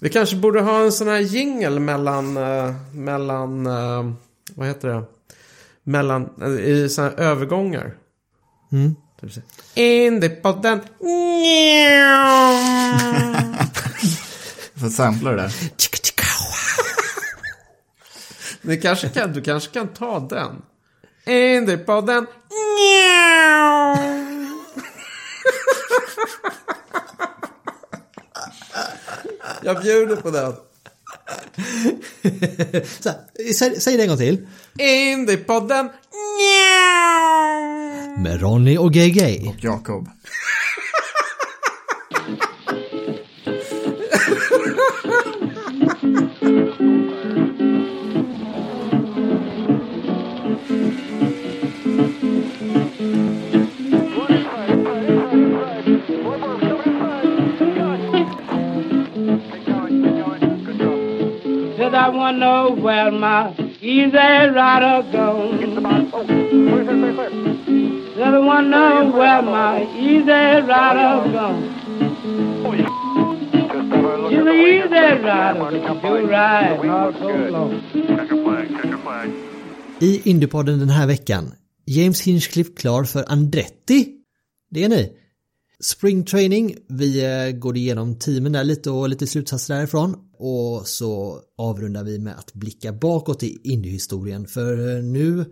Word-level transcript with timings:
Vi 0.00 0.08
kanske 0.08 0.36
borde 0.36 0.60
ha 0.60 0.84
en 0.84 0.92
sån 0.92 1.08
här 1.08 1.18
jingel 1.18 1.80
mellan, 1.80 2.36
eh, 2.36 2.74
mellan, 2.92 3.66
eh, 3.66 4.12
vad 4.54 4.68
heter 4.68 4.88
det? 4.88 5.02
Mellan, 5.82 6.30
eh, 6.42 6.48
i 6.48 6.88
såna 6.88 7.08
här 7.08 7.16
övergångar. 7.16 7.94
Mm. 8.72 8.94
Indiepodden. 9.74 10.80
Får 14.80 14.88
sampla 14.88 15.30
det 15.30 15.36
där. 15.36 15.52
Du 18.62 18.76
kanske 18.80 19.08
kan, 19.08 19.32
du 19.32 19.42
kanske 19.42 19.72
kan 19.72 19.88
ta 19.88 20.20
den. 20.20 20.62
Indiepodden. 21.26 22.26
Jag 29.66 29.82
bjuder 29.82 30.16
på 30.16 30.30
den. 30.30 30.52
Så 33.00 33.10
säg, 33.58 33.80
säg 33.80 33.96
det 33.96 34.02
en 34.02 34.08
gång 34.08 34.18
till. 34.18 34.46
Indiepodden. 34.78 35.88
Med 38.18 38.40
Ronny 38.40 38.78
och 38.78 38.92
GG. 38.92 39.46
Och 39.48 39.64
Jakob. 39.64 40.08
I 62.14 62.32
know 62.32 62.70
where 62.70 63.10
my 63.10 63.52
easy 63.80 64.16
rider 64.16 65.02
gone. 65.12 65.58
Said 68.14 68.34
I 68.34 68.60
know 68.62 69.10
where 69.10 69.42
my 69.42 69.82
easy 69.98 70.30
rider 70.70 71.32
gone. 71.32 71.62
You're 74.30 74.44
the 74.44 74.52
easy 74.52 75.22
rider, 75.24 75.76
you 75.76 76.26
ride 76.28 76.88
all 76.88 77.12
so 77.12 77.28
long. 77.50 77.72
I 80.00 80.20
Indiepodden 80.24 80.78
den 80.78 80.90
här 80.90 81.06
veckan. 81.06 81.52
James 81.84 82.22
Hinchcliffe 82.22 82.72
klar 82.76 83.04
för 83.04 83.24
Andretti. 83.28 84.08
Det 84.70 84.84
är 84.84 84.88
ni. 84.88 85.12
Spring 85.80 86.24
training. 86.24 86.76
Vi 86.88 87.24
eh, 87.24 87.50
går 87.58 87.76
igenom 87.76 88.18
teamen 88.18 88.52
där 88.52 88.64
lite 88.64 88.90
och 88.90 89.08
lite 89.08 89.26
slutsatser 89.26 89.74
därifrån. 89.74 90.16
Och 90.38 90.86
så 90.86 91.40
avrundar 91.58 92.04
vi 92.04 92.18
med 92.18 92.38
att 92.38 92.52
blicka 92.52 92.92
bakåt 92.92 93.42
i 93.42 93.60
indiehistorien. 93.64 94.46
För 94.46 94.96
eh, 94.96 95.02
nu 95.02 95.44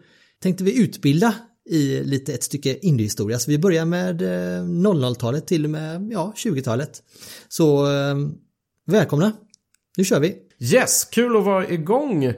tänkte 0.43 0.65
vi 0.65 0.83
utbilda 0.83 1.35
i 1.71 2.05
lite 2.05 2.35
ett 2.35 2.43
stycke 2.43 2.79
indiehistoria. 2.83 3.39
Så 3.39 3.51
vi 3.51 3.59
börjar 3.59 3.85
med 3.85 4.23
eh, 4.23 4.63
00-talet 4.65 5.47
till 5.47 5.65
och 5.65 5.71
med 5.71 6.09
ja, 6.13 6.33
20-talet. 6.37 7.03
Så 7.49 7.87
eh, 7.87 8.17
välkomna. 8.87 9.33
Nu 9.97 10.05
kör 10.05 10.21
vi. 10.21 10.37
Yes, 10.59 11.05
kul 11.05 11.37
att 11.37 11.45
vara 11.45 11.69
igång. 11.69 12.33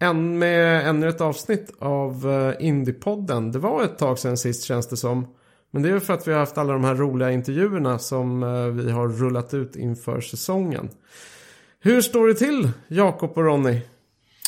än 0.00 0.38
med 0.38 0.88
ännu 0.88 1.08
ett 1.08 1.20
avsnitt 1.20 1.72
av 1.78 2.26
Indiepodden. 2.60 3.52
Det 3.52 3.58
var 3.58 3.84
ett 3.84 3.98
tag 3.98 4.18
sedan 4.18 4.36
sist 4.36 4.64
känns 4.64 4.88
det 4.88 4.96
som. 4.96 5.26
Men 5.70 5.82
det 5.82 5.90
är 5.90 5.98
för 5.98 6.14
att 6.14 6.28
vi 6.28 6.32
har 6.32 6.38
haft 6.38 6.58
alla 6.58 6.72
de 6.72 6.84
här 6.84 6.94
roliga 6.94 7.30
intervjuerna 7.30 7.98
som 7.98 8.40
vi 8.76 8.90
har 8.90 9.08
rullat 9.08 9.54
ut 9.54 9.76
inför 9.76 10.20
säsongen. 10.20 10.88
Hur 11.84 12.00
står 12.02 12.26
det 12.28 12.34
till, 12.34 12.70
Jakob 12.88 13.30
och 13.30 13.44
Ronny? 13.44 13.80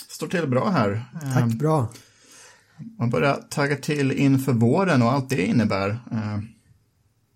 Står 0.09 0.27
till 0.27 0.47
bra 0.47 0.69
här. 0.71 1.05
Tack, 1.35 1.43
Eh, 1.43 1.47
bra. 1.59 1.89
Man 2.99 3.11
börjar 3.11 3.35
tagga 3.51 3.77
till 3.77 4.13
inför 4.13 4.53
våren 4.53 5.03
och 5.03 5.13
allt 5.13 5.31
det 5.31 5.47
innebär. 5.47 5.89
Eh, 5.91 6.39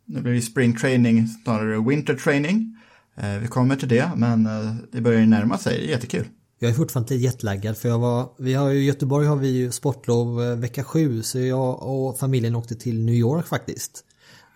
Nu 0.04 0.20
blir 0.20 0.32
det 0.32 0.40
spring 0.42 0.76
training, 0.76 1.26
snarare 1.44 1.88
winter 1.88 2.14
training. 2.14 2.76
Eh, 3.16 3.38
Vi 3.38 3.46
kommer 3.48 3.76
till 3.76 3.88
det, 3.88 4.10
men 4.16 4.46
eh, 4.46 4.74
det 4.92 5.00
börjar 5.00 5.20
ju 5.20 5.26
närma 5.26 5.58
sig. 5.58 5.78
Det 5.78 5.84
är 5.84 5.88
jättekul. 5.88 6.28
Jag 6.58 6.70
är 6.70 6.74
fortfarande 6.74 7.14
lite 7.14 7.24
jetlaggad 7.24 7.76
för 7.78 7.88
jag 7.88 7.98
var, 7.98 8.28
vi 8.38 8.54
har 8.54 8.68
ju 8.70 8.78
i 8.80 8.84
Göteborg 8.84 9.26
har 9.26 9.36
vi 9.36 9.48
ju 9.48 9.70
sportlov 9.72 10.42
eh, 10.42 10.56
vecka 10.56 10.84
sju 10.84 11.22
så 11.22 11.38
jag 11.38 11.82
och 11.82 12.18
familjen 12.18 12.56
åkte 12.56 12.74
till 12.74 13.04
New 13.04 13.14
York 13.14 13.46
faktiskt. 13.46 14.04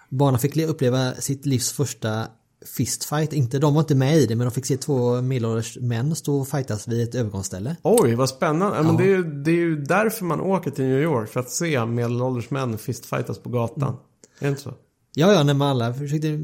Barnen 0.08 0.40
fick 0.40 0.56
uppleva 0.56 1.14
sitt 1.14 1.46
livs 1.46 1.72
första 1.72 2.26
fistfight, 2.64 3.32
inte, 3.32 3.58
de 3.58 3.74
var 3.74 3.80
inte 3.80 3.94
med 3.94 4.16
i 4.16 4.26
det 4.26 4.36
men 4.36 4.46
de 4.46 4.50
fick 4.50 4.66
se 4.66 4.76
två 4.76 5.22
medelålders 5.22 5.78
män 5.80 6.16
stå 6.16 6.40
och 6.40 6.48
fightas 6.48 6.88
vid 6.88 7.08
ett 7.08 7.14
övergångsställe. 7.14 7.76
Oj, 7.82 8.14
vad 8.14 8.28
spännande. 8.28 8.76
Ja. 8.76 8.82
Men 8.82 8.96
det, 8.96 9.04
är 9.04 9.08
ju, 9.08 9.22
det 9.22 9.50
är 9.50 9.54
ju 9.54 9.76
därför 9.76 10.24
man 10.24 10.40
åker 10.40 10.70
till 10.70 10.84
New 10.84 11.02
York. 11.02 11.30
För 11.30 11.40
att 11.40 11.50
se 11.50 11.84
medelålders 11.86 12.50
män 12.50 12.78
fistfightas 12.78 13.38
på 13.38 13.48
gatan. 13.48 13.94
Är 14.38 14.44
det 14.44 14.48
inte 14.48 14.62
så? 14.62 14.74
Ja, 15.14 15.32
ja, 15.32 15.42
när 15.42 15.54
man 15.54 15.68
alla 15.68 15.94
försökte, 15.94 16.40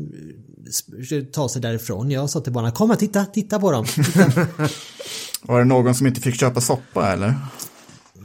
försökte 0.97 1.32
ta 1.32 1.48
sig 1.48 1.62
därifrån. 1.62 2.10
Jag 2.10 2.30
sa 2.30 2.41
till 2.41 2.53
barnen, 2.53 2.72
kom 2.72 2.91
här, 2.91 2.97
titta, 2.97 3.25
titta 3.25 3.60
på 3.60 3.72
dem. 3.72 3.84
Titta. 3.84 4.26
Var 5.42 5.59
det 5.59 5.64
någon 5.64 5.94
som 5.94 6.06
inte 6.06 6.20
fick 6.20 6.41
köpa 6.41 6.60
soppa 6.60 7.12
eller? 7.12 7.34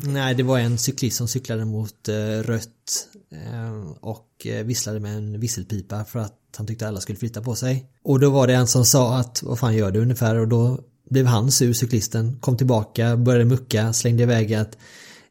Nej, 0.03 0.35
det 0.35 0.43
var 0.43 0.59
en 0.59 0.77
cyklist 0.77 1.17
som 1.17 1.27
cyklade 1.27 1.65
mot 1.65 2.09
eh, 2.09 2.15
rött 2.43 3.07
eh, 3.31 3.91
och 3.99 4.45
eh, 4.45 4.65
visslade 4.65 4.99
med 4.99 5.17
en 5.17 5.39
visselpipa 5.39 6.05
för 6.05 6.19
att 6.19 6.39
han 6.57 6.67
tyckte 6.67 6.87
alla 6.87 7.01
skulle 7.01 7.17
flytta 7.17 7.41
på 7.41 7.55
sig. 7.55 7.85
Och 8.03 8.19
då 8.19 8.29
var 8.29 8.47
det 8.47 8.53
en 8.53 8.67
som 8.67 8.85
sa 8.85 9.17
att 9.17 9.43
vad 9.43 9.59
fan 9.59 9.75
gör 9.75 9.91
du 9.91 9.99
ungefär 9.99 10.35
och 10.35 10.47
då 10.47 10.79
blev 11.09 11.25
han 11.25 11.51
sur 11.51 11.73
cyklisten, 11.73 12.37
kom 12.39 12.57
tillbaka, 12.57 13.17
började 13.17 13.45
mucka, 13.45 13.93
slängde 13.93 14.23
iväg 14.23 14.51
ett, 14.51 14.77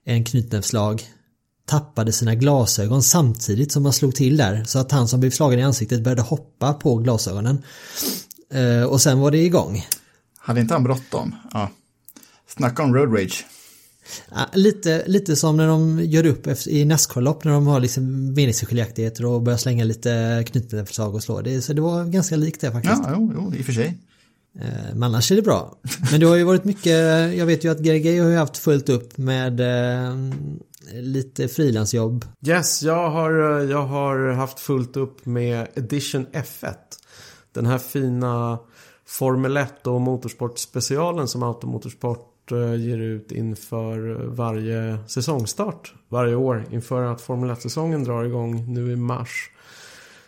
en 0.05 0.25
knytnävslag, 0.25 1.03
tappade 1.67 2.13
sina 2.13 2.35
glasögon 2.35 3.03
samtidigt 3.03 3.73
som 3.73 3.85
han 3.85 3.93
slog 3.93 4.15
till 4.15 4.37
där 4.37 4.65
så 4.65 4.79
att 4.79 4.93
han 4.93 5.09
som 5.09 5.21
blev 5.21 5.31
slagen 5.31 5.59
i 5.59 5.63
ansiktet 5.63 6.03
började 6.03 6.23
hoppa 6.23 6.75
på 6.75 6.97
glasögonen. 6.97 7.63
Eh, 8.53 8.85
och 8.85 9.01
sen 9.01 9.21
var 9.21 9.31
det 9.31 9.39
igång. 9.39 9.87
Hade 10.39 10.61
inte 10.61 10.75
han 10.75 10.85
bråttom? 10.85 11.35
Ja. 11.53 11.71
Snacka 12.49 12.83
om 12.83 12.95
road 12.95 13.19
rage. 13.19 13.47
Ja, 14.31 14.47
lite, 14.53 15.03
lite 15.07 15.37
som 15.37 15.57
när 15.57 15.67
de 15.67 16.01
gör 16.05 16.27
upp 16.27 16.47
i 16.67 16.85
Nascar-lopp 16.85 17.45
när 17.45 17.53
de 17.53 17.67
har 17.67 17.81
liksom 17.81 18.35
meningsskiljaktigheter 18.35 19.25
och 19.27 19.43
börjar 19.43 19.59
slänga 19.59 19.85
lite 19.85 20.45
knytnävsslag 20.47 21.15
och 21.15 21.23
slå. 21.23 21.41
Det, 21.41 21.63
så 21.63 21.73
det 21.73 21.81
var 21.81 22.05
ganska 22.05 22.37
likt 22.37 22.61
det 22.61 22.73
faktiskt. 22.73 23.03
Ja, 23.05 23.15
jo, 23.17 23.33
jo, 23.35 23.55
i 23.55 23.61
och 23.61 23.67
för 23.67 23.73
sig. 23.73 23.99
Eh, 24.61 24.95
Men 24.95 25.03
annars 25.03 25.33
är 25.33 25.37
det 25.37 25.43
bra. 25.43 25.75
Men 26.11 26.21
det 26.21 26.27
har 26.27 26.37
ju 26.37 26.45
varit 26.45 26.65
mycket, 26.65 26.93
jag 27.37 27.47
vet 27.47 27.65
ju 27.65 27.71
att 27.71 27.79
GRG 27.79 28.21
har 28.21 28.31
ju 28.31 28.37
haft 28.37 28.57
fullt 28.57 28.89
upp 28.89 29.19
med 29.19 29.61
eh, 29.61 30.15
lite 30.93 31.49
frilansjobb. 31.49 32.25
Yes, 32.47 32.83
jag 32.83 33.11
har, 33.11 33.61
eh, 33.61 33.71
jag 33.71 33.87
har 33.87 34.33
haft 34.33 34.61
fullt 34.61 34.97
upp 34.97 35.27
med 35.27 35.67
Edition 35.75 36.27
F1. 36.33 36.75
Den 37.53 37.67
här 37.67 37.79
fina 37.79 38.59
Formel 39.07 39.57
1 39.57 39.87
och 39.87 40.01
motorsportspecialen 40.01 41.29
som 41.29 41.43
Automotorsport 41.43 42.34
Eh, 42.53 42.75
ger 42.75 42.99
ut 42.99 43.33
inför 43.33 44.27
varje 44.27 44.99
säsongstart 45.07 45.95
varje 46.09 46.35
år 46.35 46.65
inför 46.71 47.03
att 47.03 47.21
Formel 47.21 47.51
1-säsongen 47.51 48.05
drar 48.05 48.25
igång 48.25 48.75
nu 48.75 48.93
i 48.93 48.97
mars. 48.97 49.51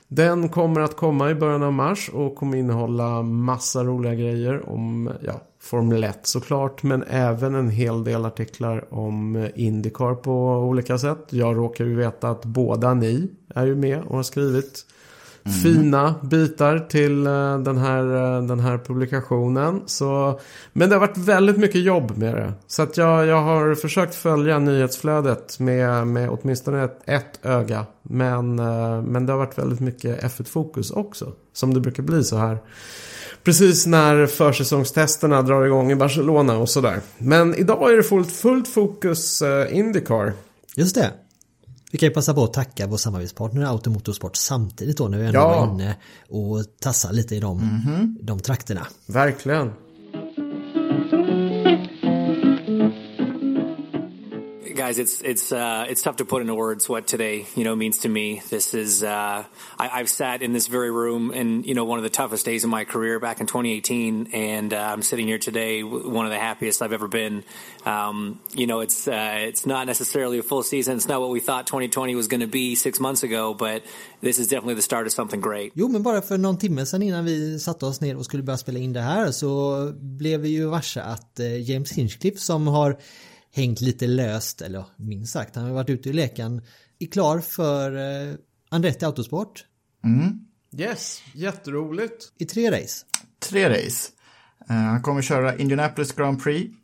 Den 0.09 0.49
kommer 0.49 0.81
att 0.81 0.97
komma 0.97 1.31
i 1.31 1.35
början 1.35 1.63
av 1.63 1.73
mars 1.73 2.11
och 2.13 2.37
kommer 2.37 2.59
innehålla 2.59 3.23
massa 3.23 3.85
roliga 3.85 4.15
grejer 4.15 4.69
om 4.69 5.11
ja, 5.23 5.41
Formel 5.61 6.05
1 6.05 6.19
såklart 6.23 6.83
men 6.83 7.03
även 7.03 7.55
en 7.55 7.71
hel 7.71 8.05
del 8.05 8.25
artiklar 8.25 8.95
om 8.95 9.49
Indycar 9.55 10.15
på 10.15 10.33
olika 10.59 10.99
sätt. 10.99 11.27
Jag 11.31 11.57
råkar 11.57 11.85
ju 11.85 11.95
veta 11.95 12.29
att 12.31 12.45
båda 12.45 12.95
ni 12.95 13.31
är 13.55 13.67
ju 13.67 13.75
med 13.75 14.03
och 14.03 14.17
har 14.17 14.23
skrivit 14.23 14.87
fina 15.63 16.15
bitar 16.23 16.79
till 16.79 17.27
eh, 17.27 17.59
den 17.59 17.79
här, 17.79 18.37
eh, 18.37 18.43
den 18.43 18.61
här 18.61 18.79
publikationen. 18.79 19.83
Så, 19.87 20.41
men 20.73 20.89
det 20.89 20.95
har 20.95 21.01
varit 21.01 21.17
väldigt 21.17 21.57
mycket 21.57 21.81
jobb 21.81 22.19
med 22.19 22.35
det. 22.35 22.53
Så 22.67 22.83
att 22.83 22.97
jag, 22.97 23.27
jag 23.27 23.43
har 23.43 23.75
försökt 23.75 24.15
följa 24.15 24.59
nyhetsflödet 24.59 25.59
med, 25.59 26.07
med 26.07 26.31
åtminstone 26.31 26.85
ett, 26.85 27.01
ett 27.05 27.39
öga. 27.43 27.87
Men, 28.03 28.59
eh, 28.59 29.03
men 29.03 29.27
det 29.27 29.33
har 29.33 29.39
varit 29.39 29.59
väldigt 29.59 29.81
mycket 29.81 30.23
F1-fokus 30.23 30.91
också. 30.91 31.33
Som 31.53 31.75
det 31.75 31.81
brukar 31.81 32.03
bli 32.03 32.25
så 32.25 32.37
här. 32.37 32.59
Precis 33.45 33.87
när 33.87 34.27
försäsongstesterna 34.27 35.43
drar 35.43 35.65
igång 35.65 35.91
i 35.93 35.97
Barcelona 35.97 36.59
och 36.59 36.69
sådär. 36.69 37.01
Men 37.19 37.55
idag 37.55 37.93
är 37.93 37.97
det 37.97 38.03
fullt, 38.03 38.33
fullt 38.33 38.69
fokus 38.69 39.43
Indycar. 39.71 40.33
Just 40.77 40.95
det. 40.95 41.11
Vi 41.97 42.01
kan 42.01 42.09
ju 42.09 42.15
passa 42.15 42.35
på 42.35 42.45
att 42.45 42.53
tacka 42.53 42.87
vår 42.87 42.97
samarbetspartner 42.97 43.65
Automotorsport 43.67 44.37
samtidigt 44.37 44.97
då 44.97 45.09
när 45.09 45.19
vi 45.19 45.27
ändå 45.27 45.39
Ja. 45.39 45.49
var 45.49 45.75
inne 45.75 45.97
och 46.29 46.65
tassar 46.81 47.13
lite 47.13 47.37
i 47.37 47.41
de, 47.41 48.17
de 48.21 48.41
trakterna. 48.41 48.87
Verkligen. 49.07 49.73
Guys, 54.87 55.01
it's 55.01 55.21
it's 55.23 55.51
uh, 55.51 55.85
it's 55.89 56.03
tough 56.03 56.17
to 56.17 56.25
put 56.25 56.43
into 56.43 56.55
words 56.55 56.89
what 56.89 57.09
today 57.09 57.47
you 57.57 57.65
know 57.65 57.75
means 57.75 57.99
to 57.99 58.09
me. 58.09 58.41
This 58.51 58.73
is 58.73 59.03
uh, 59.03 59.45
I, 59.79 59.89
I've 59.99 60.09
sat 60.09 60.43
in 60.43 60.53
this 60.53 60.69
very 60.69 60.93
room 60.93 61.33
in 61.33 61.65
you 61.65 61.75
know 61.75 61.85
one 61.85 61.99
of 61.99 62.05
the 62.05 62.11
toughest 62.21 62.45
days 62.45 62.63
of 62.63 62.71
my 62.71 62.85
career 62.85 63.19
back 63.19 63.41
in 63.41 63.47
2018, 63.47 64.29
and 64.33 64.73
uh, 64.73 64.93
I'm 64.93 65.03
sitting 65.03 65.27
here 65.27 65.39
today, 65.39 65.83
one 65.83 66.25
of 66.27 66.31
the 66.31 66.39
happiest 66.39 66.83
I've 66.83 66.93
ever 66.93 67.09
been. 67.09 67.43
Um, 67.85 68.39
you 68.55 68.67
know, 68.67 68.79
it's 68.81 69.09
uh, 69.09 69.49
it's 69.51 69.67
not 69.67 69.87
necessarily 69.87 70.39
a 70.39 70.43
full 70.43 70.63
season. 70.63 70.97
It's 70.97 71.09
not 71.09 71.21
what 71.21 71.31
we 71.31 71.41
thought 71.41 71.67
2020 71.67 72.15
was 72.15 72.29
going 72.29 72.43
to 72.43 72.53
be 72.61 72.77
six 72.77 73.01
months 73.01 73.25
ago, 73.25 73.55
but 73.55 73.83
this 74.21 74.39
is 74.39 74.47
definitely 74.47 74.75
the 74.75 74.83
start 74.83 75.07
of 75.07 75.13
something 75.13 75.41
great. 75.41 75.73
Jo, 75.75 75.89
men 75.89 76.03
bara 76.03 76.23
för 76.23 76.39
någon 76.39 76.59
timme 76.59 76.87
sedan 76.87 77.03
innan 77.03 77.25
vi 77.25 77.59
satte 77.59 77.87
oss 77.87 78.01
ner 78.01 78.17
och 78.17 78.25
skulle 78.25 78.43
börja 78.43 78.59
spela 78.59 78.79
in 78.79 78.93
det 78.93 79.01
här 79.01 79.31
så 79.33 79.93
blev 80.01 80.41
vi 80.41 80.49
ju 80.49 80.67
varse 80.67 81.01
att 81.03 81.41
eh, 81.41 81.71
James 81.71 81.93
Hinchcliffe 81.93 82.41
som 82.41 82.67
har 82.67 82.97
hängt 83.57 83.81
lite 83.81 84.07
löst, 84.07 84.61
eller 84.63 84.85
minst 84.97 85.33
sagt, 85.33 85.57
han 85.57 85.65
har 85.65 85.73
varit 85.73 85.91
ute 85.91 86.09
i 86.09 86.13
leken, 86.13 86.63
är 86.99 87.07
klar 87.07 87.41
för 87.41 87.97
eh, 87.97 88.35
Andretti 88.71 89.05
Autosport 89.05 89.65
Yes, 90.79 91.23
jätteroligt. 91.35 92.33
i 92.39 92.45
tre 92.45 92.71
race. 92.71 93.05
Tre 93.39 93.69
race. 93.69 94.13
Eh, 94.69 94.77
han 94.77 95.03
kommer 95.03 95.23
köra 95.23 95.59
Indianapolis 95.59 96.13
Grand 96.13 96.43
Prix. 96.43 96.75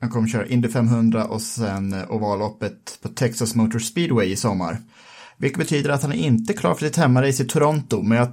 Han 0.00 0.10
kommer 0.10 0.28
köra 0.28 0.46
Indy 0.46 0.68
500 0.68 1.24
och 1.24 1.42
sen 1.42 1.92
eh, 1.92 2.10
ovalloppet 2.10 2.98
på 3.02 3.08
Texas 3.08 3.54
Motor 3.54 3.78
Speedway 3.78 4.26
i 4.26 4.36
sommar. 4.36 4.78
Vilket 5.38 5.58
betyder 5.58 5.90
att 5.90 6.02
han 6.02 6.12
är 6.12 6.16
inte 6.16 6.52
klar 6.52 6.74
för 6.74 6.86
sitt 6.86 6.96
hemmarace 6.96 7.42
i 7.42 7.46
Toronto, 7.46 8.02
men 8.02 8.18
jag, 8.18 8.28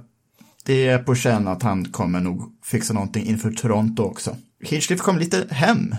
det 0.64 0.86
är 0.86 0.98
på 0.98 1.14
känn 1.14 1.48
att 1.48 1.62
han 1.62 1.84
kommer 1.84 2.20
nog 2.20 2.58
fixa 2.64 2.94
någonting 2.94 3.24
inför 3.26 3.50
Toronto 3.52 4.02
också. 4.02 4.36
Hinchcliffe 4.60 5.02
kom 5.02 5.18
lite 5.18 5.46
hem 5.50 5.94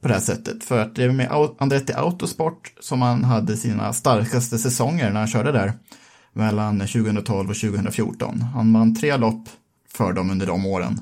på 0.00 0.08
det 0.08 0.14
här 0.14 0.20
sättet, 0.20 0.64
för 0.64 0.78
att 0.78 0.94
det 0.94 1.04
är 1.04 1.12
med 1.12 1.28
Andretti 1.58 1.92
Autosport 1.92 2.72
som 2.80 3.02
han 3.02 3.24
hade 3.24 3.56
sina 3.56 3.92
starkaste 3.92 4.58
säsonger 4.58 5.10
när 5.10 5.20
han 5.20 5.28
körde 5.28 5.52
där 5.52 5.72
mellan 6.32 6.80
2012 6.80 7.50
och 7.50 7.56
2014. 7.56 8.42
Han 8.42 8.72
vann 8.72 8.94
tre 8.94 9.16
lopp 9.16 9.48
för 9.88 10.12
dem 10.12 10.30
under 10.30 10.46
de 10.46 10.66
åren. 10.66 11.00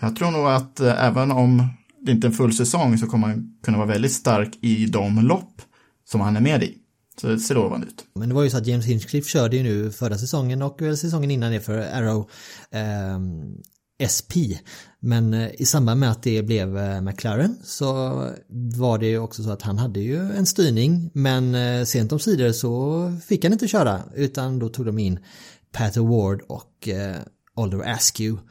Jag 0.00 0.16
tror 0.16 0.30
nog 0.30 0.46
att 0.46 0.80
eh, 0.80 1.04
även 1.04 1.30
om 1.30 1.68
det 2.00 2.12
inte 2.12 2.26
är 2.26 2.28
en 2.28 2.36
full 2.36 2.52
säsong 2.52 2.98
så 2.98 3.06
kommer 3.06 3.26
han 3.26 3.58
kunna 3.62 3.78
vara 3.78 3.88
väldigt 3.88 4.12
stark 4.12 4.58
i 4.60 4.86
de 4.86 5.26
lopp 5.26 5.62
som 6.04 6.20
han 6.20 6.36
är 6.36 6.40
med 6.40 6.62
i. 6.62 6.78
Så 7.20 7.26
det 7.26 7.38
ser 7.38 7.54
lovande 7.54 7.86
ut. 7.86 8.04
Men 8.14 8.28
det 8.28 8.34
var 8.34 8.42
ju 8.42 8.50
så 8.50 8.56
att 8.56 8.66
James 8.66 8.86
Hinchcliffe 8.86 9.30
körde 9.30 9.56
ju 9.56 9.62
nu 9.62 9.92
förra 9.92 10.18
säsongen 10.18 10.62
och 10.62 10.82
väl 10.82 10.96
säsongen 10.96 11.30
innan 11.30 11.52
det 11.52 11.60
för 11.60 11.78
Arrow 11.78 12.30
ehm, 12.70 13.56
SP. 14.14 14.32
Men 15.00 15.34
eh, 15.34 15.48
i 15.58 15.64
samband 15.64 16.00
med 16.00 16.10
att 16.10 16.22
det 16.22 16.42
blev 16.42 16.78
eh, 16.78 17.00
McLaren 17.00 17.56
så 17.64 17.84
var 18.74 18.98
det 18.98 19.06
ju 19.06 19.18
också 19.18 19.42
så 19.42 19.50
att 19.50 19.62
han 19.62 19.78
hade 19.78 20.00
ju 20.00 20.32
en 20.32 20.46
styrning 20.46 21.10
men 21.12 21.54
eh, 21.54 21.84
sent 21.84 22.12
om 22.12 22.18
sidor 22.18 22.52
så 22.52 23.12
fick 23.26 23.44
han 23.44 23.52
inte 23.52 23.68
köra 23.68 24.02
utan 24.14 24.58
då 24.58 24.68
tog 24.68 24.86
de 24.86 24.98
in 24.98 25.18
Pat 25.72 25.96
Award 25.96 26.42
och 26.48 26.88
Oliver 27.54 27.92
Askew. 27.92 28.42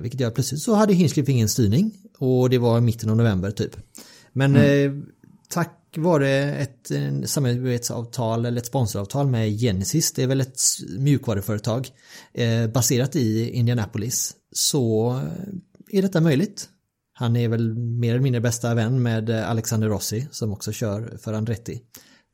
Vilket 0.00 0.20
gör 0.20 0.30
plötsligt 0.30 0.60
så 0.60 0.74
hade 0.74 0.94
Hinchcliffe 0.94 1.32
ingen 1.32 1.48
styrning 1.48 1.92
och 2.18 2.50
det 2.50 2.58
var 2.58 2.78
i 2.78 2.80
mitten 2.80 3.10
av 3.10 3.16
november 3.16 3.50
typ. 3.50 3.76
Men 4.32 4.56
eh, 4.56 4.92
tack 5.48 5.79
var 5.96 6.20
det 6.20 6.54
ett 6.54 6.90
samarbetsavtal 7.30 8.46
eller 8.46 8.58
ett 8.58 8.66
sponsoravtal 8.66 9.26
med 9.26 9.60
Genesis, 9.60 10.12
det 10.12 10.22
är 10.22 10.26
väl 10.26 10.40
ett 10.40 10.60
mjukvaruföretag 10.98 11.88
eh, 12.32 12.66
baserat 12.66 13.16
i 13.16 13.50
Indianapolis, 13.50 14.34
så 14.52 15.10
eh, 15.10 15.98
är 15.98 16.02
detta 16.02 16.20
möjligt. 16.20 16.68
Han 17.12 17.36
är 17.36 17.48
väl 17.48 17.74
mer 17.74 18.10
eller 18.10 18.22
mindre 18.22 18.40
bästa 18.40 18.74
vän 18.74 19.02
med 19.02 19.30
eh, 19.30 19.50
Alexander 19.50 19.88
Rossi 19.88 20.28
som 20.30 20.52
också 20.52 20.72
kör 20.72 21.18
för 21.22 21.32
Andretti. 21.32 21.82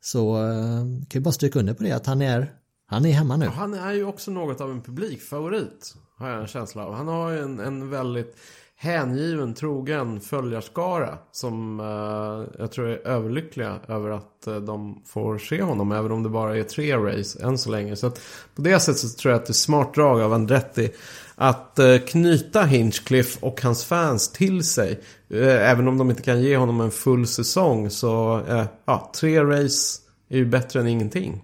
Så 0.01 0.43
eh, 0.43 0.79
kan 0.79 1.19
ju 1.19 1.19
bara 1.19 1.31
stryka 1.31 1.59
under 1.59 1.73
på 1.73 1.83
det 1.83 1.91
att 1.91 2.05
han 2.05 2.21
är, 2.21 2.51
han 2.87 3.05
är 3.05 3.11
hemma 3.11 3.37
nu. 3.37 3.45
Han 3.45 3.73
är 3.73 3.93
ju 3.93 4.03
också 4.03 4.31
något 4.31 4.61
av 4.61 4.71
en 4.71 4.81
publikfavorit. 4.81 5.95
Har 6.17 6.29
jag 6.29 6.41
en 6.41 6.47
känsla 6.47 6.85
av. 6.85 6.93
Han 6.93 7.07
har 7.07 7.31
ju 7.31 7.39
en, 7.39 7.59
en 7.59 7.89
väldigt 7.89 8.35
hängiven, 8.79 9.53
trogen 9.53 10.21
följarskara. 10.21 11.17
Som 11.31 11.79
eh, 11.79 12.59
jag 12.61 12.71
tror 12.71 12.87
är 12.87 13.07
överlyckliga 13.07 13.79
över 13.87 14.09
att 14.09 14.47
eh, 14.47 14.55
de 14.55 15.01
får 15.05 15.37
se 15.37 15.61
honom. 15.61 15.91
Även 15.91 16.11
om 16.11 16.23
det 16.23 16.29
bara 16.29 16.57
är 16.57 16.63
tre 16.63 16.97
race 16.97 17.43
än 17.43 17.57
så 17.57 17.71
länge. 17.71 17.95
Så 17.95 18.07
att 18.07 18.21
på 18.55 18.61
det 18.61 18.79
sättet 18.79 18.99
så 18.99 19.17
tror 19.17 19.31
jag 19.31 19.39
att 19.39 19.45
det 19.45 19.51
är 19.51 19.53
smart 19.53 19.93
drag 19.93 20.21
av 20.21 20.33
Andretti. 20.33 20.89
Att 21.35 21.79
eh, 21.79 21.97
knyta 21.97 22.63
Hinchcliffe 22.63 23.45
och 23.45 23.61
hans 23.61 23.85
fans 23.85 24.31
till 24.31 24.63
sig. 24.63 24.99
Eh, 25.29 25.69
även 25.71 25.87
om 25.87 25.97
de 25.97 26.09
inte 26.09 26.21
kan 26.21 26.41
ge 26.41 26.57
honom 26.57 26.81
en 26.81 26.91
full 26.91 27.27
säsong. 27.27 27.89
Så 27.89 28.41
eh, 28.47 28.65
ja, 28.85 29.11
tre 29.15 29.43
race 29.43 30.01
är 30.29 30.37
ju 30.37 30.45
bättre 30.45 30.79
än 30.79 30.87
ingenting. 30.87 31.43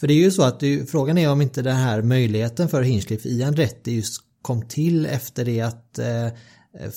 För 0.00 0.06
det 0.06 0.12
är 0.12 0.24
ju 0.24 0.30
så 0.30 0.42
att 0.42 0.60
det, 0.60 0.90
frågan 0.90 1.18
är 1.18 1.30
om 1.30 1.42
inte 1.42 1.62
den 1.62 1.76
här 1.76 2.02
möjligheten 2.02 2.68
för 2.68 2.82
Hinchcliffe 2.82 3.28
i 3.28 3.42
Andretti 3.42 3.92
just 3.92 4.22
kom 4.42 4.62
till 4.62 5.06
efter 5.06 5.44
det 5.44 5.60
att 5.60 5.98
eh, 5.98 6.26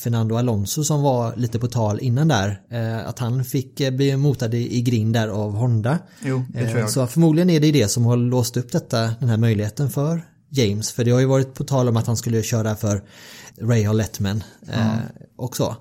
Fernando 0.04 0.36
Alonso 0.36 0.84
som 0.84 1.02
var 1.02 1.36
lite 1.36 1.60
på 1.60 1.68
tal 1.68 2.00
innan 2.00 2.28
där, 2.28 2.62
eh, 2.70 3.08
att 3.08 3.20
han 3.20 3.46
fick 3.46 3.80
eh, 3.80 3.92
bli 3.92 4.18
motad 4.18 4.54
i, 4.54 4.82
grind 4.82 5.14
där 5.14 5.28
av 5.28 5.56
Honda. 5.56 6.00
Jo, 6.26 6.44
det 6.50 6.60
tror 6.60 6.76
Eh, 6.76 6.80
jag. 6.80 6.90
Så 6.90 7.08
förmodligen 7.08 7.50
är 7.50 7.60
det 7.60 7.72
det 7.72 7.88
som 7.88 8.06
har 8.06 8.18
låst 8.18 8.58
upp 8.58 8.72
detta, 8.72 9.02
den 9.20 9.30
här 9.30 9.38
möjligheten 9.38 9.90
för 9.90 10.22
James. 10.50 10.92
För 10.92 11.04
det 11.04 11.12
har 11.12 11.20
ju 11.20 11.26
varit 11.26 11.54
på 11.54 11.64
tal 11.64 11.90
om 11.90 11.98
att 11.98 12.08
han 12.08 12.18
skulle 12.18 12.44
köra 12.44 12.76
för 12.76 13.04
Ray 13.62 13.84
Hall 13.84 13.98
Letman 13.98 14.44
eh, 14.74 14.98
också. 15.36 15.76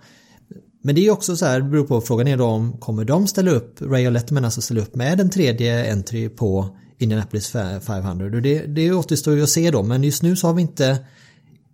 Men 0.84 0.94
det 0.94 1.06
är 1.06 1.10
också 1.10 1.36
så 1.36 1.46
här, 1.46 1.60
det 1.60 1.68
beror 1.68 1.84
på, 1.84 2.00
frågan 2.00 2.28
är 2.28 2.36
då 2.36 2.44
om 2.44 2.72
kommer 2.72 3.04
de 3.04 3.26
ställa 3.26 3.50
upp, 3.50 3.82
Ray 3.82 4.06
och 4.06 4.12
Letman 4.12 4.44
alltså 4.44 4.60
ställa 4.60 4.80
upp 4.80 4.94
med 4.94 5.20
en 5.20 5.30
tredje 5.30 5.92
entry 5.92 6.28
på 6.28 6.76
Indianapolis 6.98 7.50
500 7.86 8.24
och 8.24 8.42
det, 8.42 8.66
det 8.66 8.92
återstår 8.92 9.34
ju 9.34 9.42
att 9.42 9.48
se 9.48 9.70
då 9.70 9.82
men 9.82 10.04
just 10.04 10.22
nu 10.22 10.36
så 10.36 10.46
har 10.46 10.54
vi 10.54 10.62
inte 10.62 10.98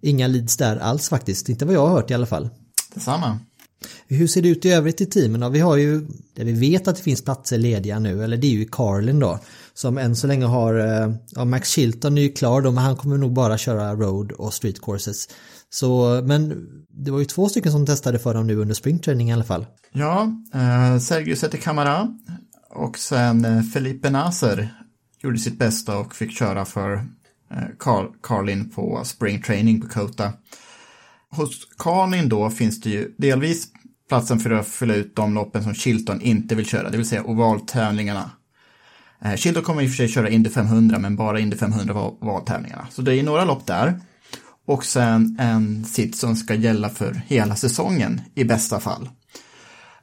inga 0.02 0.26
leads 0.26 0.56
där 0.56 0.76
alls 0.76 1.08
faktiskt, 1.08 1.48
inte 1.48 1.64
vad 1.64 1.74
jag 1.74 1.86
har 1.86 1.94
hört 1.94 2.10
i 2.10 2.14
alla 2.14 2.26
fall. 2.26 2.48
Detsamma. 2.94 3.38
Hur 4.06 4.26
ser 4.26 4.42
det 4.42 4.48
ut 4.48 4.64
i 4.64 4.70
övrigt 4.70 5.00
i 5.00 5.06
teamen 5.06 5.40
då? 5.40 5.48
Vi 5.48 5.60
har 5.60 5.76
ju, 5.76 6.00
där 6.34 6.44
vi 6.44 6.52
vet 6.52 6.88
att 6.88 6.96
det 6.96 7.02
finns 7.02 7.24
platser 7.24 7.58
lediga 7.58 7.98
nu, 7.98 8.24
eller 8.24 8.36
det 8.36 8.46
är 8.46 8.50
ju 8.50 8.64
Carlin 8.64 9.18
då, 9.18 9.38
som 9.74 9.98
än 9.98 10.16
så 10.16 10.26
länge 10.26 10.44
har, 10.46 10.74
eh, 10.74 11.14
ja 11.30 11.44
Max 11.44 11.70
Chilton 11.70 12.18
är 12.18 12.22
ju 12.22 12.32
klar 12.32 12.60
då, 12.60 12.70
men 12.70 12.84
han 12.84 12.96
kommer 12.96 13.18
nog 13.18 13.32
bara 13.32 13.58
köra 13.58 13.94
road 13.94 14.32
och 14.32 14.54
street 14.54 14.80
courses. 14.80 15.28
Så, 15.70 16.20
men 16.24 16.66
det 17.04 17.10
var 17.10 17.18
ju 17.18 17.24
två 17.24 17.48
stycken 17.48 17.72
som 17.72 17.86
testade 17.86 18.18
för 18.18 18.34
dem 18.34 18.46
nu 18.46 18.56
under 18.56 18.74
springtraining 18.74 19.30
i 19.30 19.32
alla 19.32 19.44
fall. 19.44 19.66
Ja, 19.92 20.32
eh, 20.54 20.98
Sergio 20.98 21.36
Sette 21.36 21.58
Camara 21.58 22.08
och 22.70 22.98
sen 22.98 23.44
eh, 23.44 23.62
Felipe 23.62 24.10
Nasser 24.10 24.74
gjorde 25.22 25.38
sitt 25.38 25.58
bästa 25.58 25.98
och 25.98 26.14
fick 26.14 26.38
köra 26.38 26.64
för 26.64 27.06
Eh, 27.50 27.68
Carl, 27.78 28.06
Carlin 28.22 28.70
på 28.70 29.04
spring 29.04 29.42
training 29.42 29.80
på 29.80 29.88
Kota. 29.88 30.32
Hos 31.30 31.68
Carlin 31.78 32.28
då 32.28 32.50
finns 32.50 32.80
det 32.80 32.90
ju 32.90 33.14
delvis 33.18 33.68
platsen 34.08 34.40
för 34.40 34.50
att 34.50 34.68
fylla 34.68 34.94
ut 34.94 35.16
de 35.16 35.34
loppen 35.34 35.62
som 35.62 35.74
Chilton 35.74 36.20
inte 36.20 36.54
vill 36.54 36.66
köra, 36.66 36.90
det 36.90 36.96
vill 36.96 37.08
säga 37.08 37.24
ovaltävlingarna. 37.24 38.30
Eh, 39.24 39.34
Chilton 39.34 39.62
kommer 39.62 39.82
i 39.82 39.86
och 39.86 39.90
för 39.90 39.96
sig 39.96 40.08
köra 40.08 40.30
Indy 40.30 40.50
500, 40.50 40.98
men 40.98 41.16
bara 41.16 41.40
Indy 41.40 41.56
500 41.56 41.94
var 41.94 42.14
valtävlingarna. 42.20 42.86
Så 42.90 43.02
det 43.02 43.14
är 43.14 43.22
några 43.22 43.44
lopp 43.44 43.66
där. 43.66 44.00
Och 44.66 44.84
sen 44.84 45.36
en 45.40 45.84
sitt 45.84 46.16
som 46.16 46.36
ska 46.36 46.54
gälla 46.54 46.88
för 46.88 47.22
hela 47.26 47.56
säsongen 47.56 48.20
i 48.34 48.44
bästa 48.44 48.80
fall. 48.80 49.08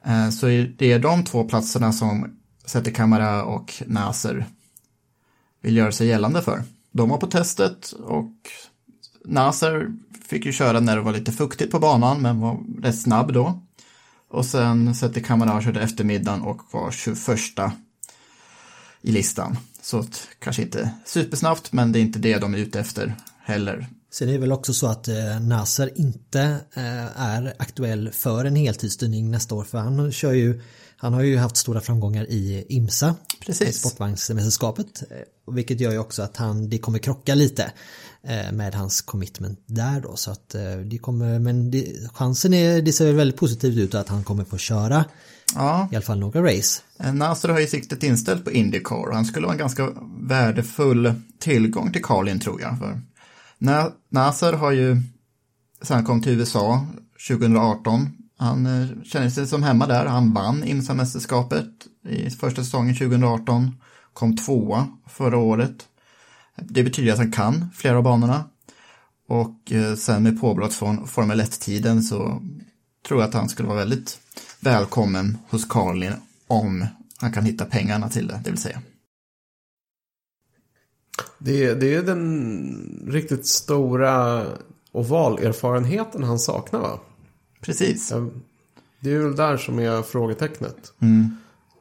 Eh, 0.06 0.30
så 0.30 0.46
det 0.78 0.92
är 0.92 0.98
de 0.98 1.24
två 1.24 1.44
platserna 1.44 1.92
som 1.92 2.36
Sätter 2.66 2.90
Kamara 2.90 3.44
och 3.44 3.82
Naser 3.86 4.46
vill 5.62 5.76
göra 5.76 5.92
sig 5.92 6.06
gällande 6.06 6.42
för. 6.42 6.62
De 6.96 7.08
var 7.08 7.18
på 7.18 7.26
testet 7.26 7.92
och 7.92 8.32
Naser 9.24 9.88
fick 10.28 10.46
ju 10.46 10.52
köra 10.52 10.80
när 10.80 10.96
det 10.96 11.02
var 11.02 11.12
lite 11.12 11.32
fuktigt 11.32 11.72
på 11.72 11.78
banan 11.78 12.22
men 12.22 12.40
var 12.40 12.58
rätt 12.82 13.00
snabb 13.00 13.32
då. 13.32 13.62
Och 14.30 14.46
sen 14.46 14.94
Sette 14.94 15.20
Kamara 15.20 15.62
körde 15.62 15.82
eftermiddagen 15.82 16.42
och 16.42 16.60
var 16.70 16.90
21 16.90 17.18
i 19.02 19.12
listan. 19.12 19.58
Så 19.82 19.98
att, 19.98 20.28
kanske 20.38 20.62
inte 20.62 20.90
supersnabbt, 21.04 21.72
men 21.72 21.92
det 21.92 21.98
är 21.98 22.00
inte 22.00 22.18
det 22.18 22.38
de 22.38 22.54
är 22.54 22.58
ute 22.58 22.80
efter 22.80 23.14
heller. 23.42 23.86
Är 24.20 24.26
det 24.26 24.38
väl 24.38 24.52
också 24.52 24.74
så 24.74 24.86
att 24.86 25.08
eh, 25.08 25.40
Nasser 25.40 25.90
inte 25.96 26.40
eh, 26.74 27.20
är 27.22 27.54
aktuell 27.58 28.10
för 28.12 28.44
en 28.44 28.56
heltidsstyrning 28.56 29.30
nästa 29.30 29.54
år 29.54 29.64
för 29.64 29.78
han 29.78 30.12
kör 30.12 30.32
ju 30.32 30.60
han 30.96 31.14
har 31.14 31.22
ju 31.22 31.36
haft 31.36 31.56
stora 31.56 31.80
framgångar 31.80 32.30
i 32.30 32.66
IMSA, 32.68 33.14
Precis. 33.40 33.78
sportvagnsmästerskapet, 33.80 35.02
eh, 35.10 35.16
vilket 35.46 35.80
gör 35.80 35.92
ju 35.92 35.98
också 35.98 36.22
att 36.22 36.36
han, 36.36 36.70
det 36.70 36.78
kommer 36.78 36.98
krocka 36.98 37.34
lite 37.34 37.72
eh, 38.22 38.52
med 38.52 38.74
hans 38.74 39.00
commitment 39.02 39.60
där 39.66 40.00
då 40.00 40.16
så 40.16 40.30
att 40.30 40.54
eh, 40.54 40.76
det 40.76 40.98
kommer, 40.98 41.38
men 41.38 41.70
det, 41.70 42.10
chansen 42.12 42.54
är, 42.54 42.82
det 42.82 42.92
ser 42.92 43.12
väldigt 43.12 43.36
positivt 43.40 43.76
ut 43.76 43.94
att 43.94 44.08
han 44.08 44.24
kommer 44.24 44.44
få 44.44 44.58
köra 44.58 45.04
Ja, 45.54 45.88
i 45.92 45.96
alla 45.96 46.02
fall 46.04 46.18
några 46.18 46.42
race. 46.42 46.82
Eh, 47.00 47.14
Nasser 47.14 47.48
har 47.48 47.60
ju 47.60 47.66
siktet 47.66 48.02
inställt 48.02 48.44
på 48.44 48.50
Indycar 48.50 49.08
och 49.08 49.14
han 49.14 49.24
skulle 49.24 49.46
vara 49.46 49.54
en 49.54 49.58
ganska 49.58 49.90
värdefull 50.20 51.14
tillgång 51.38 51.92
till 51.92 52.02
Carlin 52.02 52.40
tror 52.40 52.60
jag. 52.60 52.78
För 52.78 53.00
Na- 53.58 53.92
Nasser 54.10 54.52
har 54.52 54.70
ju, 54.72 55.02
sen 55.82 55.96
han 55.96 56.04
kom 56.04 56.22
till 56.22 56.32
USA 56.32 56.86
2018, 57.28 58.08
han 58.38 58.88
känner 59.04 59.30
sig 59.30 59.46
som 59.46 59.62
hemma 59.62 59.86
där. 59.86 60.06
Han 60.06 60.34
vann 60.34 60.64
IMSA-mästerskapet 60.64 61.68
i 62.08 62.30
första 62.30 62.64
säsongen 62.64 62.94
2018, 62.96 63.76
kom 64.16 64.36
tvåa 64.36 64.88
förra 65.06 65.38
året. 65.38 65.88
Det 66.56 66.82
betyder 66.82 67.12
att 67.12 67.18
han 67.18 67.32
kan 67.32 67.70
flera 67.74 67.96
av 67.96 68.02
banorna. 68.02 68.44
Och 69.28 69.72
eh, 69.72 69.94
sen 69.94 70.22
med 70.22 70.40
påbrott 70.40 70.74
från 70.74 71.06
Formel 71.06 71.40
1-tiden 71.40 72.02
så 72.02 72.42
tror 73.08 73.20
jag 73.20 73.28
att 73.28 73.34
han 73.34 73.48
skulle 73.48 73.68
vara 73.68 73.78
väldigt 73.78 74.20
välkommen 74.60 75.38
hos 75.48 75.64
Carlin 75.64 76.12
om 76.46 76.86
han 77.16 77.32
kan 77.32 77.44
hitta 77.44 77.64
pengarna 77.64 78.08
till 78.08 78.26
det, 78.26 78.40
det 78.44 78.50
vill 78.50 78.60
säga. 78.60 78.82
Det, 81.38 81.74
det 81.74 81.94
är 81.94 82.02
den 82.02 83.08
riktigt 83.08 83.46
stora 83.46 84.44
ovalerfarenheten 84.92 86.22
han 86.22 86.38
saknar 86.38 86.80
va? 86.80 87.00
Precis. 87.60 88.12
Det 89.00 89.12
är 89.12 89.18
väl 89.18 89.36
där 89.36 89.56
som 89.56 89.78
är 89.78 90.02
frågetecknet. 90.02 90.92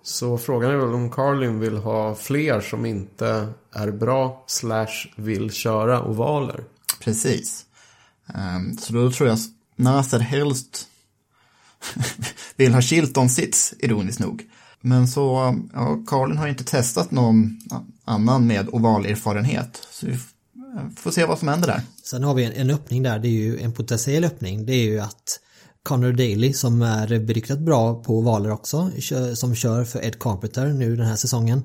Så 0.08 0.38
frågan 0.38 0.72
är 0.72 0.76
väl 0.76 0.94
om 0.94 1.12
Carlin 1.12 1.60
vill 1.60 1.78
ha 1.78 2.16
fler 2.16 2.62
som 2.62 2.86
inte 2.86 3.48
är 3.72 3.92
bra 3.92 4.44
slash 4.48 5.08
vill 5.16 5.52
köra 5.52 6.04
ovaler. 6.04 6.64
Precis. 7.00 7.66
Ehm, 8.34 8.78
så 8.78 8.94
då 8.94 9.12
tror 9.12 9.30
jag 9.30 9.36
att 9.36 9.42
Nasser 9.76 10.20
helst 10.20 10.88
vill 12.56 12.74
ha 12.74 12.82
Chilton 12.82 13.30
sits, 13.30 13.74
ironiskt 13.80 14.20
nog. 14.20 14.44
Men 14.82 15.08
så, 15.08 15.56
ja, 15.74 16.04
Carlin 16.08 16.38
har 16.38 16.46
ju 16.46 16.52
inte 16.52 16.64
testat 16.64 17.12
någon 17.12 17.60
annan 18.06 18.48
med 18.48 18.70
ovalerfarenhet. 18.72 19.88
Så 19.92 20.06
vi 20.06 20.14
f- 20.14 20.32
får 20.98 21.12
se 21.12 21.26
vad 21.26 21.40
som 21.40 21.48
händer 21.48 21.68
där. 21.68 21.82
Sen 22.04 22.24
har 22.24 22.34
vi 22.34 22.44
en, 22.44 22.52
en 22.54 22.70
öppning 22.70 23.04
där, 23.04 23.20
det 23.20 23.28
är 23.28 23.32
ju 23.32 23.60
en 23.60 23.72
potentiell 23.74 24.24
öppning. 24.24 24.66
Det 24.66 24.74
är 24.74 24.84
ju 24.86 25.00
att 25.00 25.40
Connor 25.86 26.12
Daly 26.12 26.54
som 26.54 26.82
är 26.82 27.20
beryktat 27.20 27.60
bra 27.60 28.04
på 28.04 28.22
valer 28.22 28.52
också, 28.52 28.92
som 29.36 29.56
kör 29.56 29.84
för 29.84 30.06
Ed 30.06 30.20
Carpenter 30.20 30.68
nu 30.68 30.96
den 30.96 31.06
här 31.06 31.16
säsongen, 31.16 31.62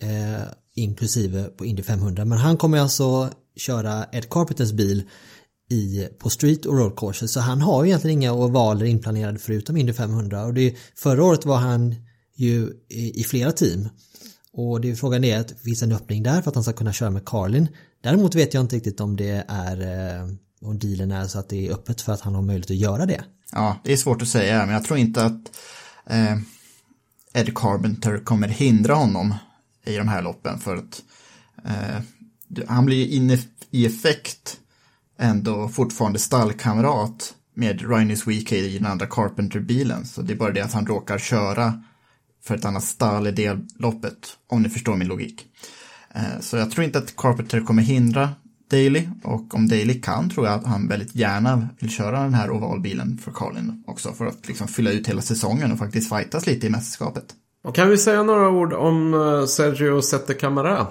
eh, 0.00 0.42
inklusive 0.74 1.44
på 1.44 1.64
Indy 1.64 1.82
500. 1.82 2.24
Men 2.24 2.38
han 2.38 2.56
kommer 2.56 2.78
alltså 2.78 3.30
köra 3.56 4.04
Ed 4.12 4.30
Carpenters 4.30 4.72
bil 4.72 5.02
i, 5.70 6.08
på 6.18 6.30
street 6.30 6.66
och 6.66 6.78
road 6.78 6.96
courses 6.96 7.32
så 7.32 7.40
han 7.40 7.60
har 7.60 7.84
ju 7.84 7.88
egentligen 7.90 8.18
inga 8.18 8.32
ovaler 8.32 8.86
inplanerade 8.86 9.38
förutom 9.38 9.76
Indy 9.76 9.92
500 9.92 10.44
och 10.44 10.54
det, 10.54 10.76
förra 10.94 11.24
året 11.24 11.46
var 11.46 11.56
han 11.56 11.94
ju 12.36 12.72
i, 12.88 13.20
i 13.20 13.24
flera 13.24 13.52
team 13.52 13.88
och 14.52 14.80
det 14.80 14.90
är 14.90 14.94
frågan 14.94 15.24
är 15.24 15.40
att 15.40 15.48
det 15.48 15.54
finns 15.54 15.82
en 15.82 15.92
öppning 15.92 16.22
där 16.22 16.42
för 16.42 16.48
att 16.48 16.54
han 16.54 16.64
ska 16.64 16.72
kunna 16.72 16.92
köra 16.92 17.10
med 17.10 17.24
Carlin. 17.24 17.68
Däremot 18.02 18.34
vet 18.34 18.54
jag 18.54 18.60
inte 18.60 18.76
riktigt 18.76 19.00
om 19.00 19.16
det 19.16 19.44
är 19.48 19.80
eh, 19.80 20.28
om 20.60 20.78
dealen 20.78 21.12
är 21.12 21.26
så 21.26 21.38
att 21.38 21.48
det 21.48 21.66
är 21.66 21.72
öppet 21.72 22.00
för 22.00 22.12
att 22.12 22.20
han 22.20 22.34
har 22.34 22.42
möjlighet 22.42 22.70
att 22.70 22.76
göra 22.76 23.06
det. 23.06 23.24
Ja, 23.52 23.76
det 23.84 23.92
är 23.92 23.96
svårt 23.96 24.22
att 24.22 24.28
säga, 24.28 24.66
men 24.66 24.74
jag 24.74 24.84
tror 24.84 24.98
inte 24.98 25.24
att 25.24 25.56
eh, 26.06 26.36
Ed 27.32 27.54
Carpenter 27.54 28.18
kommer 28.18 28.48
hindra 28.48 28.94
honom 28.94 29.34
i 29.84 29.96
de 29.96 30.08
här 30.08 30.22
loppen 30.22 30.58
för 30.58 30.76
att 30.76 31.02
eh, 31.64 32.02
han 32.68 32.86
blir 32.86 33.06
inne 33.06 33.38
i 33.70 33.86
effekt 33.86 34.56
ändå 35.18 35.68
fortfarande 35.68 36.18
stallkamrat 36.18 37.34
med 37.54 37.80
Ryan 37.80 38.16
Week 38.26 38.52
i 38.52 38.78
den 38.78 38.86
andra 38.86 39.06
Carpenter-bilen. 39.06 40.06
Så 40.06 40.22
det 40.22 40.32
är 40.32 40.36
bara 40.36 40.52
det 40.52 40.60
att 40.60 40.72
han 40.72 40.86
råkar 40.86 41.18
köra 41.18 41.82
för 42.42 42.54
ett 42.54 42.64
annat 42.64 42.84
stall 42.84 43.26
i 43.26 43.30
det 43.30 43.58
loppet, 43.78 44.36
om 44.46 44.62
ni 44.62 44.68
förstår 44.68 44.96
min 44.96 45.08
logik. 45.08 45.46
Eh, 46.14 46.40
Så 46.40 46.56
jag 46.56 46.70
tror 46.70 46.84
inte 46.84 46.98
att 46.98 47.16
Carpenter 47.16 47.60
kommer 47.60 47.82
hindra 47.82 48.30
Daly 48.70 49.08
och 49.24 49.54
om 49.54 49.68
Daley 49.68 50.00
kan 50.00 50.30
tror 50.30 50.46
jag 50.46 50.54
att 50.54 50.66
han 50.66 50.88
väldigt 50.88 51.14
gärna 51.14 51.68
vill 51.78 51.90
köra 51.90 52.22
den 52.22 52.34
här 52.34 52.50
ovalbilen 52.50 53.18
för 53.18 53.30
Carlin 53.30 53.84
också 53.86 54.12
för 54.12 54.26
att 54.26 54.48
liksom 54.48 54.68
fylla 54.68 54.90
ut 54.90 55.08
hela 55.08 55.22
säsongen 55.22 55.72
och 55.72 55.78
faktiskt 55.78 56.08
fightas 56.08 56.46
lite 56.46 56.66
i 56.66 56.70
mästerskapet. 56.70 57.24
Och 57.64 57.74
kan 57.74 57.90
vi 57.90 57.98
säga 57.98 58.22
några 58.22 58.48
ord 58.48 58.72
om 58.72 59.14
eh, 59.14 59.46
Sergio 59.46 60.02
Sette 60.02 60.34
Camara? 60.34 60.86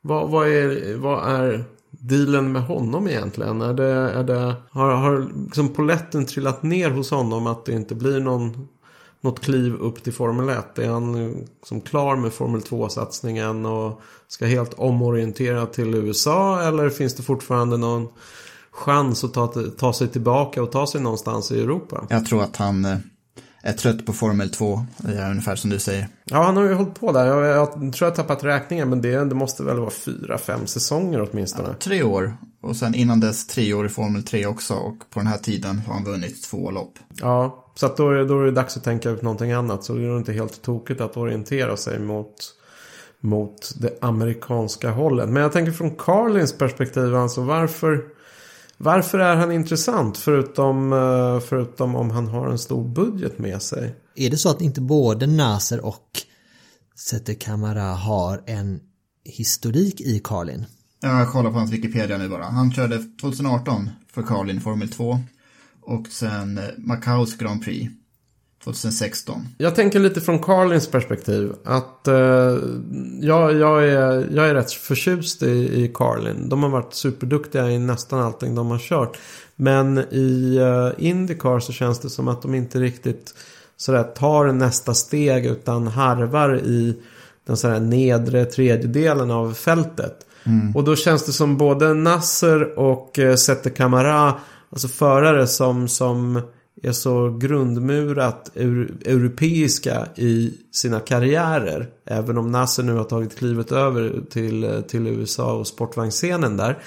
Vad, 0.00 0.30
vad, 0.30 0.48
är, 0.48 0.96
vad 0.96 1.34
är 1.34 1.64
dealen 1.90 2.52
med 2.52 2.62
honom 2.62 3.08
egentligen? 3.08 3.60
Är 3.60 3.74
det, 3.74 3.92
är 3.92 4.24
det, 4.24 4.54
har 4.70 4.94
har 4.94 5.44
liksom 5.44 5.68
poletten 5.68 6.26
trillat 6.26 6.62
ner 6.62 6.90
hos 6.90 7.10
honom 7.10 7.46
att 7.46 7.64
det 7.64 7.72
inte 7.72 7.94
blir 7.94 8.20
någon, 8.20 8.68
något 9.22 9.40
kliv 9.40 9.74
upp 9.74 10.04
till 10.04 10.12
Formel 10.12 10.48
1? 10.48 10.78
Är 10.78 10.88
han 10.88 11.14
eh, 11.14 11.36
som 11.62 11.80
klar 11.80 12.16
med 12.16 12.32
Formel 12.32 12.60
2-satsningen 12.60 13.66
och 13.66 14.00
ska 14.28 14.46
helt 14.46 14.74
omorientera 14.74 15.66
till 15.66 15.94
USA? 15.94 16.62
Eller 16.62 16.90
finns 16.90 17.14
det 17.14 17.22
fortfarande 17.22 17.76
någon 17.76 18.08
chans 18.70 19.24
att 19.24 19.34
ta, 19.34 19.52
ta 19.78 19.92
sig 19.92 20.08
tillbaka 20.08 20.62
och 20.62 20.72
ta 20.72 20.86
sig 20.86 21.00
någonstans 21.00 21.52
i 21.52 21.60
Europa? 21.60 22.06
Jag 22.10 22.26
tror 22.26 22.42
att 22.42 22.56
han 22.56 22.84
eh, 22.84 22.96
är 23.62 23.72
trött 23.72 24.06
på 24.06 24.12
Formel 24.12 24.50
2, 24.50 24.86
det 24.96 25.14
är 25.14 25.30
ungefär 25.30 25.56
som 25.56 25.70
du 25.70 25.78
säger. 25.78 26.08
Ja, 26.24 26.42
han 26.42 26.56
har 26.56 26.64
ju 26.64 26.74
hållit 26.74 27.00
på 27.00 27.12
där. 27.12 27.26
Jag, 27.26 27.44
jag 27.44 27.72
tror 27.72 27.94
jag 28.00 28.06
har 28.06 28.16
tappat 28.16 28.44
räkningen, 28.44 28.88
men 28.88 29.02
det, 29.02 29.24
det 29.24 29.34
måste 29.34 29.62
väl 29.62 29.78
vara 29.78 29.90
fyra, 29.90 30.38
fem 30.38 30.66
säsonger 30.66 31.28
åtminstone. 31.30 31.74
Tre 31.74 32.02
år 32.02 32.36
och 32.62 32.76
sen 32.76 32.94
innan 32.94 33.20
dess 33.20 33.46
tre 33.46 33.74
år 33.74 33.86
i 33.86 33.88
Formel 33.88 34.22
3 34.22 34.46
också 34.46 34.74
och 34.74 34.96
på 35.10 35.20
den 35.20 35.26
här 35.26 35.38
tiden 35.38 35.78
har 35.78 35.94
han 35.94 36.04
vunnit 36.04 36.42
två 36.42 36.70
lopp. 36.70 36.98
Ja, 37.20 37.61
så 37.74 37.86
att 37.86 37.96
då, 37.96 38.10
är- 38.10 38.24
då 38.24 38.40
är 38.40 38.44
det 38.44 38.50
dags 38.50 38.76
att 38.76 38.84
tänka 38.84 39.10
ut 39.10 39.22
någonting 39.22 39.52
annat. 39.52 39.84
Så 39.84 39.94
det 39.94 40.02
är 40.04 40.18
inte 40.18 40.32
helt 40.32 40.62
tokigt 40.62 41.00
att 41.00 41.16
orientera 41.16 41.76
sig 41.76 41.98
mot, 41.98 42.34
mot 43.20 43.72
det 43.80 43.98
amerikanska 44.00 44.90
hållet. 44.90 45.28
Men 45.28 45.42
jag 45.42 45.52
tänker 45.52 45.72
från 45.72 45.90
Carlins 45.96 46.52
perspektiv, 46.58 47.14
alltså 47.16 47.40
varför, 47.42 48.04
varför 48.76 49.18
är 49.18 49.36
han 49.36 49.52
intressant? 49.52 50.18
Förutom, 50.18 50.92
eh, 50.92 51.40
förutom 51.40 51.96
om 51.96 52.10
han 52.10 52.26
har 52.26 52.46
en 52.48 52.58
stor 52.58 52.84
budget 52.88 53.38
med 53.38 53.62
sig. 53.62 53.94
Är 54.16 54.30
det 54.30 54.36
så 54.36 54.48
att 54.50 54.60
inte 54.60 54.80
både 54.80 55.26
Nasser 55.26 55.84
och 55.86 56.08
Sette 56.96 57.34
Kamara 57.34 57.82
har 57.82 58.42
en 58.46 58.80
historik 59.24 60.00
i 60.00 60.20
Carlin? 60.24 60.64
Jag 61.00 61.32
kollar 61.32 61.50
på 61.50 61.58
hans 61.58 61.72
Wikipedia 61.72 62.18
nu 62.18 62.28
bara. 62.28 62.44
Han 62.44 62.72
körde 62.72 62.98
2018 63.20 63.90
för 64.12 64.22
Carlin 64.22 64.60
Formel 64.60 64.88
2 64.88 65.18
och 65.82 66.06
sen 66.06 66.58
eh, 66.58 66.64
Macaos 66.78 67.36
Grand 67.36 67.64
Prix 67.64 67.92
2016. 68.64 69.48
Jag 69.58 69.74
tänker 69.74 70.00
lite 70.00 70.20
från 70.20 70.38
Carlins 70.38 70.88
perspektiv. 70.90 71.52
Att 71.64 72.08
eh, 72.08 72.14
jag, 73.20 73.54
jag, 73.54 73.88
är, 73.88 74.28
jag 74.34 74.48
är 74.48 74.54
rätt 74.54 74.72
förtjust 74.72 75.42
i, 75.42 75.84
i 75.84 75.90
Carlin. 75.94 76.48
De 76.48 76.62
har 76.62 76.70
varit 76.70 76.94
superduktiga 76.94 77.70
i 77.70 77.78
nästan 77.78 78.20
allting 78.20 78.54
de 78.54 78.70
har 78.70 78.78
kört. 78.78 79.18
Men 79.56 79.98
i 79.98 80.58
uh, 80.60 81.04
Indycar 81.06 81.60
så 81.60 81.72
känns 81.72 81.98
det 81.98 82.10
som 82.10 82.28
att 82.28 82.42
de 82.42 82.54
inte 82.54 82.80
riktigt 82.80 83.34
sådär, 83.76 84.02
tar 84.02 84.52
nästa 84.52 84.94
steg. 84.94 85.46
Utan 85.46 85.86
harvar 85.86 86.56
i 86.56 86.96
den 87.46 87.56
sådär, 87.56 87.80
nedre 87.80 88.44
tredjedelen 88.44 89.30
av 89.30 89.54
fältet. 89.54 90.26
Och 90.74 90.84
då 90.84 90.96
känns 90.96 91.26
det 91.26 91.32
som 91.32 91.56
både 91.56 91.94
Nasser 91.94 92.78
och 92.78 93.18
uh, 93.18 93.34
Sette 93.34 93.70
Camara. 93.70 94.34
Alltså 94.72 94.88
förare 94.88 95.46
som, 95.46 95.88
som 95.88 96.42
är 96.82 96.92
så 96.92 97.30
grundmurat 97.30 98.50
eur, 98.54 98.94
europeiska 99.04 100.06
i 100.16 100.54
sina 100.72 101.00
karriärer. 101.00 101.88
Även 102.06 102.38
om 102.38 102.52
Nasser 102.52 102.82
nu 102.82 102.92
har 102.94 103.04
tagit 103.04 103.38
klivet 103.38 103.72
över 103.72 104.20
till, 104.30 104.82
till 104.88 105.06
USA 105.06 105.52
och 105.52 105.66
sportvagnscenen 105.66 106.56
där. 106.56 106.78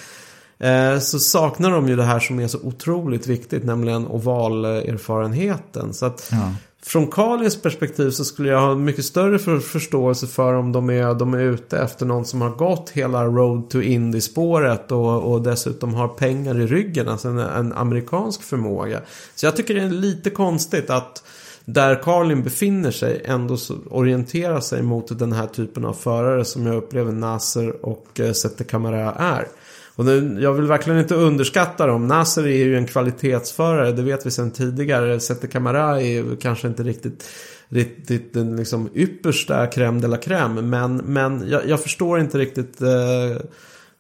Eh, 0.60 1.00
så 1.00 1.20
saknar 1.20 1.72
de 1.72 1.88
ju 1.88 1.96
det 1.96 2.04
här 2.04 2.20
som 2.20 2.40
är 2.40 2.48
så 2.48 2.60
otroligt 2.64 3.28
viktigt, 3.28 3.64
nämligen 3.64 4.08
ovalerfarenheten. 4.08 5.94
Så 5.94 6.06
att 6.06 6.30
Ja 6.32 6.52
från 6.88 7.08
Carlins 7.08 7.62
perspektiv 7.62 8.10
så 8.12 8.26
skulle 8.26 8.50
jag 8.50 8.60
ha 8.60 8.76
mycket 8.76 9.06
större 9.06 9.40
för, 9.40 9.60
förståelse 9.60 10.28
för 10.28 10.54
om 10.54 10.72
de 10.72 10.90
är, 10.90 11.14
de 11.14 11.34
är 11.34 11.40
ute 11.40 11.78
efter 11.78 12.06
någon 12.06 12.26
som 12.26 12.42
har 12.42 12.50
gått 12.50 12.90
hela 12.90 13.26
Road 13.26 13.70
to 13.70 13.82
Indy-spåret 13.82 14.92
och, 14.92 15.32
och 15.32 15.42
dessutom 15.42 15.94
har 15.94 16.08
pengar 16.08 16.62
i 16.62 16.68
ryggen, 16.68 17.08
alltså 17.08 17.28
en, 17.28 17.40
en 17.40 17.74
amerikansk 17.74 18.44
förmåga. 18.44 19.02
Så 19.36 19.46
jag 19.46 19.56
tycker 19.56 19.74
det 19.74 19.82
är 19.82 19.90
lite 19.90 20.30
konstigt 20.30 20.90
att 20.90 21.24
där 21.66 21.96
Carlin 22.04 22.44
befinner 22.44 22.92
sig 22.92 23.22
ändå 23.26 23.58
orienterar 23.90 24.60
sig 24.60 24.82
mot 24.82 25.20
den 25.20 25.34
här 25.34 25.48
typen 25.48 25.86
av 25.86 25.94
förare 25.94 26.46
som 26.46 26.66
jag 26.66 26.76
upplever 26.76 27.12
Nasser 27.12 27.86
och 27.86 28.20
eh, 28.20 28.32
Sette 28.32 28.64
Camara 28.64 29.12
är. 29.12 29.48
Och 29.96 30.06
det, 30.06 30.42
jag 30.42 30.54
vill 30.54 30.66
verkligen 30.66 31.00
inte 31.00 31.16
underskatta 31.16 31.88
dem. 31.88 32.08
Nasser 32.08 32.48
är 32.48 32.66
ju 32.66 32.78
en 32.78 32.88
kvalitetsförare, 32.88 33.92
det 33.92 34.02
vet 34.02 34.26
vi 34.26 34.32
sedan 34.32 34.52
tidigare. 34.52 35.20
Sette 35.20 35.48
Camara 35.48 36.02
är 36.02 36.06
ju 36.06 36.36
kanske 36.36 36.68
inte 36.68 36.84
riktigt 36.84 37.26
riktigt 37.68 38.34
den 38.34 38.56
liksom 38.56 38.90
yppersta 38.94 39.66
crème 39.66 40.02
de 40.02 40.08
la 40.08 40.18
crème. 40.18 40.62
Men, 40.62 40.96
men 40.96 41.50
jag, 41.50 41.70
jag 41.70 41.84
förstår 41.84 42.20
inte 42.20 42.38
riktigt 42.38 42.82
eh, 42.82 43.38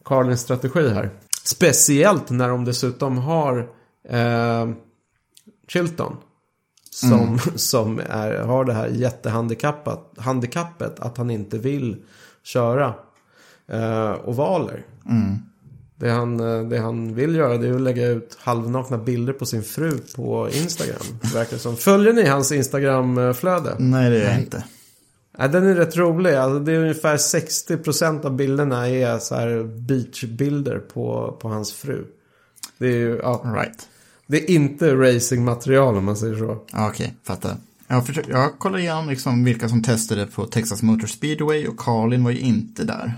Carlins 0.05 0.41
strategi 0.41 0.89
här. 0.89 1.09
Speciellt 1.43 2.29
när 2.29 2.49
de 2.49 2.65
dessutom 2.65 3.17
har 3.17 3.69
eh, 4.09 4.69
Chilton. 5.67 6.17
Som, 6.91 7.21
mm. 7.21 7.39
som 7.55 8.01
är, 8.09 8.37
har 8.37 8.65
det 8.65 8.73
här 8.73 8.87
jättehandikappet 8.87 10.99
att 10.99 11.17
han 11.17 11.29
inte 11.29 11.57
vill 11.57 12.03
köra 12.43 12.93
eh, 13.67 14.15
ovaler. 14.25 14.85
Mm. 15.05 15.37
Det 15.97 16.09
han, 16.09 16.39
eh, 16.39 16.69
det 16.69 16.77
han 16.77 17.15
vill 17.15 17.35
göra 17.35 17.57
det 17.57 17.67
är 17.67 17.73
att 17.73 17.81
lägga 17.81 18.07
ut 18.07 18.37
halvnakna 18.39 18.97
bilder 18.97 19.33
på 19.33 19.45
sin 19.45 19.63
fru 19.63 19.97
på 20.15 20.49
Instagram. 20.53 21.19
Verkar 21.33 21.57
som. 21.57 21.77
Följer 21.77 22.13
ni 22.13 22.25
hans 22.25 22.51
Instagram-flöde? 22.51 23.75
Nej, 23.79 24.09
det 24.09 24.17
gör 24.17 24.25
jag 24.25 24.39
inte. 24.39 24.63
Nej, 25.37 25.49
den 25.49 25.67
är 25.67 25.75
rätt 25.75 25.97
rolig. 25.97 26.33
Alltså, 26.33 26.59
det 26.59 26.71
är 26.71 26.79
ungefär 26.79 27.17
60% 27.17 28.25
av 28.25 28.35
bilderna 28.35 28.89
är 28.89 29.19
så 29.19 29.35
här 29.35 29.63
beachbilder 29.63 30.79
på, 30.79 31.37
på 31.41 31.49
hans 31.49 31.73
fru. 31.73 32.05
Det 32.77 32.87
är 32.87 32.97
ju, 32.97 33.19
ja. 33.23 33.53
Right. 33.55 33.87
Det 34.27 34.37
är 34.37 34.51
inte 34.51 34.95
racingmaterial 34.95 35.97
om 35.97 36.05
man 36.05 36.17
säger 36.17 36.35
så. 36.35 36.51
Okej, 36.51 36.87
okay, 36.89 37.07
fattar. 37.23 37.57
Jag, 37.87 38.05
försöker, 38.05 38.31
jag 38.31 38.59
kollade 38.59 38.83
igenom 38.83 39.09
liksom 39.09 39.43
vilka 39.43 39.69
som 39.69 39.83
testade 39.83 40.27
på 40.27 40.45
Texas 40.45 40.81
Motor 40.81 41.07
Speedway 41.07 41.67
och 41.67 41.77
Carlin 41.77 42.23
var 42.23 42.31
ju 42.31 42.39
inte 42.39 42.83
där. 42.83 43.13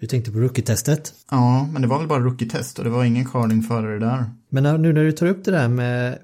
Du 0.00 0.06
tänkte 0.06 0.32
på 0.32 0.38
rookie-testet? 0.38 1.14
Ja, 1.30 1.68
men 1.72 1.82
det 1.82 1.88
var 1.88 1.98
väl 1.98 2.08
bara 2.08 2.20
rookie-test 2.20 2.78
och 2.78 2.84
det 2.84 2.90
var 2.90 3.04
ingen 3.04 3.24
Carlin-förare 3.24 3.98
där. 3.98 4.24
Men 4.48 4.82
nu 4.82 4.92
när 4.92 5.04
du 5.04 5.12
tar 5.12 5.26
upp 5.26 5.44
det 5.44 5.50
där 5.50 5.68
med 5.68 6.18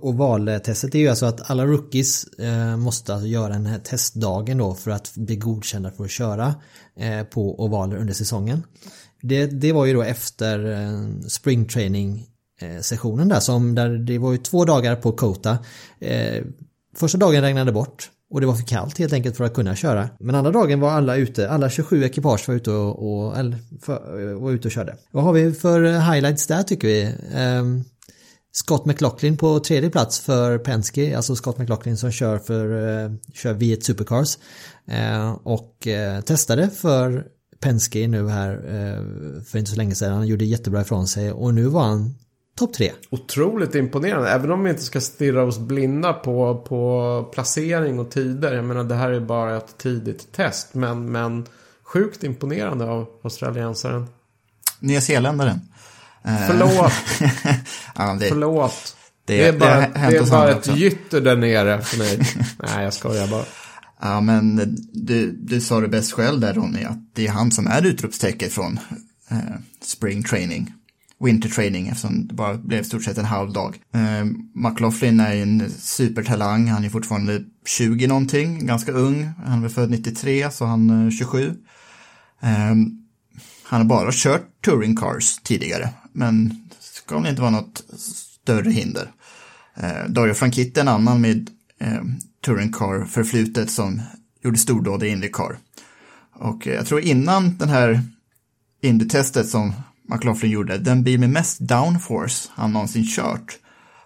ovaltestet, 0.00 0.92
det 0.92 0.98
är 0.98 1.02
ju 1.02 1.08
alltså 1.08 1.26
att 1.26 1.50
alla 1.50 1.66
rookies 1.66 2.24
eh, 2.24 2.76
måste 2.76 3.14
alltså 3.14 3.28
göra 3.28 3.48
den 3.48 3.66
här 3.66 3.78
testdagen 3.78 4.58
då 4.58 4.74
för 4.74 4.90
att 4.90 5.14
bli 5.14 5.36
godkända 5.36 5.90
för 5.90 6.04
att 6.04 6.10
köra 6.10 6.54
eh, 6.96 7.24
på 7.24 7.64
ovaler 7.64 7.96
under 7.96 8.14
säsongen. 8.14 8.62
Det, 9.22 9.46
det 9.46 9.72
var 9.72 9.86
ju 9.86 9.92
då 9.92 10.02
efter 10.02 10.72
eh, 10.72 11.26
springtraining 11.28 12.26
sessionen 12.80 13.28
där 13.28 13.40
som 13.40 13.74
där 13.74 13.88
det 13.88 14.18
var 14.18 14.32
ju 14.32 14.38
två 14.38 14.64
dagar 14.64 14.96
på 14.96 15.12
Kota. 15.12 15.58
Första 16.96 17.18
dagen 17.18 17.42
regnade 17.42 17.72
bort 17.72 18.10
och 18.30 18.40
det 18.40 18.46
var 18.46 18.54
för 18.54 18.66
kallt 18.66 18.98
helt 18.98 19.12
enkelt 19.12 19.36
för 19.36 19.44
att 19.44 19.54
kunna 19.54 19.76
köra. 19.76 20.08
Men 20.20 20.34
andra 20.34 20.50
dagen 20.50 20.80
var 20.80 20.90
alla 20.90 21.16
ute, 21.16 21.50
alla 21.50 21.70
27 21.70 22.04
ekipage 22.04 22.48
var 22.48 22.54
ute 22.54 22.70
och, 22.70 23.26
och, 23.26 23.34
för, 23.82 24.34
var 24.34 24.50
ute 24.50 24.68
och 24.68 24.72
körde. 24.72 24.96
Vad 25.10 25.24
har 25.24 25.32
vi 25.32 25.52
för 25.52 26.12
highlights 26.12 26.46
där 26.46 26.62
tycker 26.62 26.88
vi? 26.88 27.14
Um, 27.36 27.84
Scott 28.52 28.84
McLaughlin 28.86 29.36
på 29.36 29.60
tredje 29.60 29.90
plats 29.90 30.20
för 30.20 30.58
Penske, 30.58 31.16
alltså 31.16 31.36
Scott 31.36 31.58
McLaughlin 31.58 31.96
som 31.96 32.12
kör 32.12 32.38
för 32.38 32.66
uh, 32.72 33.12
kör 33.34 33.54
V1 33.54 33.80
Supercars. 33.80 34.38
Uh, 34.92 35.30
och 35.42 35.86
uh, 35.86 36.20
testade 36.20 36.70
för 36.70 37.26
Penske 37.60 38.08
nu 38.08 38.28
här 38.28 38.54
uh, 38.54 39.42
för 39.42 39.58
inte 39.58 39.70
så 39.70 39.76
länge 39.76 39.94
sedan. 39.94 40.12
Han 40.12 40.26
gjorde 40.26 40.44
jättebra 40.44 40.80
ifrån 40.80 41.06
sig 41.06 41.32
och 41.32 41.54
nu 41.54 41.66
var 41.66 41.82
han 41.82 42.14
topp 42.58 42.72
tre. 42.72 42.92
Otroligt 43.10 43.74
imponerande. 43.74 44.30
Även 44.30 44.50
om 44.50 44.64
vi 44.64 44.70
inte 44.70 44.82
ska 44.82 45.00
stirra 45.00 45.42
oss 45.42 45.58
blinda 45.58 46.12
på, 46.12 46.64
på 46.68 47.30
placering 47.32 47.98
och 47.98 48.10
tider. 48.10 48.54
Jag 48.54 48.64
menar 48.64 48.84
det 48.84 48.94
här 48.94 49.10
är 49.10 49.20
bara 49.20 49.56
ett 49.56 49.78
tidigt 49.78 50.32
test. 50.32 50.74
Men, 50.74 51.12
men 51.12 51.46
sjukt 51.82 52.24
imponerande 52.24 52.84
av 52.84 53.08
australiensaren. 53.22 54.06
Nyzeeländaren. 54.80 55.60
Eh, 56.24 56.46
Förlåt. 56.46 56.92
ja, 57.94 58.16
det, 58.20 58.28
Förlåt. 58.28 58.96
Det, 59.24 59.36
det, 59.36 59.48
är 59.48 59.52
bara, 59.52 59.80
det, 59.80 59.88
det 60.10 60.16
är 60.16 60.30
bara 60.30 60.50
ett 60.50 60.76
gytter 60.76 61.20
där 61.20 61.36
nere 61.36 61.82
för 61.82 61.98
mig. 61.98 62.20
Nej, 62.62 62.84
jag 62.84 62.94
skojar 62.94 63.26
bara. 63.26 63.44
Ja, 64.00 64.20
men 64.20 64.76
du, 64.92 65.32
du 65.32 65.60
sa 65.60 65.80
det 65.80 65.88
bäst 65.88 66.12
själv 66.12 66.40
där 66.40 66.54
Ronny, 66.54 66.84
att 66.84 67.14
det 67.14 67.26
är 67.26 67.30
han 67.30 67.50
som 67.50 67.66
är 67.66 67.86
utropstecken 67.86 68.50
från 68.50 68.78
eh, 69.30 69.38
spring 69.82 70.22
training 70.22 70.72
winter 71.20 71.48
training 71.48 71.88
eftersom 71.88 72.26
det 72.26 72.34
bara 72.34 72.54
blev 72.54 72.82
stort 72.82 73.04
sett 73.04 73.18
en 73.18 73.24
halv 73.24 73.52
dag. 73.52 73.76
Eh, 73.94 74.24
McLaughlin 74.54 75.20
är 75.20 75.36
en 75.36 75.70
supertalang, 75.70 76.68
han 76.68 76.84
är 76.84 76.88
fortfarande 76.88 77.44
20 77.66 78.06
någonting, 78.06 78.66
ganska 78.66 78.92
ung. 78.92 79.30
Han 79.46 79.64
är 79.64 79.68
född 79.68 79.90
93 79.90 80.50
så 80.50 80.64
han 80.64 80.90
eh, 80.90 81.06
är 81.06 81.10
27. 81.10 81.54
Eh, 82.40 82.74
han 83.62 83.80
har 83.80 83.84
bara 83.84 84.10
kört 84.12 84.62
touring 84.64 84.96
cars 84.96 85.38
tidigare, 85.38 85.88
men 86.12 86.48
det 86.48 86.76
ska 86.80 87.18
väl 87.18 87.30
inte 87.30 87.42
vara 87.42 87.50
något 87.50 87.82
större 87.96 88.70
hinder. 88.70 89.10
Eh, 89.74 90.08
Dario 90.08 90.34
Franchitti 90.34 90.80
är 90.80 90.84
en 90.84 90.88
annan 90.88 91.20
med 91.20 91.50
eh, 91.80 92.02
touring 92.40 92.72
car 92.72 93.04
förflutet 93.04 93.70
som 93.70 94.00
gjorde 94.44 94.58
stordåd 94.58 95.02
i 95.02 95.08
Indycar. 95.08 95.58
Och 96.32 96.66
eh, 96.66 96.74
jag 96.74 96.86
tror 96.86 97.00
innan 97.00 97.58
den 97.58 97.68
här 97.68 98.02
Indy-testet 98.82 99.48
som 99.48 99.72
McLaughlin 100.08 100.52
gjorde, 100.52 100.78
den 100.78 101.04
bil 101.04 101.20
med 101.20 101.30
mest 101.30 101.58
downforce 101.60 102.48
han 102.54 102.72
någonsin 102.72 103.06
kört 103.06 103.58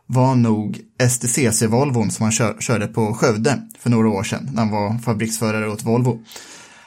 var 0.07 0.35
nog 0.35 0.81
STCC-Volvon 0.99 2.11
som 2.11 2.23
han 2.23 2.33
kör, 2.33 2.57
körde 2.61 2.87
på 2.87 3.15
Skövde 3.15 3.63
för 3.79 3.91
några 3.91 4.09
år 4.09 4.23
sedan 4.23 4.51
när 4.53 4.63
han 4.63 4.71
var 4.71 4.99
fabriksförare 4.99 5.69
åt 5.69 5.83
Volvo. 5.83 6.23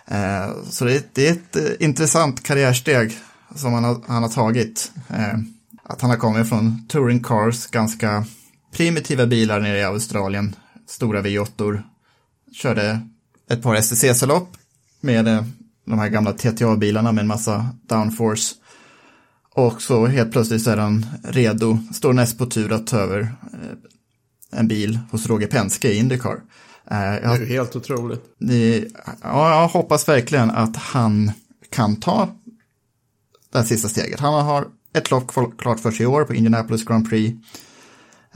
Eh, 0.08 0.50
så 0.70 0.86
det, 0.86 1.16
det, 1.16 1.28
är 1.28 1.32
ett 1.32 1.56
eh, 1.56 1.64
intressant 1.80 2.44
karriärsteg 2.44 3.18
som 3.56 3.74
han 3.74 3.84
har, 3.84 4.02
han 4.08 4.24
har 4.24 4.30
tagit. 4.30 4.92
Eh, 5.10 5.40
att 5.84 6.02
han 6.02 6.10
har 6.10 6.18
kommit 6.18 6.50
från 6.50 6.88
touring 6.88 7.24
cars, 7.24 7.68
ganska 7.68 8.26
primitiva 8.74 9.26
bilar 9.26 9.60
nere 9.60 9.78
i 9.78 9.84
Australien, 9.84 10.56
stora 10.88 11.22
V8, 11.22 11.82
körde 12.54 13.00
ett 13.50 13.64
par 13.64 13.76
STCC-lopp 13.76 14.58
med 15.02 15.28
eh, 15.28 15.44
de 15.86 16.00
här 16.00 16.10
gamla 16.10 16.34
TTA-bilarna 16.34 17.12
med 17.12 17.22
en 17.22 17.28
massa 17.28 17.70
downforce 17.88 18.56
och 19.56 19.82
så 19.82 20.06
helt 20.06 20.32
plötsligt 20.32 20.64
så 20.64 20.72
är 20.72 20.78
han 20.78 21.06
redo, 21.24 21.78
står 21.94 22.14
näst 22.14 22.38
på 22.38 22.46
tur 22.46 22.72
att 22.72 22.88
ta 22.88 22.98
över 22.98 23.20
eh, 23.22 24.60
en 24.60 24.68
bil 24.68 25.00
hos 25.12 25.28
Roger 25.28 25.48
Penske 25.48 25.92
i 25.92 25.98
Indycar. 25.98 26.42
Eh, 26.92 26.98
jag, 26.98 27.40
det 27.40 27.46
är 27.46 27.46
helt 27.46 27.76
otroligt. 27.76 28.22
Ja, 29.22 29.62
jag 29.62 29.68
hoppas 29.68 30.08
verkligen 30.08 30.52
att 30.52 30.76
han 30.76 31.32
kan 31.70 31.96
ta 31.96 32.30
det 33.52 33.58
här 33.58 33.66
sista 33.66 33.90
steget. 33.90 34.20
Han 34.20 34.46
har 34.46 34.68
ett 34.94 35.12
lopp 35.12 35.32
klart 35.58 35.80
för 35.80 35.92
sig 35.92 36.04
i 36.04 36.08
år 36.08 36.24
på 36.24 36.36
Indianapolis 36.36 36.86
Grand 36.86 37.10
Prix. 37.10 37.38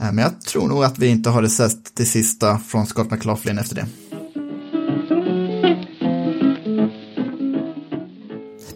Eh, 0.00 0.12
men 0.12 0.18
jag 0.18 0.40
tror 0.40 0.68
nog 0.68 0.84
att 0.84 0.98
vi 0.98 1.06
inte 1.06 1.30
har 1.30 1.42
det 1.42 1.50
sett 1.50 1.96
det 1.96 2.04
sista 2.04 2.58
från 2.58 2.86
Scott 2.86 3.10
McLaughlin 3.10 3.58
efter 3.58 3.74
det. 3.74 3.86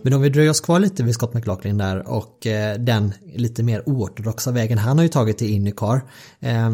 Men 0.04 0.12
om 0.12 0.22
vi 0.22 0.28
dröjer 0.28 0.50
oss 0.50 0.60
kvar 0.60 0.80
lite 0.80 1.02
vid 1.02 1.14
Scott 1.14 1.34
McLaughlin 1.34 1.78
där 1.78 2.08
och 2.08 2.46
eh, 2.46 2.78
den 2.78 3.12
lite 3.34 3.62
mer 3.62 3.88
oortodoxa 3.88 4.52
vägen 4.52 4.78
han 4.78 4.98
har 4.98 5.02
ju 5.02 5.08
tagit 5.08 5.38
till 5.38 5.50
Indycar. 5.50 6.00
Eh, 6.40 6.70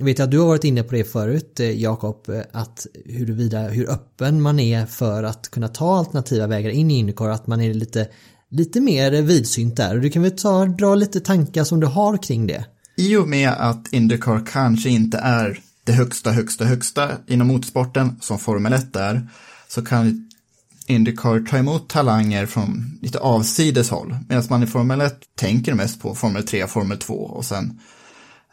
vet 0.00 0.18
jag 0.18 0.26
att 0.26 0.30
du 0.30 0.38
har 0.38 0.46
varit 0.46 0.64
inne 0.64 0.82
på 0.82 0.94
det 0.94 1.04
förut 1.04 1.60
eh, 1.60 1.70
Jakob, 1.70 2.28
eh, 2.28 2.40
att 2.52 2.86
huruvida 3.04 3.60
hur 3.60 3.90
öppen 3.90 4.42
man 4.42 4.60
är 4.60 4.86
för 4.86 5.22
att 5.22 5.50
kunna 5.50 5.68
ta 5.68 5.98
alternativa 5.98 6.46
vägar 6.46 6.70
in 6.70 6.90
i 6.90 6.98
Indycar, 6.98 7.28
att 7.28 7.46
man 7.46 7.60
är 7.60 7.74
lite, 7.74 8.08
lite 8.50 8.80
mer 8.80 9.22
vidsynt 9.22 9.76
där. 9.76 9.96
Du 9.96 10.10
kan 10.10 10.22
väl 10.22 10.36
ta, 10.36 10.66
dra 10.66 10.94
lite 10.94 11.20
tankar 11.20 11.64
som 11.64 11.80
du 11.80 11.86
har 11.86 12.22
kring 12.22 12.46
det? 12.46 12.64
I 12.96 13.16
och 13.16 13.28
med 13.28 13.50
att 13.50 13.92
Indycar 13.92 14.46
kanske 14.46 14.88
inte 14.88 15.18
är 15.18 15.60
det 15.84 15.92
högsta, 15.92 16.30
högsta, 16.30 16.64
högsta 16.64 17.10
inom 17.26 17.46
motorsporten 17.46 18.16
som 18.20 18.38
Formel 18.38 18.72
1 18.72 18.96
är, 18.96 19.28
så 19.68 19.82
kan 19.82 20.23
Indycar 20.86 21.46
ta 21.46 21.58
emot 21.58 21.88
talanger 21.88 22.46
från 22.46 22.98
lite 23.02 23.18
avsides 23.18 23.90
håll. 23.90 24.16
Medan 24.28 24.44
man 24.50 24.62
i 24.62 24.66
Formel 24.66 25.00
1 25.00 25.20
tänker 25.36 25.74
mest 25.74 26.00
på 26.00 26.14
Formel 26.14 26.46
3, 26.46 26.66
Formel 26.66 26.98
2 26.98 27.14
och 27.14 27.44
sen 27.44 27.80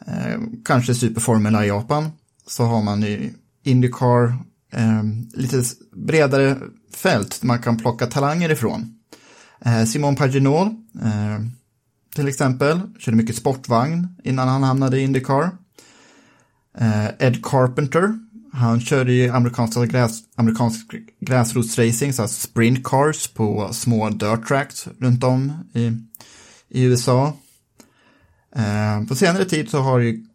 eh, 0.07 0.39
kanske 0.65 0.95
Superformula 0.95 1.65
i 1.65 1.67
Japan. 1.67 2.11
Så 2.47 2.63
har 2.63 2.81
man 2.81 3.03
i 3.03 3.33
Indycar 3.63 4.23
eh, 4.73 5.03
lite 5.33 5.63
bredare 5.95 6.57
fält 6.95 7.43
man 7.43 7.59
kan 7.59 7.77
plocka 7.77 8.07
talanger 8.07 8.49
ifrån. 8.49 8.95
Eh, 9.65 9.83
Simon 9.85 10.15
Paginol 10.15 10.67
eh, 11.01 11.39
till 12.15 12.27
exempel 12.27 12.81
körde 12.99 13.17
mycket 13.17 13.35
sportvagn 13.35 14.07
innan 14.23 14.47
han 14.47 14.63
hamnade 14.63 14.99
i 14.99 15.03
Indycar. 15.03 15.49
Eh, 16.77 17.07
Ed 17.19 17.43
Carpenter 17.43 18.19
han 18.53 18.81
körde 18.81 19.13
ju 19.13 19.29
amerikanska 19.29 19.85
gräs, 19.85 20.19
amerikansk 20.35 20.91
gräsrotsracing, 21.19 22.13
så 22.13 22.27
sprint 22.27 22.83
cars 22.83 23.27
på 23.27 23.69
små 23.73 24.09
dirt 24.09 24.47
tracks 24.47 24.87
runt 24.99 25.23
om 25.23 25.53
i, 25.73 25.91
i 26.69 26.83
USA. 26.83 27.33
Eh, 28.55 29.07
på 29.07 29.15
senare 29.15 29.45
tid 29.45 29.69
så 29.69 29.79
har 29.79 29.99
ju 29.99 30.25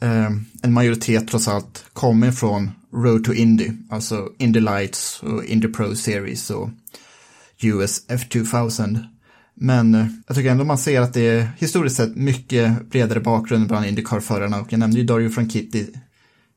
eh, 0.00 0.30
en 0.62 0.72
majoritet 0.72 1.28
trots 1.28 1.48
allt 1.48 1.84
kommit 1.92 2.38
från 2.38 2.70
Road 2.92 3.24
to 3.24 3.32
Indy, 3.32 3.70
alltså 3.90 4.28
Indy 4.38 4.60
Lights 4.60 5.22
och 5.22 5.44
Indy 5.44 5.68
Pro 5.68 5.94
Series 5.94 6.50
och 6.50 6.70
US 7.62 8.08
F2000. 8.08 8.98
Men 9.54 9.94
eh, 9.94 10.06
jag 10.26 10.36
tycker 10.36 10.50
ändå 10.50 10.64
man 10.64 10.78
ser 10.78 11.00
att 11.00 11.14
det 11.14 11.28
är 11.28 11.48
historiskt 11.58 11.96
sett 11.96 12.16
mycket 12.16 12.90
bredare 12.90 13.20
bakgrund 13.20 13.68
bland 13.68 13.86
Indycar-förarna 13.86 14.60
och 14.60 14.72
jag 14.72 14.78
nämnde 14.78 14.98
ju 14.98 15.06
Dario 15.06 15.30
Franchitti 15.30 15.86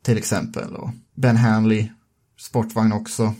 till 0.03 0.17
exempel 0.17 0.75
och 0.75 0.89
Ben 1.15 1.37
Hanley, 1.37 1.89
sportvagn 2.39 2.93
också. 2.93 3.33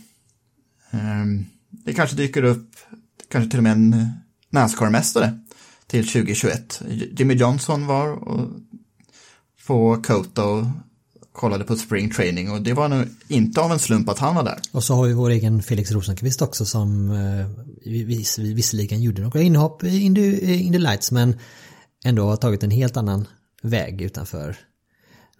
Ehm, 0.90 1.44
det 1.70 1.92
kanske 1.92 2.16
dyker 2.16 2.42
upp, 2.42 2.76
kanske 3.28 3.50
till 3.50 3.58
och 3.58 3.62
med 3.62 3.72
en 3.72 3.94
eh, 3.94 4.06
Nascar-mästare 4.50 5.38
till 5.86 6.06
2021. 6.06 6.82
Jimmy 7.18 7.34
Johnson 7.34 7.86
var 7.86 8.08
och 8.08 8.48
på 9.66 10.02
Kota 10.02 10.44
och 10.44 10.64
kollade 11.32 11.64
på 11.64 11.76
spring 11.76 12.10
training 12.10 12.50
och 12.50 12.62
det 12.62 12.72
var 12.72 12.88
nog 12.88 13.04
inte 13.28 13.60
av 13.60 13.72
en 13.72 13.78
slump 13.78 14.08
att 14.08 14.18
han 14.18 14.34
var 14.34 14.44
där. 14.44 14.58
Och 14.72 14.84
så 14.84 14.94
har 14.94 15.06
vi 15.06 15.12
vår 15.12 15.30
egen 15.30 15.62
Felix 15.62 15.90
Rosenqvist 15.90 16.42
också 16.42 16.64
som 16.64 17.10
eh, 17.10 17.46
vis, 17.92 18.38
visserligen 18.38 19.02
gjorde 19.02 19.22
några 19.22 19.42
inhopp 19.42 19.84
i 19.84 20.00
Indy 20.00 20.78
Lights 20.78 21.12
men 21.12 21.38
ändå 22.04 22.24
har 22.24 22.36
tagit 22.36 22.62
en 22.62 22.70
helt 22.70 22.96
annan 22.96 23.28
väg 23.62 24.02
utanför 24.02 24.56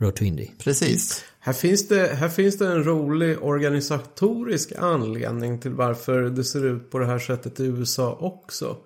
Road 0.03 0.15
to 0.15 0.25
Indy. 0.25 0.49
Precis. 0.59 1.25
Här 1.41 1.53
finns, 1.53 1.89
det, 1.89 2.07
här 2.07 2.29
finns 2.29 2.59
det 2.59 2.67
en 2.67 2.85
rolig 2.85 3.43
organisatorisk 3.43 4.73
anledning 4.79 5.59
till 5.59 5.71
varför 5.71 6.23
det 6.23 6.45
ser 6.45 6.65
ut 6.65 6.91
på 6.91 6.99
det 6.99 7.07
här 7.07 7.19
sättet 7.19 7.61
i 7.61 7.65
USA 7.65 8.19
också. 8.21 8.77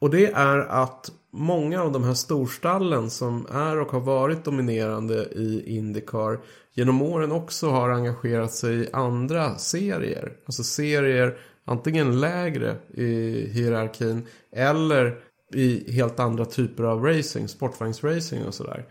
Och 0.00 0.10
det 0.10 0.26
är 0.26 0.58
att 0.58 1.10
många 1.32 1.82
av 1.82 1.92
de 1.92 2.04
här 2.04 2.14
storstallen 2.14 3.10
som 3.10 3.46
är 3.50 3.80
och 3.80 3.92
har 3.92 4.00
varit 4.00 4.44
dominerande 4.44 5.14
i 5.32 5.76
Indycar 5.76 6.40
genom 6.74 7.02
åren 7.02 7.32
också 7.32 7.68
har 7.68 7.90
engagerat 7.90 8.52
sig 8.52 8.76
i 8.76 8.88
andra 8.92 9.58
serier. 9.58 10.32
Alltså 10.46 10.64
serier 10.64 11.38
antingen 11.64 12.20
lägre 12.20 12.76
i 12.94 13.40
hierarkin 13.50 14.26
eller 14.52 15.18
i 15.54 15.92
helt 15.92 16.20
andra 16.20 16.44
typer 16.44 16.84
av 16.84 17.04
racing, 17.04 17.48
sportvagnsracing 17.48 18.44
och 18.44 18.54
sådär. 18.54 18.86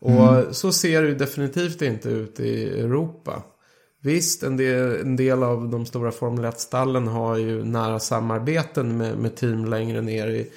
Och 0.00 0.36
mm. 0.36 0.54
så 0.54 0.72
ser 0.72 1.02
det 1.02 1.08
ju 1.08 1.14
definitivt 1.14 1.82
inte 1.82 2.08
ut 2.08 2.40
i 2.40 2.80
Europa. 2.80 3.42
Visst, 4.02 4.42
en 4.42 4.56
del, 4.56 5.00
en 5.00 5.16
del 5.16 5.42
av 5.42 5.68
de 5.68 5.86
stora 5.86 6.10
Formel 6.10 6.44
1-stallen 6.44 7.08
har 7.08 7.36
ju 7.36 7.64
nära 7.64 8.00
samarbeten 8.00 8.96
med, 8.96 9.18
med 9.18 9.36
team 9.36 9.64
längre 9.64 10.00
ner 10.00 10.28
i 10.28 10.50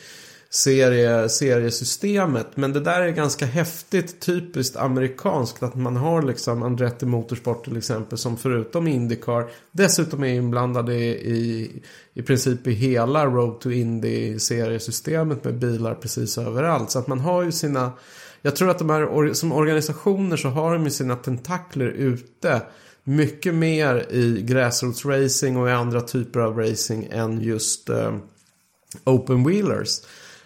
serie, 0.51 1.29
seriesystemet. 1.29 2.47
Men 2.57 2.73
det 2.73 2.79
där 2.79 3.01
är 3.01 3.09
ganska 3.09 3.45
häftigt, 3.45 4.19
typiskt 4.19 4.75
amerikanskt. 4.77 5.63
Att 5.63 5.75
man 5.75 5.95
har 5.95 6.21
liksom 6.21 6.63
Andretti 6.63 7.05
Motorsport 7.05 7.63
till 7.63 7.77
exempel 7.77 8.17
som 8.17 8.37
förutom 8.37 8.87
Indycar 8.87 9.49
dessutom 9.71 10.23
är 10.23 10.33
inblandade 10.33 10.95
i, 10.95 11.71
i 12.13 12.21
princip 12.21 12.67
i 12.67 12.71
hela 12.71 13.25
Road 13.25 13.59
to 13.59 13.71
Indy 13.71 14.39
seriesystemet 14.39 15.43
med 15.43 15.59
bilar 15.59 15.95
precis 15.95 16.37
överallt. 16.37 16.91
Så 16.91 16.99
att 16.99 17.07
man 17.07 17.19
har 17.19 17.43
ju 17.43 17.51
sina 17.51 17.91
jag 18.41 18.55
tror 18.55 18.69
att 18.69 18.79
de 18.79 18.89
här 18.89 19.33
som 19.33 19.51
organisationer 19.51 20.37
så 20.37 20.49
har 20.49 20.73
de 20.73 20.83
ju 20.83 20.89
sina 20.89 21.15
tentakler 21.15 21.87
ute 21.87 22.61
mycket 23.03 23.53
mer 23.53 24.05
i 24.11 24.41
gräsrotsracing 24.41 25.57
och 25.57 25.69
i 25.69 25.71
andra 25.71 26.01
typer 26.01 26.39
av 26.39 26.57
racing 26.57 27.07
än 27.11 27.41
just 27.41 27.89
eh, 27.89 28.15
open 29.03 29.43
wheelers. 29.43 30.01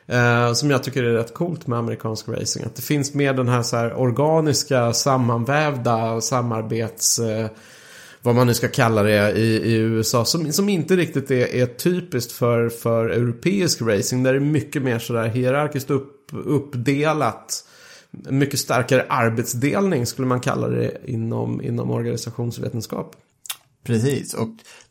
Eh, 0.08 0.54
som 0.54 0.70
jag 0.70 0.84
tycker 0.84 1.04
är 1.04 1.14
rätt 1.14 1.34
coolt 1.34 1.68
med 1.68 1.80
amerikansk 1.80 2.30
racing. 2.30 2.66
Att 2.66 2.76
det 2.76 2.82
finns 2.82 3.14
mer 3.14 3.34
den 3.34 3.48
här, 3.48 3.64
så 3.64 3.76
här 3.76 4.00
organiska 4.00 4.94
sammanvävda 4.94 6.22
samarbets... 6.22 7.20
Eh, 7.20 7.48
vad 8.22 8.36
man 8.36 8.48
nu 8.48 8.54
ska 8.54 8.68
kalla 8.68 9.04
det 9.04 9.32
i, 9.32 9.46
i 9.46 9.76
USA. 9.76 10.26
Som, 10.26 10.52
som 10.52 10.70
inte 10.70 10.96
riktigt 10.96 11.32
är, 11.32 11.56
är 11.56 11.66
typiskt 11.66 12.32
för, 12.32 12.70
för 12.70 13.10
europeisk 13.10 13.82
racing. 13.82 14.24
Där 14.24 14.34
det 14.34 14.40
är 14.40 14.42
mycket 14.42 14.82
mer 14.82 15.00
sådär 15.00 15.28
hierarkiskt 15.28 15.90
upp, 15.90 16.32
uppdelat 16.46 17.66
mycket 18.30 18.60
starkare 18.60 19.06
arbetsdelning 19.10 20.06
skulle 20.06 20.28
man 20.28 20.40
kalla 20.40 20.68
det 20.68 20.98
inom, 21.06 21.62
inom 21.62 21.92
organisationsvetenskap. 21.92 23.16
Precis, 23.86 24.34
och 24.34 24.50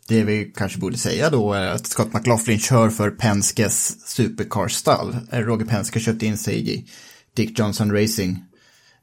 det 0.08 0.24
vi 0.24 0.52
kanske 0.56 0.78
borde 0.78 0.98
säga 0.98 1.30
då 1.30 1.52
är 1.52 1.66
att 1.66 1.86
Scott 1.86 2.12
McLaughlin 2.12 2.58
kör 2.58 2.90
för 2.90 3.10
Penskes 3.10 4.06
supercar-stall. 4.08 5.16
Eh, 5.30 5.40
Roger 5.40 5.66
Penske 5.66 6.00
köpte 6.00 6.26
in 6.26 6.38
sig 6.38 6.70
i 6.70 6.86
Dick 7.34 7.58
Johnson 7.58 7.92
Racing, 7.92 8.44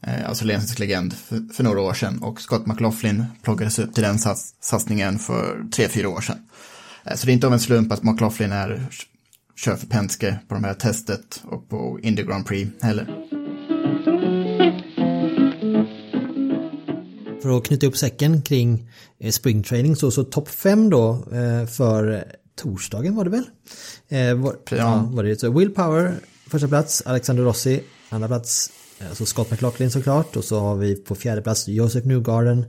eh, 0.01 0.29
alltså 0.29 0.45
Lensens 0.45 0.79
legend, 0.79 1.13
för, 1.13 1.53
för, 1.53 1.63
några 1.63 1.81
år 1.81 1.93
sedan. 1.93 2.23
Och 2.23 2.41
Scott 2.41 2.67
McLaughlin 2.67 3.25
plockades 3.41 3.79
upp 3.79 3.93
till 3.93 4.03
den 4.03 4.19
sats, 4.19 4.55
satsningen 4.59 5.19
för 5.19 5.65
tre, 5.71 5.87
fyra 5.87 6.09
år 6.09 6.21
sedan. 6.21 6.37
Eh, 7.03 7.15
så 7.15 7.25
det 7.25 7.31
är 7.31 7.33
inte 7.33 7.47
av 7.47 7.53
en 7.53 7.59
slump 7.59 7.91
att 7.91 8.03
McLaughlin 8.03 8.51
är, 8.51 8.87
kör 9.55 9.75
för 9.75 9.87
Penske 9.87 10.39
på 10.47 10.53
de 10.53 10.63
här 10.63 10.73
testet 10.73 11.41
och 11.43 11.69
på 11.69 11.99
Indy 12.03 12.23
Grand 12.23 12.45
Prix 12.45 12.71
heller. 12.81 13.40
För 17.41 17.57
att 17.57 17.65
knyta 17.65 17.87
upp 17.87 17.97
säcken 17.97 18.41
kring 18.41 18.89
eh, 19.19 19.31
springtraining 19.31 19.95
så, 19.95 20.11
så 20.11 20.23
topp 20.23 20.49
5 20.49 20.89
då 20.89 21.25
eh, 21.31 21.67
för 21.67 22.25
torsdagen 22.55 23.15
var 23.15 23.23
det 23.23 23.29
väl? 23.29 23.45
Eh, 24.09 24.35
var, 24.35 24.55
ja. 24.69 24.77
ja. 24.77 25.09
var 25.11 25.23
det 25.23 25.39
så 25.39 25.51
Will 25.51 25.73
Power 25.73 26.15
första 26.49 26.67
plats, 26.67 27.03
Alexander 27.05 27.43
Rossi 27.43 27.83
andra 28.09 28.27
plats, 28.27 28.71
alltså 29.09 29.25
Scott 29.25 29.51
McLaughlin 29.51 29.91
såklart 29.91 30.35
och 30.35 30.43
så 30.43 30.59
har 30.59 30.75
vi 30.75 30.95
på 30.95 31.15
fjärde 31.15 31.41
plats 31.41 31.67
Joseph 31.67 32.07
Newgarden 32.07 32.65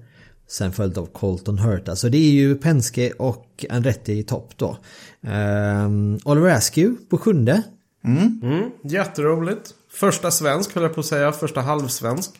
sen 0.48 0.72
följt 0.72 0.98
av 0.98 1.06
Colton 1.06 1.58
Hurt. 1.58 1.88
Alltså 1.88 2.08
det 2.08 2.18
är 2.18 2.32
ju 2.32 2.54
Penske 2.54 3.10
och 3.10 3.64
Andretti 3.70 4.12
i 4.12 4.22
topp 4.22 4.52
då. 4.56 4.76
Um, 5.20 6.18
Oliver 6.24 6.50
Askew 6.50 7.04
på 7.10 7.18
sjunde. 7.18 7.62
Mm. 8.04 8.40
Mm, 8.42 8.70
jätteroligt. 8.84 9.74
Första 9.90 10.30
svensk 10.30 10.74
höll 10.74 10.82
jag 10.82 10.94
på 10.94 11.00
att 11.00 11.06
säga, 11.06 11.32
första 11.32 11.60
halvsvensk. 11.60 12.30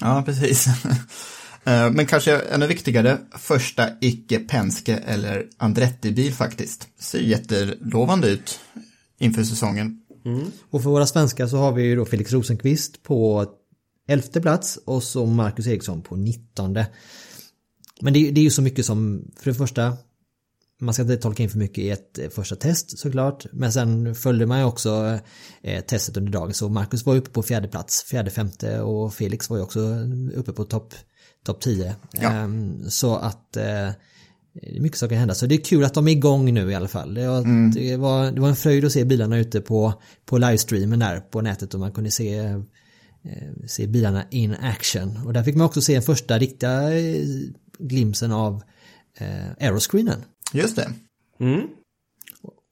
Ja, 0.00 0.22
precis. 0.26 0.66
Eh, 1.68 1.90
men 1.90 2.06
kanske 2.06 2.38
ännu 2.38 2.66
viktigare, 2.66 3.18
första 3.38 3.88
icke-Penske 4.00 4.96
eller 4.96 5.46
Andretti-bil 5.56 6.34
faktiskt. 6.34 6.88
Ser 6.98 7.20
jättelovande 7.20 8.28
ut 8.28 8.60
inför 9.18 9.42
säsongen. 9.42 10.00
Mm. 10.24 10.50
Och 10.70 10.82
för 10.82 10.90
våra 10.90 11.06
svenskar 11.06 11.46
så 11.46 11.56
har 11.56 11.72
vi 11.72 11.82
ju 11.82 11.96
då 11.96 12.04
Felix 12.04 12.32
Rosenqvist 12.32 13.02
på 13.02 13.46
elfte 14.08 14.40
plats 14.40 14.78
och 14.84 15.02
så 15.02 15.26
Marcus 15.26 15.66
Eriksson 15.66 16.02
på 16.02 16.16
nittonde. 16.16 16.86
Men 18.00 18.12
det, 18.12 18.30
det 18.30 18.40
är 18.40 18.44
ju 18.44 18.50
så 18.50 18.62
mycket 18.62 18.86
som, 18.86 19.30
för 19.36 19.50
det 19.50 19.54
första, 19.54 19.96
man 20.80 20.94
ska 20.94 21.02
inte 21.02 21.16
tolka 21.16 21.42
in 21.42 21.50
för 21.50 21.58
mycket 21.58 21.78
i 21.78 21.90
ett 21.90 22.18
eh, 22.18 22.28
första 22.28 22.56
test 22.56 22.98
såklart. 22.98 23.46
Men 23.52 23.72
sen 23.72 24.14
följde 24.14 24.46
man 24.46 24.58
ju 24.58 24.64
också 24.64 25.20
eh, 25.62 25.74
eh 25.74 25.84
testet 25.84 26.16
under 26.16 26.32
dagen. 26.32 26.54
Så 26.54 26.68
Marcus 26.68 27.06
var 27.06 27.16
uppe 27.16 27.30
på 27.30 27.42
fjärde 27.42 27.68
plats, 27.68 28.02
fjärde, 28.02 28.30
femte 28.30 28.80
och 28.80 29.14
Felix 29.14 29.50
var 29.50 29.56
ju 29.56 29.62
också 29.62 29.80
uppe 30.34 30.52
på 30.52 30.64
topp 30.64 30.94
topp 31.48 31.60
10. 31.60 31.94
Ja. 32.12 32.30
Ehm, 32.32 32.90
så 32.90 33.16
att 33.16 33.56
eh, 33.56 33.90
det 34.52 34.76
är 34.76 34.80
mycket 34.80 35.00
kan 35.00 35.10
hända. 35.10 35.34
Så 35.34 35.46
det 35.46 35.54
är 35.54 35.64
kul 35.64 35.84
att 35.84 35.94
de 35.94 36.08
är 36.08 36.12
igång 36.12 36.54
nu 36.54 36.70
i 36.70 36.74
alla 36.74 36.88
fall. 36.88 37.14
Det 37.14 37.28
var, 37.28 37.38
mm. 37.38 37.70
det 37.70 37.96
var, 37.96 38.30
det 38.30 38.40
var 38.40 38.48
en 38.48 38.56
fröjd 38.56 38.84
att 38.84 38.92
se 38.92 39.04
bilarna 39.04 39.38
ute 39.38 39.60
på, 39.60 39.94
på 40.24 40.38
livestreamen 40.38 40.98
där 40.98 41.20
på 41.20 41.40
nätet 41.40 41.74
och 41.74 41.80
man 41.80 41.92
kunde 41.92 42.10
se, 42.10 42.38
eh, 42.38 42.58
se 43.66 43.86
bilarna 43.86 44.24
in 44.30 44.54
action. 44.54 45.26
Och 45.26 45.32
där 45.32 45.42
fick 45.42 45.56
man 45.56 45.66
också 45.66 45.80
se 45.80 45.94
en 45.94 46.02
första 46.02 46.38
riktiga 46.38 46.98
eh, 46.98 47.24
glimsen 47.78 48.32
av 48.32 48.62
eh, 49.18 49.66
aeroscreenen. 49.66 50.24
Just 50.52 50.76
det. 50.76 50.90
Mm. 51.40 51.68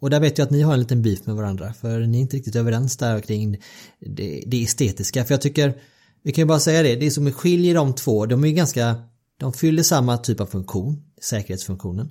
Och 0.00 0.10
där 0.10 0.20
vet 0.20 0.38
jag 0.38 0.44
att 0.44 0.50
ni 0.50 0.62
har 0.62 0.72
en 0.72 0.80
liten 0.80 1.02
beef 1.02 1.26
med 1.26 1.36
varandra 1.36 1.72
för 1.72 2.00
ni 2.00 2.18
är 2.18 2.22
inte 2.22 2.36
riktigt 2.36 2.56
överens 2.56 2.96
där 2.96 3.20
kring 3.20 3.56
det, 4.00 4.44
det 4.46 4.62
estetiska. 4.62 5.24
För 5.24 5.34
jag 5.34 5.40
tycker 5.40 5.74
vi 6.22 6.32
kan 6.32 6.42
ju 6.42 6.46
bara 6.46 6.60
säga 6.60 6.82
det, 6.82 6.96
det 6.96 7.10
som 7.10 7.32
skiljer 7.32 7.74
de 7.74 7.94
två, 7.94 8.26
de 8.26 8.44
är 8.44 8.48
ju 8.48 8.54
ganska, 8.54 8.94
de 9.40 9.52
fyller 9.52 9.82
samma 9.82 10.18
typ 10.18 10.40
av 10.40 10.46
funktion, 10.46 11.02
säkerhetsfunktionen. 11.20 12.06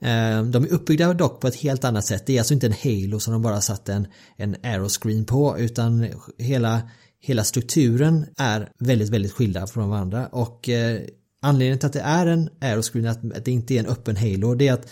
Eh, 0.00 0.42
de 0.42 0.64
är 0.64 0.72
uppbyggda 0.72 1.14
dock 1.14 1.40
på 1.40 1.48
ett 1.48 1.56
helt 1.56 1.84
annat 1.84 2.04
sätt, 2.04 2.26
det 2.26 2.34
är 2.34 2.38
alltså 2.38 2.54
inte 2.54 2.66
en 2.66 2.74
Halo 2.82 3.20
som 3.20 3.32
de 3.32 3.42
bara 3.42 3.60
satt 3.60 3.88
en, 3.88 4.06
en 4.36 4.56
aeroscreen 4.62 5.24
på, 5.24 5.58
utan 5.58 6.06
hela, 6.38 6.80
hela 7.20 7.44
strukturen 7.44 8.26
är 8.36 8.72
väldigt, 8.78 9.08
väldigt 9.08 9.32
skilda 9.32 9.66
från 9.66 9.88
varandra 9.88 10.26
och 10.26 10.68
eh, 10.68 11.00
anledningen 11.42 11.78
till 11.78 11.86
att 11.86 11.92
det 11.92 12.00
är 12.00 12.26
en 12.26 12.50
aeroscreen, 12.60 13.06
att 13.06 13.44
det 13.44 13.50
inte 13.50 13.74
är 13.74 13.78
en 13.78 13.86
öppen 13.86 14.16
Halo, 14.16 14.54
det 14.54 14.68
är 14.68 14.72
att 14.72 14.88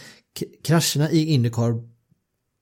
krascherna 0.65 1.11
i 1.11 1.27
Indycar 1.27 1.96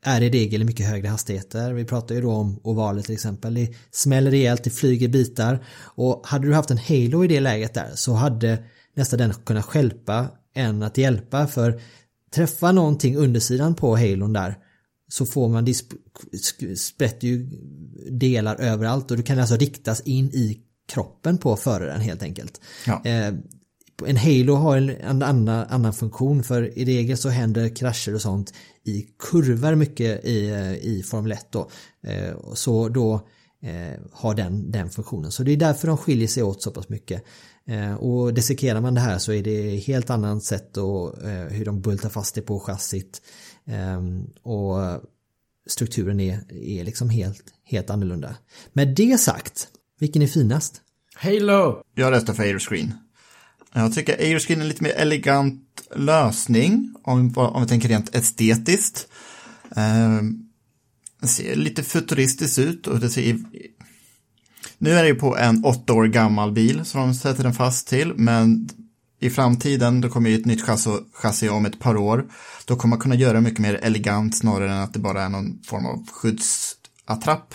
är 0.04 0.20
i 0.20 0.30
regel 0.30 0.64
mycket 0.64 0.86
högre 0.86 1.08
hastigheter. 1.08 1.72
Vi 1.72 1.84
pratar 1.84 2.14
ju 2.14 2.20
då 2.20 2.30
om 2.30 2.60
ovaler 2.62 3.02
till 3.02 3.14
exempel. 3.14 3.54
Det 3.54 3.74
smäller 3.90 4.30
rejält, 4.30 4.64
det 4.64 4.70
flyger 4.70 5.08
bitar. 5.08 5.64
Och 5.80 6.26
hade 6.26 6.46
du 6.46 6.54
haft 6.54 6.70
en 6.70 6.78
Halo 6.78 7.24
i 7.24 7.28
det 7.28 7.40
läget 7.40 7.74
där 7.74 7.90
så 7.94 8.12
hade 8.12 8.58
nästan 8.94 9.18
den 9.18 9.34
kunnat 9.34 9.64
skälpa 9.64 10.28
än 10.54 10.82
att 10.82 10.98
hjälpa. 10.98 11.46
För 11.46 11.80
träffa 12.34 12.72
någonting 12.72 13.16
undersidan 13.16 13.74
på 13.74 13.96
Halon 13.96 14.32
där 14.32 14.58
så 15.08 15.26
får 15.26 15.48
man, 15.48 15.74
sprätter 16.76 17.28
ju 17.28 17.50
delar 18.10 18.56
överallt 18.56 19.10
och 19.10 19.16
du 19.16 19.22
kan 19.22 19.38
alltså 19.38 19.56
riktas 19.56 20.00
in 20.00 20.26
i 20.26 20.60
kroppen 20.88 21.38
på 21.38 21.56
föraren 21.56 22.00
helt 22.00 22.22
enkelt. 22.22 22.60
Ja. 22.86 23.04
Eh, 23.04 23.34
en 24.06 24.16
Halo 24.16 24.54
har 24.54 24.76
en, 24.76 24.90
en 24.90 25.22
annan, 25.22 25.66
annan 25.68 25.92
funktion 25.92 26.42
för 26.42 26.78
i 26.78 26.84
regel 26.84 27.16
så 27.16 27.28
händer 27.28 27.76
krascher 27.76 28.14
och 28.14 28.22
sånt 28.22 28.52
i 28.84 29.06
kurvor 29.18 29.74
mycket 29.74 30.24
i, 30.24 30.50
eh, 30.50 30.74
i 30.74 31.02
Formel 31.02 31.32
1 31.32 31.46
då. 31.50 31.70
Eh, 32.06 32.52
så 32.54 32.88
då 32.88 33.14
eh, 33.62 34.00
har 34.12 34.34
den, 34.34 34.70
den 34.70 34.90
funktionen. 34.90 35.32
Så 35.32 35.42
det 35.42 35.52
är 35.52 35.56
därför 35.56 35.88
de 35.88 35.96
skiljer 35.96 36.28
sig 36.28 36.42
åt 36.42 36.62
så 36.62 36.70
pass 36.70 36.88
mycket. 36.88 37.24
Eh, 37.66 37.94
och 37.94 38.34
dissekerar 38.34 38.80
man 38.80 38.94
det 38.94 39.00
här 39.00 39.18
så 39.18 39.32
är 39.32 39.42
det 39.42 39.76
helt 39.76 40.10
annat 40.10 40.44
sätt 40.44 40.76
och 40.76 41.22
eh, 41.22 41.48
hur 41.48 41.64
de 41.64 41.80
bultar 41.80 42.08
fast 42.08 42.34
det 42.34 42.42
på 42.42 42.60
chassit. 42.60 43.22
Eh, 43.66 44.02
och 44.42 45.00
strukturen 45.66 46.20
är, 46.20 46.52
är 46.52 46.84
liksom 46.84 47.10
helt, 47.10 47.44
helt 47.64 47.90
annorlunda. 47.90 48.36
Med 48.72 48.88
det 48.88 49.20
sagt, 49.20 49.68
vilken 50.00 50.22
är 50.22 50.26
finast? 50.26 50.80
Halo! 51.14 51.82
Jag 51.94 52.12
röstar 52.12 52.34
för 52.34 52.42
Aeroscreen. 52.42 52.92
Jag 53.76 53.94
tycker 53.94 54.18
Aeroscreen 54.18 54.60
är 54.60 54.64
en 54.64 54.68
lite 54.68 54.82
mer 54.82 54.90
elegant 54.92 55.82
lösning 55.96 56.94
om, 57.02 57.32
om 57.36 57.62
vi 57.62 57.68
tänker 57.68 57.88
rent 57.88 58.14
estetiskt. 58.14 59.06
Ehm, 59.76 60.18
um, 60.18 60.48
det 61.20 61.28
ser 61.28 61.56
lite 61.56 61.82
futuristiskt 61.82 62.58
ut 62.58 62.86
och 62.86 63.00
det 63.00 63.10
ser... 63.10 63.38
Nu 64.78 64.90
är 64.90 65.02
det 65.02 65.08
ju 65.08 65.14
på 65.14 65.36
en 65.36 65.64
åtta 65.64 65.92
år 65.92 66.04
gammal 66.04 66.52
bil 66.52 66.84
som 66.84 67.00
de 67.00 67.14
sätter 67.14 67.42
den 67.42 67.54
fast 67.54 67.88
till, 67.88 68.12
men 68.16 68.68
i 69.20 69.30
framtiden, 69.30 70.00
då 70.00 70.08
kommer 70.08 70.30
ju 70.30 70.36
ett 70.36 70.46
nytt 70.46 70.62
chassi, 70.62 70.90
chassi 71.12 71.48
om 71.48 71.66
ett 71.66 71.80
par 71.80 71.96
år. 71.96 72.24
Då 72.64 72.76
kommer 72.76 72.90
man 72.90 73.00
kunna 73.00 73.14
göra 73.14 73.40
mycket 73.40 73.58
mer 73.58 73.74
elegant 73.74 74.36
snarare 74.36 74.72
än 74.72 74.80
att 74.80 74.92
det 74.92 74.98
bara 74.98 75.22
är 75.22 75.28
någon 75.28 75.62
form 75.62 75.86
av 75.86 76.06
skyddsattrapp 76.12 77.54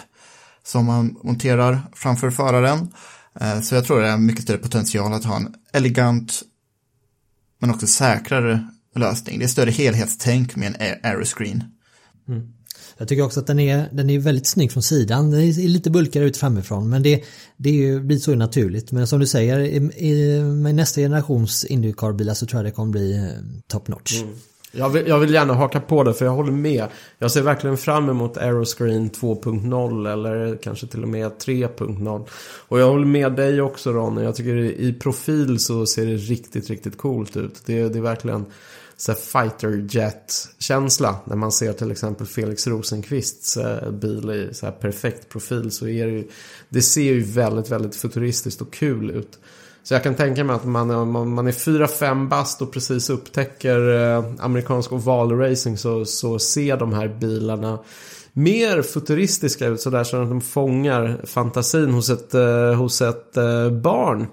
som 0.64 0.86
man 0.86 1.18
monterar 1.24 1.82
framför 1.94 2.32
föraren. 2.32 2.94
Eh, 3.42 3.62
så 3.62 3.76
jag 3.76 3.86
tror 3.86 4.02
det 4.02 4.08
är 4.08 4.18
mycket 4.18 4.44
större 4.44 4.58
potential 4.58 5.13
att 5.13 5.26
ha 5.26 5.36
en 5.36 5.56
elegant 5.74 6.44
men 7.60 7.70
också 7.70 7.88
säkrare 7.88 8.68
lösning. 8.96 9.39
Det 9.39 9.46
är 9.46 9.48
större 9.48 9.72
helhetstänk 9.72 10.56
med 10.56 10.76
en 10.80 10.96
aeroscreen. 11.04 11.63
Mm. 12.28 12.54
Jag 12.98 13.08
tycker 13.08 13.24
också 13.24 13.39
att 13.39 13.48
den 13.48 13.60
är, 13.60 13.89
den 13.92 14.10
är 14.10 14.20
väldigt 14.20 14.48
snygg 14.48 14.72
från 14.72 14.84
sidan. 14.84 15.32
Den 15.32 15.42
är 15.42 15.68
lite 15.68 15.89
bulkigare 15.89 16.28
ut 16.28 16.38
framifrån 16.38 16.89
men 16.89 17.04
det, 17.04 17.24
det 17.58 17.70
är 17.70 17.74
ju, 17.74 18.00
blir 18.00 18.18
så 18.18 18.36
naturligt. 18.36 18.92
Men 18.92 19.08
som 19.08 19.20
du 19.20 19.28
säger, 19.28 19.60
i, 19.60 19.76
i, 20.08 20.42
med 20.42 20.76
nästa 20.76 21.02
generations 21.02 21.65
Indycar-bilar 21.65 22.34
så 22.34 22.46
tror 22.46 22.60
jag 22.60 22.65
det 22.65 22.76
kommer 22.76 22.92
bli 22.92 23.18
eh, 23.18 23.30
top 23.68 23.88
notch. 23.88 24.22
Mm. 24.22 24.36
Jag 24.72 24.90
vill, 24.90 25.08
jag 25.08 25.20
vill 25.20 25.34
gärna 25.34 25.54
haka 25.54 25.80
på 25.80 26.04
det 26.04 26.14
för 26.14 26.26
jag 26.26 26.32
håller 26.32 26.52
med. 26.52 26.88
Jag 27.18 27.32
ser 27.32 27.42
verkligen 27.42 27.78
fram 27.78 28.10
emot 28.10 28.38
Aeroscreen 28.38 29.10
2.0 29.10 30.14
eller 30.14 30.58
kanske 30.64 30.88
till 30.88 31.04
och 31.04 31.10
med 31.10 31.32
3.0. 31.32 32.28
Och 32.68 32.80
jag 32.80 32.90
håller 32.90 33.06
med 33.06 33.32
dig 33.32 33.62
också 33.62 33.92
Ronny. 33.92 34.24
Jag 34.24 34.36
tycker 34.36 34.56
i 34.56 34.94
profil 34.94 35.60
så 35.60 35.86
ser 35.86 36.06
det 36.06 36.16
riktigt, 36.16 36.70
riktigt 36.70 36.98
coolt 36.98 37.38
ut. 37.38 37.62
Det, 37.66 37.90
det 37.90 38.00
är 38.00 38.04
verkligen 38.04 38.46
så 38.98 39.14
fighter 39.14 39.88
jet-känsla. 39.90 41.20
När 41.26 41.36
man 41.36 41.52
ser 41.52 41.74
till 41.74 41.92
exempel 41.92 42.28
Felix 42.28 42.68
Rosenqvists 42.68 43.58
eh, 43.58 43.92
bil 43.92 44.30
i 44.30 44.54
så 44.54 44.66
här 44.66 44.74
perfekt 44.74 45.30
profil 45.30 45.72
så 45.72 45.88
är 45.88 46.06
det 46.06 46.12
ju, 46.12 46.28
det 46.70 46.82
ser 46.82 47.02
ju 47.02 47.24
väldigt, 47.24 47.70
väldigt 47.70 47.96
futuristiskt 47.96 48.62
och 48.62 48.74
kul 48.74 49.12
ut. 49.12 49.40
Så 49.84 49.94
jag 49.94 50.04
kan 50.04 50.15
tänka 50.15 50.44
mig 50.44 50.56
att 50.56 50.65
man, 50.65 51.12
man, 51.12 51.34
man 51.34 51.48
är 51.48 51.52
4-5 51.52 52.30
bast 52.30 52.62
och 52.62 52.72
precis 52.72 53.10
upptäcker 53.10 53.89
eh, 53.89 54.24
amerikansk 54.39 54.92
ovalracing 54.92 55.78
så, 55.78 56.06
så 56.06 56.39
ser 56.39 56.78
de 56.78 56.94
här 56.94 57.08
bilarna 57.08 57.80
mer 58.34 58.82
futuristiska 58.82 59.68
ut 59.68 59.82
sådär 59.82 60.04
så 60.04 60.22
att 60.22 60.30
de 60.30 60.42
fångar 60.42 61.22
fantasin 61.26 61.89
hos 61.92 62.10
ett, 62.10 62.34
eh, 62.34 62.74
hos 62.74 63.02
ett 63.02 63.38
eh, 63.38 63.70
barn. 63.70 64.28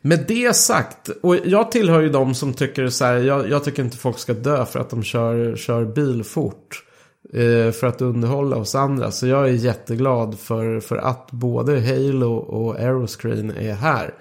Med 0.00 0.24
det 0.28 0.56
sagt, 0.56 1.08
och 1.22 1.36
jag 1.44 1.70
tillhör 1.70 2.00
ju 2.00 2.08
de 2.08 2.34
som 2.34 2.54
tycker 2.54 2.88
så 2.88 3.04
här, 3.04 3.16
jag, 3.16 3.50
jag 3.50 3.64
tycker 3.64 3.84
inte 3.84 3.96
folk 3.96 4.18
ska 4.18 4.34
dö 4.34 4.66
för 4.66 4.80
att 4.80 4.90
de 4.90 5.02
kör, 5.02 5.56
kör 5.56 5.84
bil 5.84 6.24
fort. 6.24 6.82
Eh, 7.36 7.72
för 7.72 7.86
att 7.86 8.02
underhålla 8.02 8.56
oss 8.56 8.74
andra. 8.74 9.10
Så 9.10 9.26
jag 9.26 9.48
är 9.48 9.52
jätteglad 9.52 10.38
för, 10.38 10.80
för 10.80 10.96
att 10.96 11.32
både 11.32 11.80
Halo 11.80 12.34
och 12.34 12.76
Aeroscreen 12.80 13.50
är 13.50 13.74
här. 13.74 14.14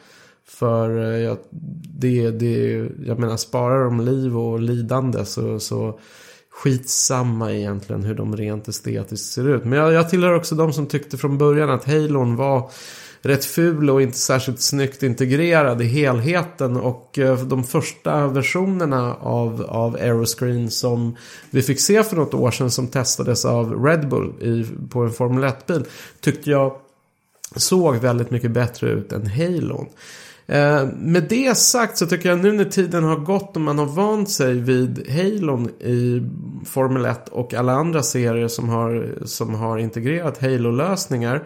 För 0.47 0.97
eh, 0.97 1.19
jag, 1.19 1.37
det, 1.99 2.31
det, 2.31 2.89
jag 3.05 3.19
menar, 3.19 3.37
sparar 3.37 3.83
de 3.83 4.01
liv 4.01 4.37
och 4.37 4.59
lidande 4.59 5.25
så, 5.25 5.59
så 5.59 5.99
skitsamma 6.49 7.53
egentligen 7.53 8.03
hur 8.03 8.15
de 8.15 8.37
rent 8.37 8.67
estetiskt 8.67 9.33
ser 9.33 9.49
ut. 9.49 9.65
Men 9.65 9.79
jag, 9.79 9.93
jag 9.93 10.09
tillhör 10.09 10.33
också 10.33 10.55
de 10.55 10.73
som 10.73 10.85
tyckte 10.85 11.17
från 11.17 11.37
början 11.37 11.69
att 11.69 11.85
Halon 11.85 12.35
var 12.35 12.71
rätt 13.25 13.45
ful 13.45 13.89
och 13.89 14.01
inte 14.01 14.17
särskilt 14.17 14.61
snyggt 14.61 15.03
integrerad 15.03 15.81
i 15.81 15.85
helheten. 15.85 16.77
Och 16.77 17.19
eh, 17.19 17.43
de 17.43 17.63
första 17.63 18.27
versionerna 18.27 19.15
av, 19.15 19.65
av 19.69 19.95
Aeroscreen 19.95 20.71
som 20.71 21.15
vi 21.49 21.61
fick 21.61 21.79
se 21.79 22.03
för 22.03 22.15
något 22.15 22.33
år 22.33 22.51
sedan 22.51 22.71
som 22.71 22.87
testades 22.87 23.45
av 23.45 23.85
Red 23.85 24.09
Bull 24.09 24.33
i, 24.41 24.65
på 24.89 24.99
en 24.99 25.11
Formel 25.11 25.43
1-bil 25.43 25.85
tyckte 26.19 26.49
jag 26.49 26.75
såg 27.55 27.95
väldigt 27.95 28.31
mycket 28.31 28.51
bättre 28.51 28.89
ut 28.89 29.11
än 29.11 29.27
Halon. 29.27 29.87
Eh, 30.47 30.87
med 30.97 31.23
det 31.29 31.57
sagt 31.57 31.97
så 31.97 32.05
tycker 32.05 32.29
jag 32.29 32.39
nu 32.39 32.51
när 32.51 32.65
tiden 32.65 33.03
har 33.03 33.15
gått 33.15 33.55
och 33.55 33.61
man 33.61 33.79
har 33.79 33.85
vant 33.85 34.29
sig 34.29 34.53
vid 34.53 35.09
Halon 35.09 35.69
i 35.69 36.23
Formel 36.65 37.05
1 37.05 37.29
och 37.29 37.53
alla 37.53 37.73
andra 37.73 38.03
serier 38.03 38.47
som 38.47 38.69
har, 38.69 39.13
som 39.25 39.55
har 39.55 39.77
integrerat 39.77 40.41
Halo-lösningar 40.41 41.43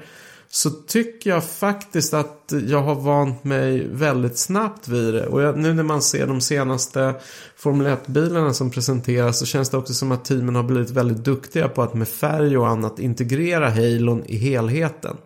så 0.51 0.69
tycker 0.69 1.29
jag 1.29 1.43
faktiskt 1.43 2.13
att 2.13 2.53
jag 2.67 2.81
har 2.81 2.95
vant 2.95 3.43
mig 3.43 3.87
väldigt 3.91 4.37
snabbt 4.37 4.87
vid 4.87 5.13
det. 5.13 5.27
Och 5.27 5.41
jag, 5.41 5.57
nu 5.57 5.73
när 5.73 5.83
man 5.83 6.01
ser 6.01 6.27
de 6.27 6.41
senaste 6.41 7.15
Formel 7.55 7.87
1-bilarna 7.87 8.53
som 8.53 8.71
presenteras 8.71 9.39
så 9.39 9.45
känns 9.45 9.69
det 9.69 9.77
också 9.77 9.93
som 9.93 10.11
att 10.11 10.25
teamen 10.25 10.55
har 10.55 10.63
blivit 10.63 10.89
väldigt 10.89 11.23
duktiga 11.23 11.69
på 11.69 11.81
att 11.81 11.93
med 11.93 12.07
färg 12.07 12.57
och 12.57 12.67
annat 12.67 12.99
integrera 12.99 13.69
Halon 13.69 14.23
i 14.25 14.37
helheten. 14.37 15.17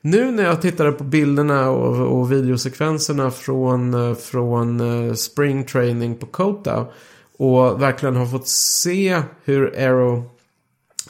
Nu 0.00 0.30
när 0.30 0.44
jag 0.44 0.62
tittade 0.62 0.92
på 0.92 1.04
bilderna 1.04 1.70
och, 1.70 2.18
och 2.20 2.32
videosekvenserna 2.32 3.30
från, 3.30 4.16
från 4.16 4.80
eh, 4.80 5.14
Spring 5.14 5.64
Training 5.64 6.16
på 6.16 6.26
Kota 6.26 6.86
och 7.38 7.82
verkligen 7.82 8.16
har 8.16 8.26
fått 8.26 8.48
se 8.48 9.22
hur 9.44 9.74
Aero 9.76 10.30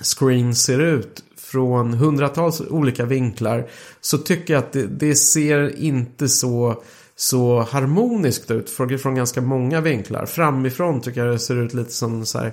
Screen 0.01 0.55
ser 0.55 0.79
ut 0.79 1.23
från 1.53 1.95
hundratals 1.95 2.61
olika 2.61 3.05
vinklar 3.05 3.69
så 4.01 4.19
tycker 4.19 4.55
jag 4.55 4.59
att 4.59 4.73
det, 4.73 4.87
det 4.87 5.15
ser 5.15 5.79
inte 5.79 6.29
så 6.29 6.83
så 7.17 7.61
harmoniskt 7.61 8.51
ut 8.51 8.71
från 8.71 9.15
ganska 9.15 9.41
många 9.41 9.81
vinklar. 9.81 10.27
Framifrån 10.27 11.01
tycker 11.01 11.25
jag 11.25 11.35
det 11.35 11.39
ser 11.39 11.57
ut 11.57 11.75
lite 11.75 11.93
som 11.93 12.27
så 12.27 12.39
här 12.39 12.53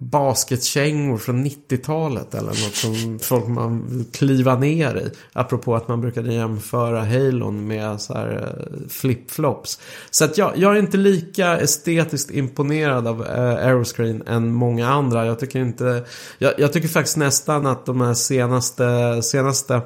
basketkängor 0.00 1.18
från 1.18 1.46
90-talet 1.46 2.34
eller 2.34 2.48
något 2.48 2.74
som 2.74 3.18
folk 3.22 3.46
man 3.46 3.86
vill 3.88 4.04
kliva 4.12 4.56
ner 4.56 4.96
i. 4.96 5.10
Apropå 5.32 5.76
att 5.76 5.88
man 5.88 6.00
brukade 6.00 6.34
jämföra 6.34 7.04
Halon 7.04 7.66
med 7.66 8.00
så 8.00 8.14
här 8.14 8.56
eh, 8.56 8.88
flipflops. 8.88 9.80
Så 10.10 10.24
att 10.24 10.38
jag, 10.38 10.52
jag 10.56 10.76
är 10.76 10.78
inte 10.78 10.96
lika 10.96 11.58
estetiskt 11.58 12.30
imponerad 12.30 13.06
av 13.06 13.26
eh, 13.26 13.66
Aeroscreen 13.66 14.22
än 14.26 14.52
många 14.52 14.88
andra. 14.88 15.26
Jag 15.26 15.40
tycker 15.40 15.58
inte, 15.58 16.04
jag, 16.38 16.52
jag 16.58 16.72
tycker 16.72 16.88
faktiskt 16.88 17.16
nästan 17.16 17.66
att 17.66 17.86
de 17.86 18.00
här 18.00 18.14
senaste, 18.14 19.22
senaste 19.22 19.80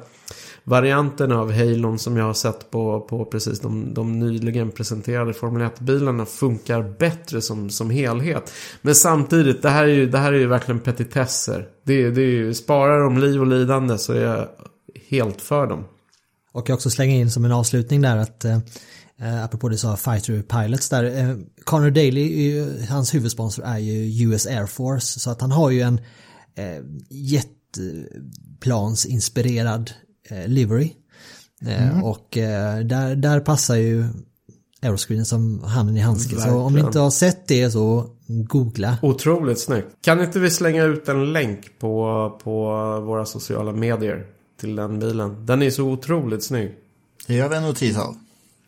varianten 0.63 1.31
av 1.31 1.51
Halon 1.51 1.99
som 1.99 2.17
jag 2.17 2.25
har 2.25 2.33
sett 2.33 2.71
på, 2.71 3.01
på 3.01 3.25
precis 3.25 3.59
de, 3.59 3.93
de 3.93 4.19
nyligen 4.19 4.71
presenterade 4.71 5.33
Formel 5.33 5.61
1-bilarna 5.61 6.25
funkar 6.25 6.95
bättre 6.99 7.41
som, 7.41 7.69
som 7.69 7.89
helhet. 7.89 8.51
Men 8.81 8.95
samtidigt, 8.95 9.61
det 9.61 9.69
här 9.69 9.83
är 9.83 9.93
ju, 9.93 10.09
det 10.09 10.17
här 10.17 10.33
är 10.33 10.39
ju 10.39 10.47
verkligen 10.47 10.79
petitesser. 10.79 11.67
Det, 11.83 12.09
det 12.09 12.21
är 12.21 12.25
ju, 12.25 12.53
sparar 12.53 13.03
de 13.03 13.17
liv 13.17 13.41
och 13.41 13.47
lidande 13.47 13.97
så 13.97 14.13
är 14.13 14.21
jag 14.21 14.47
helt 15.09 15.41
för 15.41 15.67
dem. 15.67 15.85
Och 16.51 16.69
jag 16.69 16.75
också 16.75 16.89
slänga 16.89 17.15
in 17.15 17.31
som 17.31 17.45
en 17.45 17.51
avslutning 17.51 18.01
där 18.01 18.17
att 18.17 18.45
eh, 18.45 18.57
eh 19.21 19.43
apropå 19.43 19.69
det 19.69 19.77
sa 19.77 19.97
Fighter 19.97 20.41
Pilots 20.41 20.89
där, 20.89 21.03
eh, 21.03 21.35
Connor 21.63 21.89
Daly, 21.89 22.59
hans 22.89 23.13
huvudsponsor 23.13 23.65
är 23.65 23.77
ju 23.77 24.27
US 24.27 24.47
Air 24.47 24.65
Force 24.65 25.19
så 25.19 25.29
att 25.29 25.41
han 25.41 25.51
har 25.51 25.69
ju 25.69 25.81
en 25.81 26.01
eh, 26.55 26.83
jetplansinspirerad 27.09 29.89
eh, 29.89 29.95
livery. 30.47 30.91
Eh, 31.65 31.91
mm. 31.91 32.03
Och 32.03 32.37
eh, 32.37 32.79
där, 32.79 33.15
där 33.15 33.39
passar 33.39 33.75
ju 33.75 34.05
Aeroscreen 34.81 35.25
som 35.25 35.63
handen 35.63 35.97
i 35.97 35.99
handsken. 35.99 36.41
Så 36.41 36.57
om 36.57 36.73
ni 36.73 36.79
inte 36.79 36.99
har 36.99 37.11
sett 37.11 37.47
det 37.47 37.71
så 37.71 38.09
googla. 38.27 38.97
Otroligt 39.01 39.59
snyggt. 39.59 39.87
Kan 40.01 40.21
inte 40.21 40.39
vi 40.39 40.49
slänga 40.49 40.83
ut 40.83 41.09
en 41.09 41.33
länk 41.33 41.79
på, 41.79 42.39
på 42.43 42.53
våra 43.05 43.25
sociala 43.25 43.71
medier 43.71 44.25
till 44.59 44.75
den 44.75 44.99
bilen? 44.99 45.45
Den 45.45 45.61
är 45.61 45.69
så 45.69 45.83
otroligt 45.83 46.43
snygg. 46.43 46.71
Det 47.27 47.33
gör 47.33 47.49
vi 47.49 47.55
en 47.55 47.63
notis 47.63 47.97
av. 47.97 48.15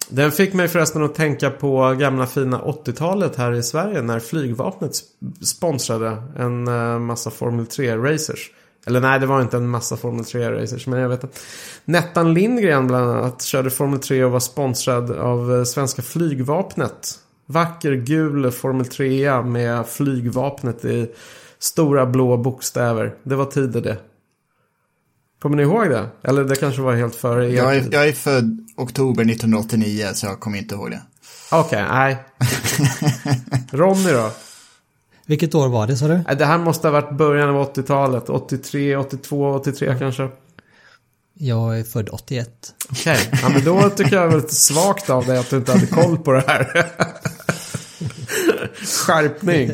Den 0.10 0.32
fick 0.32 0.54
mig 0.54 0.68
förresten 0.68 1.04
att 1.04 1.16
tänka 1.16 1.50
på 1.50 1.96
gamla 2.00 2.28
fina 2.28 2.62
80-talet 2.62 3.36
här 3.36 3.52
i 3.54 3.64
Sverige 3.64 4.02
när 4.02 4.20
flygvapnet 4.20 4.92
sponsrade 5.42 6.24
en 6.38 6.64
massa 7.06 7.32
Formel 7.32 7.66
3-racers. 7.66 8.52
Eller 8.86 9.02
nej, 9.02 9.20
det 9.20 9.26
var 9.26 9.42
inte 9.42 9.58
en 9.58 9.70
massa 9.70 9.98
Formel 9.98 10.26
3-racers, 10.26 10.90
men 10.90 11.00
jag 11.00 11.10
vet 11.10 11.24
att 11.24 11.40
Nettan 11.86 12.34
Lindgren 12.34 12.88
bland 12.88 13.12
annat 13.12 13.42
körde 13.42 13.70
Formel 13.70 14.00
3 14.00 14.24
och 14.24 14.32
var 14.32 14.40
sponsrad 14.40 15.12
av 15.12 15.56
eh, 15.56 15.64
svenska 15.64 16.02
flygvapnet. 16.02 17.20
Vacker 17.46 17.94
gul 17.94 18.52
Formel 18.52 18.86
3 18.86 19.42
med 19.42 19.88
flygvapnet 19.88 20.86
i 20.86 21.12
stora 21.60 22.06
blå 22.06 22.38
bokstäver. 22.38 23.16
Det 23.24 23.36
var 23.36 23.46
tider 23.46 23.82
det. 23.82 23.98
Kommer 25.42 25.58
ni 25.58 25.64
ihåg 25.64 25.90
det? 25.90 26.08
Eller 26.24 26.44
det 26.44 26.56
kanske 26.56 26.82
var 26.82 26.96
helt 26.96 27.16
före 27.16 27.52
er 27.52 27.56
Jag 27.56 27.76
är, 27.76 27.88
jag 27.92 28.08
är 28.08 28.14
född 28.14 28.68
oktober 28.78 29.24
1989 29.24 30.08
så 30.14 30.26
jag 30.26 30.40
kommer 30.40 30.58
inte 30.58 30.76
ihåg 30.76 30.92
det. 30.92 31.02
Okej, 31.52 31.86
nej. 31.90 32.18
Ronny 33.72 34.12
då? 34.12 34.32
Vilket 35.26 35.56
år 35.56 35.68
var 35.68 35.88
det 35.88 35.98
sa 35.98 36.08
du? 36.08 36.24
Det 36.38 36.46
här 36.46 36.58
måste 36.58 36.88
ha 36.88 36.92
varit 36.92 37.18
början 37.18 37.50
av 37.50 37.74
80-talet. 37.76 38.30
83, 38.30 38.96
82, 38.96 39.52
83 39.52 39.96
kanske. 40.00 40.30
Jag 41.34 41.80
är 41.80 41.84
född 41.84 42.10
81. 42.10 42.74
Okej, 42.92 43.18
ja, 43.42 43.50
men 43.50 43.66
då 43.66 43.90
tycker 43.90 44.16
jag 44.16 44.24
det 44.24 44.36
var 44.36 44.42
lite 44.42 44.56
svagt 44.56 45.10
av 45.10 45.26
dig 45.26 45.38
att 45.38 45.50
du 45.50 45.58
inte 45.58 45.72
hade 45.72 45.88
koll 45.88 46.18
på 46.18 46.32
det 46.32 46.44
här. 46.48 46.92
Skärpning. 48.86 49.72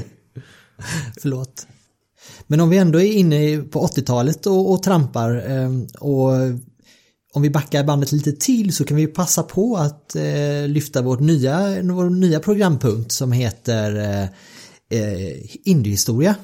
Förlåt. 1.22 1.68
Men 2.48 2.60
om 2.60 2.70
vi 2.70 2.78
ändå 2.78 3.02
är 3.02 3.14
inne 3.14 3.58
på 3.58 3.88
80-talet 3.88 4.46
och, 4.46 4.72
och 4.72 4.84
trampar 4.84 5.52
eh, 5.52 5.70
och 6.00 6.32
om 7.34 7.42
vi 7.42 7.50
backar 7.50 7.84
bandet 7.84 8.12
lite 8.12 8.32
till 8.32 8.74
så 8.74 8.84
kan 8.84 8.98
vi 8.98 9.08
passa 9.08 9.44
på 9.44 9.78
att 9.78 10.16
eh, 10.16 10.68
lyfta 10.68 11.02
vårt 11.02 11.20
nya, 11.20 11.82
vår 11.84 12.10
nya 12.10 12.40
programpunkt 12.40 13.12
som 13.12 13.32
heter 13.32 14.22
eh, 14.22 14.30
eh, 14.92 15.38
Indiehistoria. 15.64 16.36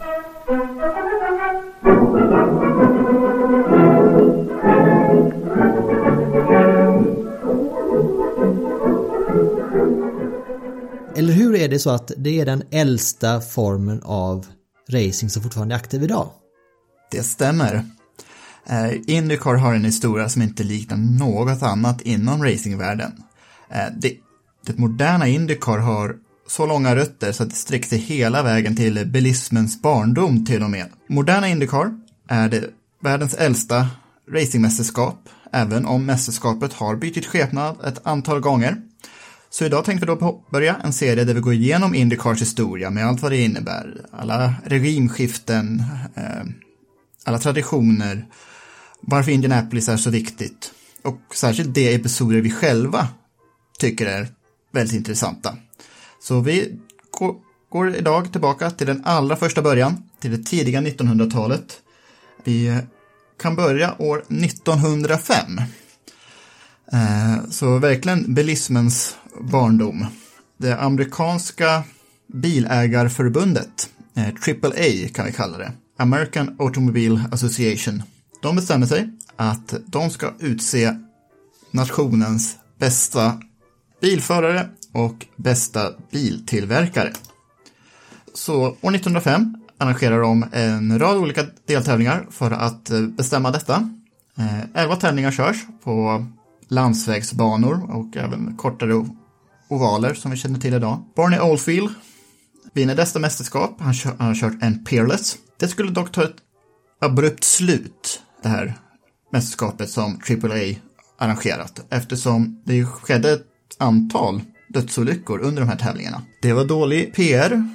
Eller 11.16 11.34
hur 11.34 11.56
är 11.56 11.68
det 11.68 11.80
så 11.80 11.90
att 11.90 12.12
det 12.18 12.40
är 12.40 12.46
den 12.46 12.64
äldsta 12.72 13.42
formen 13.42 14.02
av 14.04 14.46
racing 14.90 15.30
som 15.30 15.44
fortfarande 15.44 15.76
är 15.76 15.80
aktiv 15.80 16.04
idag? 16.04 16.30
Det 17.12 17.24
stämmer. 17.24 17.86
Eh, 18.70 19.16
Indycar 19.16 19.54
har 19.54 19.74
en 19.74 19.86
historia 19.86 20.30
som 20.30 20.42
inte 20.42 20.64
liknar 20.64 20.98
något 20.98 21.64
annat 21.64 22.02
inom 22.02 22.44
racingvärlden. 22.44 23.12
Eh, 23.70 23.94
det, 23.98 24.14
det 24.66 24.78
moderna 24.78 25.28
Indycar 25.28 25.78
har 25.78 26.16
så 26.48 26.66
långa 26.66 26.96
rötter 26.96 27.32
så 27.32 27.44
att 27.44 27.50
det 27.50 27.56
sträcker 27.56 27.88
sig 27.88 27.98
hela 27.98 28.44
vägen 28.44 28.76
till 28.76 29.06
bilismens 29.08 29.82
barndom 29.82 30.46
till 30.46 30.64
och 30.64 30.70
med. 30.70 30.86
Moderna 31.10 31.48
Indycar 31.48 32.00
är 32.28 32.50
det 32.50 32.64
världens 33.04 33.34
äldsta 33.34 33.88
racingmästerskap, 34.32 35.30
även 35.52 35.86
om 35.86 36.06
mästerskapet 36.06 36.74
har 36.74 36.96
bytt 36.96 37.26
skepnad 37.26 37.86
ett 37.86 38.08
antal 38.08 38.40
gånger. 38.40 38.78
Så 39.50 39.66
idag 39.66 39.86
tänkte 39.86 40.06
vi 40.06 40.16
då 40.16 40.44
börja 40.52 40.76
en 40.76 40.94
serie 40.94 41.24
där 41.24 41.34
vi 41.34 41.40
går 41.40 41.54
igenom 41.54 41.96
Indycars 41.96 42.42
historia 42.42 42.90
med 42.90 43.08
allt 43.08 43.22
vad 43.22 43.32
det 43.32 43.38
innebär. 43.38 44.06
Alla 44.12 44.54
regimskiften, 44.66 45.84
eh, 46.16 46.44
alla 47.24 47.40
traditioner, 47.40 48.26
varför 49.02 49.32
Indianapolis 49.32 49.90
är 49.90 49.98
så 49.98 50.10
viktigt 50.10 50.72
och 51.04 51.22
särskilt 51.36 51.74
de 51.74 51.96
episoder 51.96 52.42
vi 52.42 52.52
själva 52.52 53.08
tycker 53.80 54.06
är 54.06 54.28
väldigt 54.74 54.96
intressanta. 54.96 55.58
Så 56.28 56.40
vi 56.40 56.80
går, 57.70 57.96
idag 57.96 58.32
tillbaka 58.32 58.70
till 58.72 58.88
den 58.88 59.02
allra 59.06 59.36
första 59.36 59.62
början, 59.62 60.04
till 60.20 60.32
det 60.32 60.44
tidiga 60.44 60.82
1900-talet. 60.82 61.82
Vi 62.44 62.68
eh, 62.68 62.78
kan 63.42 63.56
börja 63.56 63.96
år 64.02 64.24
1905. 64.30 65.58
Eh, 66.92 67.50
så 67.50 67.78
verkligen 67.78 68.34
bilismens 68.34 69.16
barndom. 69.42 70.06
Det 70.58 70.80
amerikanska 70.80 71.84
bilägarförbundet, 72.34 73.90
eh, 74.16 74.28
AAA 74.28 75.10
kan 75.14 75.26
vi 75.26 75.32
kalla 75.32 75.58
det, 75.58 75.72
American 75.98 76.56
Automobile 76.60 77.24
Association, 77.32 78.04
de 78.42 78.56
bestämmer 78.56 78.86
sig 78.86 79.10
att 79.36 79.74
de 79.86 80.10
ska 80.10 80.34
utse 80.40 80.96
nationens 81.72 82.58
bästa 82.80 83.42
bilförare 84.02 84.70
och 84.98 85.26
bästa 85.36 85.92
biltillverkare. 86.12 87.14
Så 88.34 88.62
år 88.62 88.96
1905 88.96 89.56
arrangerar 89.78 90.22
de 90.22 90.46
en 90.52 91.00
rad 91.00 91.18
olika 91.18 91.46
deltävlingar 91.66 92.28
för 92.32 92.52
att 92.52 92.90
eh, 92.90 93.02
bestämma 93.02 93.52
detta. 93.52 93.90
Eh, 94.38 94.82
elva 94.82 94.96
tävlingar 94.96 95.32
körs 95.32 95.58
på 95.84 96.26
landsvägsbanor 96.68 97.96
och 97.96 98.18
även 98.18 98.56
kortare 98.58 99.06
ovaler 99.68 100.14
som 100.14 100.32
vi 100.32 100.38
känner 100.38 100.60
till 100.60 100.74
idag. 100.74 101.04
Barney 101.16 101.40
Oldfield 101.40 101.90
vinner 102.74 102.96
detta 102.96 103.20
mästerskap. 103.20 103.76
Han, 103.80 103.94
kör, 103.94 104.16
han 104.18 104.28
har 104.28 104.36
kört 104.36 104.58
en 104.62 104.84
Peerless. 104.84 105.38
Det 105.60 105.68
skulle 105.68 105.92
dock 105.92 106.12
ta 106.12 106.24
ett 106.24 106.36
abrupt 107.02 107.44
slut, 107.44 108.22
det 108.44 108.50
här 108.50 108.74
mästerskapet 109.32 109.90
som 109.90 110.20
AAA 110.30 110.76
arrangerat, 111.18 111.86
eftersom 111.90 112.62
det 112.66 112.86
skedde 112.86 113.34
ett 113.34 113.46
antal 113.78 114.42
dödsolyckor 114.68 115.40
under 115.40 115.62
de 115.62 115.70
här 115.70 115.78
tävlingarna. 115.78 116.22
Det 116.42 116.54
var 116.54 116.66
dålig 116.66 117.14
PR 117.14 117.70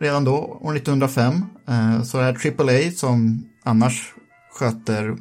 redan 0.00 0.24
då, 0.24 0.36
år 0.60 0.76
1905. 0.76 1.44
Eh, 1.68 2.02
så 2.02 2.18
det 2.18 2.24
här 2.24 2.60
AAA 2.60 2.90
som 2.90 3.44
annars 3.64 4.14
sköter 4.52 5.16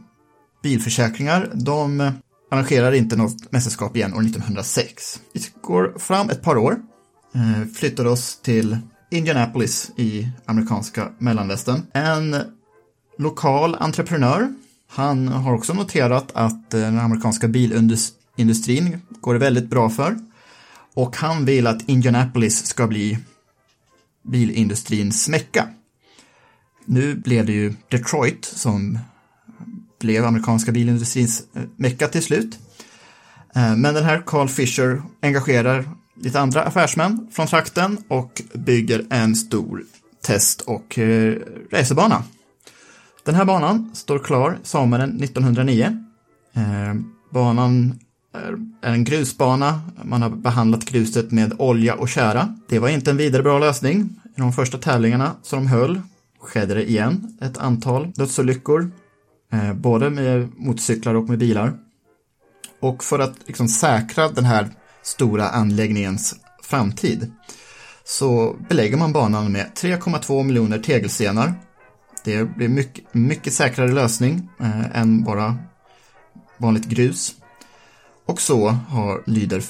bilförsäkringar, 0.64 1.52
de 1.54 2.02
eh, 2.02 2.12
arrangerar 2.52 2.92
inte 2.92 3.16
något 3.16 3.52
mästerskap 3.52 3.96
igen 3.96 4.14
år 4.14 4.22
1906. 4.22 5.22
Vi 5.34 5.42
går 5.62 6.00
fram 6.00 6.30
ett 6.30 6.42
par 6.42 6.58
år, 6.58 6.78
eh, 7.36 7.68
flyttar 7.76 8.06
oss 8.06 8.42
till 8.42 8.78
Indianapolis 9.12 9.92
i 9.98 10.30
amerikanska 10.46 11.12
mellanvästern. 11.18 11.82
En 11.94 12.36
lokal 13.18 13.76
entreprenör, 13.80 14.54
han 14.90 15.28
har 15.28 15.54
också 15.54 15.74
noterat 15.74 16.32
att 16.34 16.72
den 16.72 17.00
amerikanska 17.00 17.48
bilindustrin 17.48 19.02
går 19.22 19.34
det 19.34 19.40
väldigt 19.40 19.70
bra 19.70 19.90
för. 19.90 20.18
Och 20.98 21.16
han 21.16 21.46
vill 21.46 21.68
att 21.68 21.90
Indianapolis 21.90 22.66
ska 22.66 22.88
bli 22.88 23.20
bilindustrins 24.24 25.30
mecka. 25.30 25.68
Nu 26.86 27.16
blev 27.16 27.46
det 27.46 27.52
ju 27.52 27.74
Detroit 27.90 28.46
som 28.46 29.00
blev 30.00 30.26
amerikanska 30.26 30.72
bilindustrins 30.72 31.44
eh, 31.56 31.62
mecka 31.76 32.08
till 32.08 32.24
slut. 32.24 32.60
Eh, 33.56 33.76
men 33.76 33.94
den 33.94 34.04
här 34.04 34.24
Carl 34.26 34.48
Fisher 34.48 35.02
engagerar 35.22 35.90
lite 36.16 36.40
andra 36.40 36.64
affärsmän 36.64 37.28
från 37.32 37.48
trakten 37.48 37.98
och 38.08 38.42
bygger 38.54 39.06
en 39.10 39.36
stor 39.36 39.84
test 40.22 40.62
och 40.62 41.00
eh, 41.00 41.38
racerbana. 41.72 42.24
Den 43.26 43.36
här 43.36 43.46
banan 43.46 43.92
står 43.94 44.20
klar 44.20 44.60
sommaren 44.64 45.24
1909. 45.24 46.04
Banan 47.30 48.00
är 48.82 48.94
en 48.94 49.04
grusbana. 49.04 49.82
Man 50.04 50.22
har 50.22 50.30
behandlat 50.30 50.86
gruset 50.86 51.32
med 51.32 51.54
olja 51.58 51.96
och 51.96 52.10
kära. 52.10 52.56
Det 52.70 52.80
var 52.80 52.90
inte 52.90 53.12
en 53.12 53.18
vidare 53.18 53.44
bra 53.44 53.60
lösning. 53.60 54.10
I 54.38 54.40
de 54.40 54.54
första 54.54 54.78
tävlingarna 54.78 55.32
som 55.42 55.60
de 55.60 55.68
höll 55.68 56.02
skedde 56.40 56.74
det 56.74 56.90
igen 56.90 57.38
ett 57.42 57.58
antal 57.58 58.12
dödsolyckor. 58.12 58.92
Eh, 59.54 59.74
både 59.74 60.10
med 60.10 60.50
motorcyklar 60.58 61.16
och 61.16 61.30
med 61.30 61.40
bilar. 61.40 61.74
Och 62.80 63.04
för 63.04 63.20
att 63.20 63.36
liksom 63.46 63.68
säkra 63.68 64.30
den 64.30 64.46
här 64.46 64.68
stora 65.04 65.50
anläggningens 65.50 66.36
framtid 66.64 67.32
så 68.06 68.56
belägger 68.70 68.98
man 68.98 69.14
banan 69.14 69.52
med 69.52 69.72
3,2 69.76 70.44
miljoner 70.44 70.80
tegelstenar. 70.80 71.54
Det 72.24 72.44
blir 72.44 72.68
mycket, 72.70 73.14
mycket 73.14 73.54
säkrare 73.54 73.92
lösning 73.92 74.50
eh, 74.60 74.98
än 75.02 75.24
bara 75.24 75.58
vanligt 76.58 76.86
grus. 76.86 77.36
Och 78.28 78.42
så 78.42 78.68
har, 78.68 79.24
lyder 79.26 79.64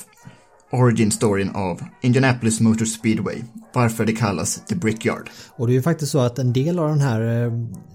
origin 0.71 1.11
storyn 1.11 1.49
av 1.49 1.81
Indianapolis 2.01 2.61
Motor 2.61 2.85
Speedway, 2.85 3.43
varför 3.73 4.05
det 4.05 4.13
kallas 4.13 4.61
The 4.65 4.75
Brickyard. 4.75 5.29
Och 5.49 5.67
det 5.67 5.73
är 5.73 5.75
ju 5.75 5.81
faktiskt 5.81 6.11
så 6.11 6.19
att 6.19 6.39
en 6.39 6.53
del 6.53 6.79
av 6.79 6.89
den 6.89 7.01
här 7.01 7.45
eh, 7.45 7.51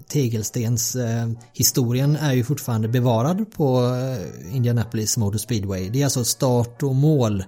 tegelstens 0.09 0.97
eh, 0.97 1.29
historien 1.53 2.17
är 2.17 2.33
ju 2.33 2.45
fortfarande 2.45 2.89
bevarad 2.89 3.53
på 3.53 3.81
eh, 3.81 4.57
Indianapolis 4.57 5.17
Motor 5.17 5.39
Speedway. 5.39 5.89
Det 5.89 6.01
är 6.01 6.05
alltså 6.05 6.25
start 6.25 6.83
och 6.83 6.95
mål. 6.95 7.45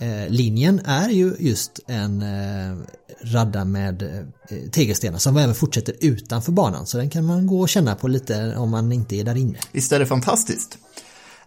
Eh, 0.00 0.28
linjen 0.28 0.80
är 0.84 1.08
ju 1.08 1.34
just 1.38 1.80
en 1.86 2.22
eh, 2.22 2.76
radda 3.24 3.64
med 3.64 4.02
eh, 4.02 4.70
tegelstenar 4.70 5.18
som 5.18 5.36
även 5.36 5.54
fortsätter 5.54 5.94
utanför 6.00 6.52
banan 6.52 6.86
så 6.86 6.98
den 6.98 7.10
kan 7.10 7.24
man 7.24 7.46
gå 7.46 7.60
och 7.60 7.68
känna 7.68 7.94
på 7.94 8.08
lite 8.08 8.56
om 8.56 8.70
man 8.70 8.92
inte 8.92 9.16
är 9.16 9.24
där 9.24 9.36
inne. 9.36 9.58
Visst 9.72 9.92
är 9.92 9.98
det 9.98 10.06
fantastiskt? 10.06 10.78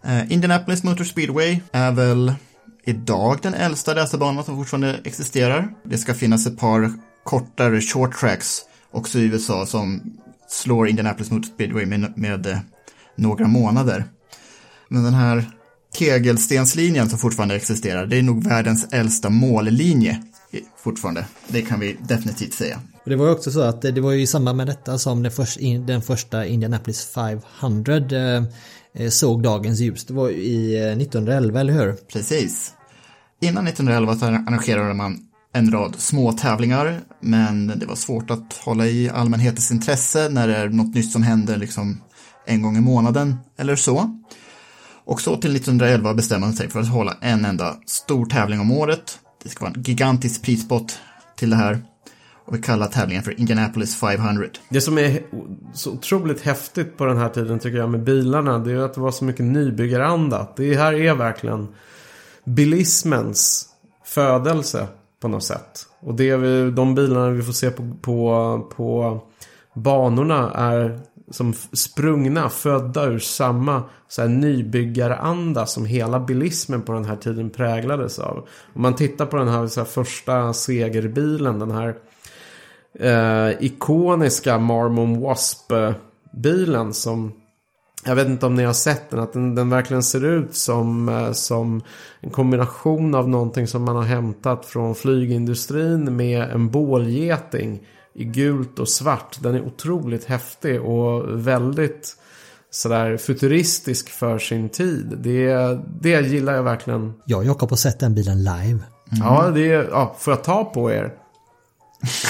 Eh, 0.04 0.32
Indianapolis 0.32 0.82
Motor 0.82 1.04
Speedway 1.04 1.60
är 1.72 1.92
väl 1.92 2.34
idag 2.84 3.38
den 3.42 3.54
äldsta 3.54 3.94
racerbanan 3.94 4.44
som 4.44 4.56
fortfarande 4.56 5.00
existerar. 5.04 5.74
Det 5.84 5.98
ska 5.98 6.14
finnas 6.14 6.46
ett 6.46 6.58
par 6.58 6.92
kortare 7.24 7.80
short 7.80 8.20
tracks 8.20 8.60
också 8.90 9.18
i 9.18 9.22
USA 9.22 9.66
som 9.66 10.02
slår 10.48 10.88
Indianapolis 10.88 11.30
Motor 11.30 11.48
Speedway 11.48 11.86
med, 11.86 12.12
med 12.16 12.46
eh, 12.46 12.58
några 13.16 13.46
månader. 13.46 14.04
Men 14.88 15.04
den 15.04 15.14
här 15.14 15.44
tegelstenslinjen 15.98 17.10
som 17.10 17.18
fortfarande 17.18 17.56
existerar, 17.56 18.06
det 18.06 18.18
är 18.18 18.22
nog 18.22 18.44
världens 18.44 18.92
äldsta 18.92 19.30
mållinje 19.30 20.22
fortfarande. 20.76 21.24
Det 21.48 21.62
kan 21.62 21.80
vi 21.80 21.96
definitivt 22.00 22.54
säga. 22.54 22.80
Och 23.04 23.10
det 23.10 23.16
var 23.16 23.26
ju 23.26 23.32
också 23.32 23.50
så 23.50 23.60
att 23.60 23.82
det, 23.82 23.90
det 23.90 24.00
var 24.00 24.12
ju 24.12 24.22
i 24.22 24.26
samband 24.26 24.56
med 24.56 24.66
detta 24.66 24.98
som 24.98 25.22
den, 25.22 25.32
först, 25.32 25.58
den 25.86 26.02
första 26.02 26.46
Indianapolis 26.46 27.04
500 27.04 27.96
eh, 27.96 28.42
Eh, 28.94 29.08
såg 29.08 29.42
dagens 29.42 29.80
ljus. 29.80 30.04
Det 30.04 30.14
var 30.14 30.28
ju 30.28 30.36
i 30.36 30.74
eh, 30.74 30.92
1911, 30.92 31.60
eller 31.60 31.72
hur? 31.72 31.92
Precis. 31.92 32.74
Innan 33.40 33.66
1911 33.66 34.16
så 34.16 34.24
arrangerade 34.26 34.94
man 34.94 35.18
en 35.54 35.72
rad 35.72 35.94
små 35.98 36.32
tävlingar, 36.32 37.00
men 37.20 37.72
det 37.76 37.86
var 37.86 37.96
svårt 37.96 38.30
att 38.30 38.52
hålla 38.52 38.86
i 38.86 39.10
allmänhetens 39.10 39.70
intresse 39.70 40.28
när 40.28 40.48
det 40.48 40.56
är 40.56 40.68
något 40.68 40.94
nytt 40.94 41.12
som 41.12 41.22
händer 41.22 41.56
liksom 41.56 42.00
en 42.46 42.62
gång 42.62 42.76
i 42.76 42.80
månaden 42.80 43.36
eller 43.58 43.76
så. 43.76 44.22
Och 45.04 45.20
så 45.20 45.36
till 45.36 45.56
1911 45.56 46.14
bestämde 46.14 46.46
man 46.46 46.56
sig 46.56 46.68
för 46.68 46.80
att 46.80 46.88
hålla 46.88 47.16
en 47.20 47.44
enda 47.44 47.76
stor 47.86 48.26
tävling 48.26 48.60
om 48.60 48.72
året. 48.72 49.18
Det 49.42 49.48
ska 49.48 49.64
vara 49.64 49.74
en 49.74 49.82
gigantisk 49.82 50.42
prispott 50.42 50.98
till 51.36 51.50
det 51.50 51.56
här. 51.56 51.82
Och 52.44 52.54
vi 52.54 52.62
kallar 52.62 52.86
tävlingen 52.86 53.22
för 53.22 53.40
Indianapolis 53.40 54.00
500. 54.00 54.46
Det 54.68 54.80
som 54.80 54.98
är 54.98 55.22
så 55.74 55.92
otroligt 55.92 56.40
häftigt 56.40 56.96
på 56.96 57.04
den 57.04 57.18
här 57.18 57.28
tiden 57.28 57.58
tycker 57.58 57.78
jag 57.78 57.90
med 57.90 58.02
bilarna. 58.02 58.58
Det 58.58 58.70
är 58.70 58.74
ju 58.74 58.84
att 58.84 58.94
det 58.94 59.00
var 59.00 59.10
så 59.10 59.24
mycket 59.24 59.44
nybyggaranda. 59.44 60.46
Det 60.56 60.74
här 60.74 60.92
är 60.92 61.14
verkligen 61.14 61.68
bilismens 62.44 63.68
födelse 64.04 64.86
på 65.20 65.28
något 65.28 65.44
sätt. 65.44 65.86
Och 66.00 66.14
det 66.14 66.36
vi, 66.36 66.70
de 66.70 66.94
bilarna 66.94 67.30
vi 67.30 67.42
får 67.42 67.52
se 67.52 67.70
på, 67.70 67.96
på, 68.02 68.70
på 68.76 69.20
banorna 69.74 70.50
är 70.54 71.00
som 71.30 71.54
sprungna, 71.72 72.48
födda 72.48 73.04
ur 73.04 73.18
samma 73.18 73.82
så 74.08 74.22
här, 74.22 74.28
nybyggaranda 74.28 75.66
som 75.66 75.84
hela 75.84 76.20
bilismen 76.20 76.82
på 76.82 76.92
den 76.92 77.04
här 77.04 77.16
tiden 77.16 77.50
präglades 77.50 78.18
av. 78.18 78.48
Om 78.74 78.82
man 78.82 78.94
tittar 78.94 79.26
på 79.26 79.36
den 79.36 79.48
här, 79.48 79.66
så 79.66 79.80
här 79.80 79.84
första 79.84 80.52
segerbilen, 80.52 81.58
den 81.58 81.70
här 81.70 81.96
eh, 82.98 83.50
ikoniska 83.60 84.58
Marmon 84.58 85.20
Wasp-bilen 85.20 86.94
som 86.94 87.32
jag 88.04 88.16
vet 88.16 88.28
inte 88.28 88.46
om 88.46 88.54
ni 88.54 88.64
har 88.64 88.72
sett 88.72 89.10
den, 89.10 89.20
att 89.20 89.32
den, 89.32 89.54
den 89.54 89.70
verkligen 89.70 90.02
ser 90.02 90.24
ut 90.24 90.56
som, 90.56 91.08
eh, 91.08 91.32
som 91.32 91.82
en 92.20 92.30
kombination 92.30 93.14
av 93.14 93.28
någonting 93.28 93.66
som 93.66 93.84
man 93.84 93.96
har 93.96 94.02
hämtat 94.02 94.66
från 94.66 94.94
flygindustrin 94.94 96.16
med 96.16 96.50
en 96.50 96.70
bålgeting 96.70 97.80
i 98.14 98.24
gult 98.24 98.78
och 98.78 98.88
svart. 98.88 99.38
Den 99.40 99.54
är 99.54 99.66
otroligt 99.66 100.24
häftig 100.24 100.82
och 100.82 101.46
väldigt 101.46 102.16
sådär 102.70 103.16
futuristisk 103.16 104.08
för 104.08 104.38
sin 104.38 104.68
tid. 104.68 105.18
Det, 105.18 105.78
det 106.00 106.20
gillar 106.20 106.54
jag 106.54 106.62
verkligen. 106.62 107.14
Jag 107.26 107.38
och 107.38 107.44
Jakob 107.44 107.70
har 107.70 107.76
sett 107.76 108.00
den 108.00 108.14
bilen 108.14 108.38
live. 108.38 108.78
Ja, 109.10 109.50
det 109.54 109.72
är, 109.72 109.88
ja, 109.90 110.16
får 110.18 110.32
jag 110.32 110.44
ta 110.44 110.64
på 110.64 110.90
er? 110.90 111.12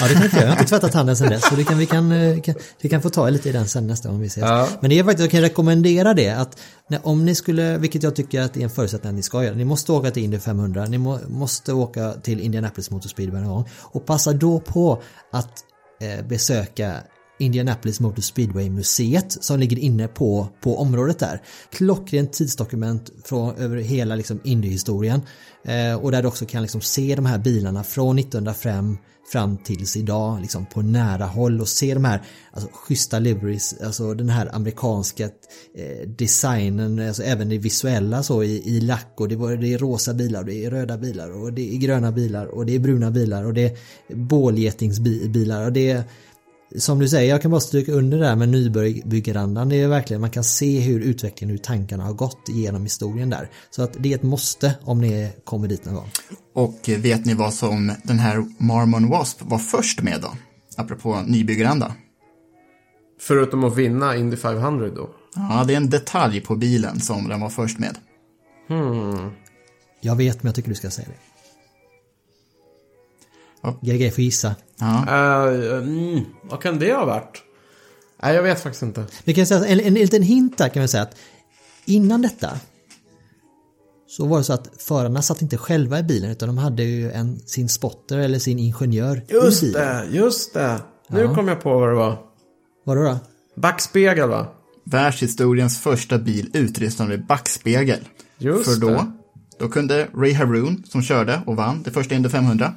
Ja, 0.01 0.09
det 0.09 0.15
kan 0.15 0.25
inte 0.25 0.37
göra. 0.37 0.47
Jag 0.47 0.55
har 0.55 0.61
inte 0.61 0.71
tvättat 0.71 0.95
handen 0.95 1.17
sen 1.17 1.29
dess. 1.29 1.49
Så 1.49 1.55
det 1.55 1.65
kan, 1.65 1.79
vi, 1.79 1.87
kan, 1.87 2.13
eh, 2.13 2.41
kan, 2.41 2.55
vi 2.81 2.89
kan 2.89 3.03
få 3.03 3.11
ta 3.11 3.31
lite 3.31 3.49
i 3.49 3.53
den 3.53 3.69
sen 3.69 3.87
nästa 3.87 4.09
gång 4.09 4.21
vi 4.21 4.27
ses. 4.27 4.43
Ja. 4.43 4.69
Men 4.81 4.91
det 4.91 4.99
är 4.99 5.05
faktiskt, 5.05 5.21
jag 5.21 5.31
kan 5.31 5.41
rekommendera 5.41 6.15
det. 6.15 6.31
Att 6.31 6.59
när, 6.89 7.07
om 7.07 7.25
ni 7.25 7.35
skulle, 7.35 7.79
vilket 7.79 8.03
jag 8.03 8.17
tycker 8.17 8.41
att 8.41 8.55
det 8.55 8.61
är 8.61 8.65
en 8.65 8.71
förutsättning 8.71 9.09
att 9.09 9.17
ni 9.17 9.23
ska 9.23 9.45
göra. 9.45 9.55
Ni 9.55 9.65
måste 9.65 9.93
åka 9.93 10.11
till 10.11 10.23
Indy 10.23 10.39
500. 10.39 10.87
Ni 10.87 10.99
må, 10.99 11.19
måste 11.29 11.73
åka 11.73 12.13
till 12.13 12.41
Indianapolis 12.41 12.91
Motor 12.91 13.09
Speedway 13.09 13.41
någon 13.41 13.51
gång. 13.51 13.69
Och 13.81 14.07
passa 14.07 14.33
då 14.33 14.61
på 14.61 15.03
att 15.33 15.53
eh, 16.01 16.27
besöka 16.27 16.95
Indianapolis 17.39 18.01
Motor 18.01 18.23
Speedway 18.23 18.71
museet 18.71 19.45
som 19.45 19.61
ligger 19.61 19.79
inne 19.79 20.09
på, 20.09 20.49
på 20.61 20.79
området 20.79 21.19
där. 21.19 21.43
Klockrent 21.71 22.33
tidsdokument 22.33 23.11
från, 23.25 23.57
över 23.57 23.77
hela 23.77 24.15
liksom 24.15 24.41
Indy-historien. 24.45 25.23
Eh, 25.65 25.95
och 25.95 26.11
där 26.11 26.23
du 26.23 26.29
också 26.29 26.47
kan 26.47 26.63
liksom 26.63 26.81
se 26.81 27.15
de 27.15 27.27
här 27.27 27.39
bilarna 27.39 27.85
från 27.85 28.19
1905 28.19 28.99
fram 29.33 29.57
tills 29.57 29.97
idag 29.97 30.41
liksom 30.41 30.67
på 30.67 30.83
nära 30.83 31.25
håll 31.25 31.61
och 31.61 31.69
se 31.69 31.95
de 31.95 32.05
här 32.05 32.23
alltså, 32.53 32.71
schyssta 32.73 33.19
liveries, 33.19 33.75
alltså 33.85 34.15
den 34.15 34.29
här 34.29 34.55
amerikanska 34.55 35.25
eh, 35.75 36.09
designen, 36.09 36.99
alltså 36.99 37.23
även 37.23 37.49
det 37.49 37.59
visuella 37.59 38.23
så 38.23 38.43
i, 38.43 38.77
i 38.77 38.81
lack 38.81 39.13
och 39.17 39.29
det, 39.29 39.37
var, 39.37 39.57
det 39.57 39.73
är 39.73 39.79
rosa 39.79 40.15
bilar 40.15 40.45
det 40.45 40.65
är 40.65 40.71
röda 40.71 40.99
bilar 40.99 41.43
och 41.43 41.53
det 41.53 41.75
är 41.75 41.79
gröna 41.79 42.13
bilar 42.13 42.47
och 42.47 42.67
det 42.67 42.75
är 42.75 42.79
bruna 42.79 43.11
bilar 43.11 43.45
och 43.45 43.55
det 43.55 43.65
är 43.65 43.77
bålgetingsbilar 44.15 45.65
och 45.65 45.73
det 45.73 45.91
är 45.91 46.05
som 46.79 46.99
du 46.99 47.09
säger, 47.09 47.31
jag 47.31 47.43
kan 47.43 47.51
bara 47.51 47.61
stryka 47.61 47.93
under 47.93 48.19
det 48.19 48.25
där 48.25 48.37
med 48.37 48.49
nybyggarandan. 48.49 49.69
Det 49.69 49.77
är 49.77 49.89
verkligen, 49.89 50.21
man 50.21 50.31
kan 50.31 50.45
se 50.45 50.81
hur 50.81 51.01
utvecklingen, 51.01 51.51
hur 51.51 51.59
tankarna 51.59 52.05
har 52.05 52.13
gått 52.13 52.49
genom 52.49 52.83
historien 52.83 53.31
där. 53.31 53.51
Så 53.71 53.83
att 53.83 53.97
det 53.99 54.13
är 54.13 54.17
ett 54.17 54.23
måste 54.23 54.75
om 54.83 55.01
ni 55.01 55.33
kommer 55.45 55.69
dit 55.69 55.85
någon 55.85 55.95
gång. 55.95 56.11
Och 56.55 56.89
vet 56.99 57.25
ni 57.25 57.35
vad 57.35 57.55
som 57.55 57.93
den 58.05 58.19
här 58.19 58.45
Marmon 58.59 59.09
Wasp 59.11 59.43
var 59.43 59.59
först 59.59 60.03
med 60.03 60.21
då? 60.23 60.33
Apropå 60.77 61.23
nybyggaranda. 61.27 61.95
Förutom 63.21 63.65
att 63.65 63.77
vinna 63.77 64.17
Indy 64.17 64.37
500 64.37 64.89
då. 64.89 65.11
Ja, 65.35 65.65
det 65.67 65.73
är 65.73 65.77
en 65.77 65.91
detalj 65.91 66.41
på 66.41 66.57
bilen 66.57 67.01
som 67.01 67.29
den 67.29 67.41
var 67.41 67.49
först 67.49 67.79
med. 67.79 67.97
Jag 70.01 70.17
vet, 70.17 70.43
men 70.43 70.49
jag 70.49 70.55
tycker 70.55 70.69
du 70.69 70.75
ska 70.75 70.91
säga 70.91 71.09
det. 71.09 71.32
Ja. 73.63 73.79
GG 73.83 74.15
får 74.15 74.25
gissa. 74.25 74.55
Ja, 74.79 75.07
Eh, 75.51 75.77
mm, 75.79 76.21
vad 76.43 76.61
kan 76.63 76.79
det 76.79 76.93
ha 76.95 77.05
varit? 77.05 77.43
Nej, 78.23 78.35
jag 78.35 78.43
vet 78.43 78.61
faktiskt 78.63 78.83
inte. 78.83 79.05
Vi 79.25 79.35
kan 79.35 79.47
säga 79.47 79.65
en, 79.67 79.81
en, 79.81 79.87
en 79.87 79.95
liten 79.95 80.23
hint 80.23 80.59
där 80.59 80.69
kan 80.69 80.83
vi 80.83 80.89
säga 80.89 81.03
att 81.03 81.17
innan 81.85 82.23
detta 82.23 82.51
så 84.09 84.27
var 84.27 84.39
det 84.39 84.45
så 84.45 84.53
att 84.53 84.71
förarna 84.79 85.23
satt 85.23 85.43
inte 85.43 85.57
själva 85.59 85.99
i 85.99 86.03
bilen 86.03 86.31
utan 86.31 86.49
de 86.49 86.59
hade 86.59 86.83
ju 86.83 87.11
en, 87.13 87.39
sin 87.47 87.69
spotter 87.69 88.19
eller 88.19 88.39
sin 88.39 88.59
ingenjör 88.59 89.17
i 89.29 89.33
Just 89.33 89.61
bilen. 89.61 89.83
det, 90.11 90.17
just 90.17 90.55
det. 90.55 90.81
Nu 91.09 91.21
Ja. 91.21 91.35
kom 91.35 91.49
jag 91.49 91.61
på 91.63 91.79
vad 91.79 91.89
det 91.89 91.95
var. 91.95 92.19
Vadå 92.85 93.03
då? 93.03 93.19
Backspegel 93.57 94.29
va? 94.29 94.47
världshistoriens 94.85 95.79
första 95.79 96.19
bil 96.19 96.51
utrustad 96.53 97.05
med 97.05 97.27
backspegel. 97.27 98.09
Just 98.39 98.65
För 98.75 98.81
då, 98.81 98.89
det. 98.89 99.13
då 99.59 99.69
kunde 99.69 100.09
Ray 100.15 100.33
Haroon, 100.33 100.83
som 100.89 101.03
körde 101.03 101.41
och 101.47 101.57
vann 101.57 101.83
det 101.83 101.91
första 101.91 102.15
Indy 102.15 102.29
500, 102.29 102.75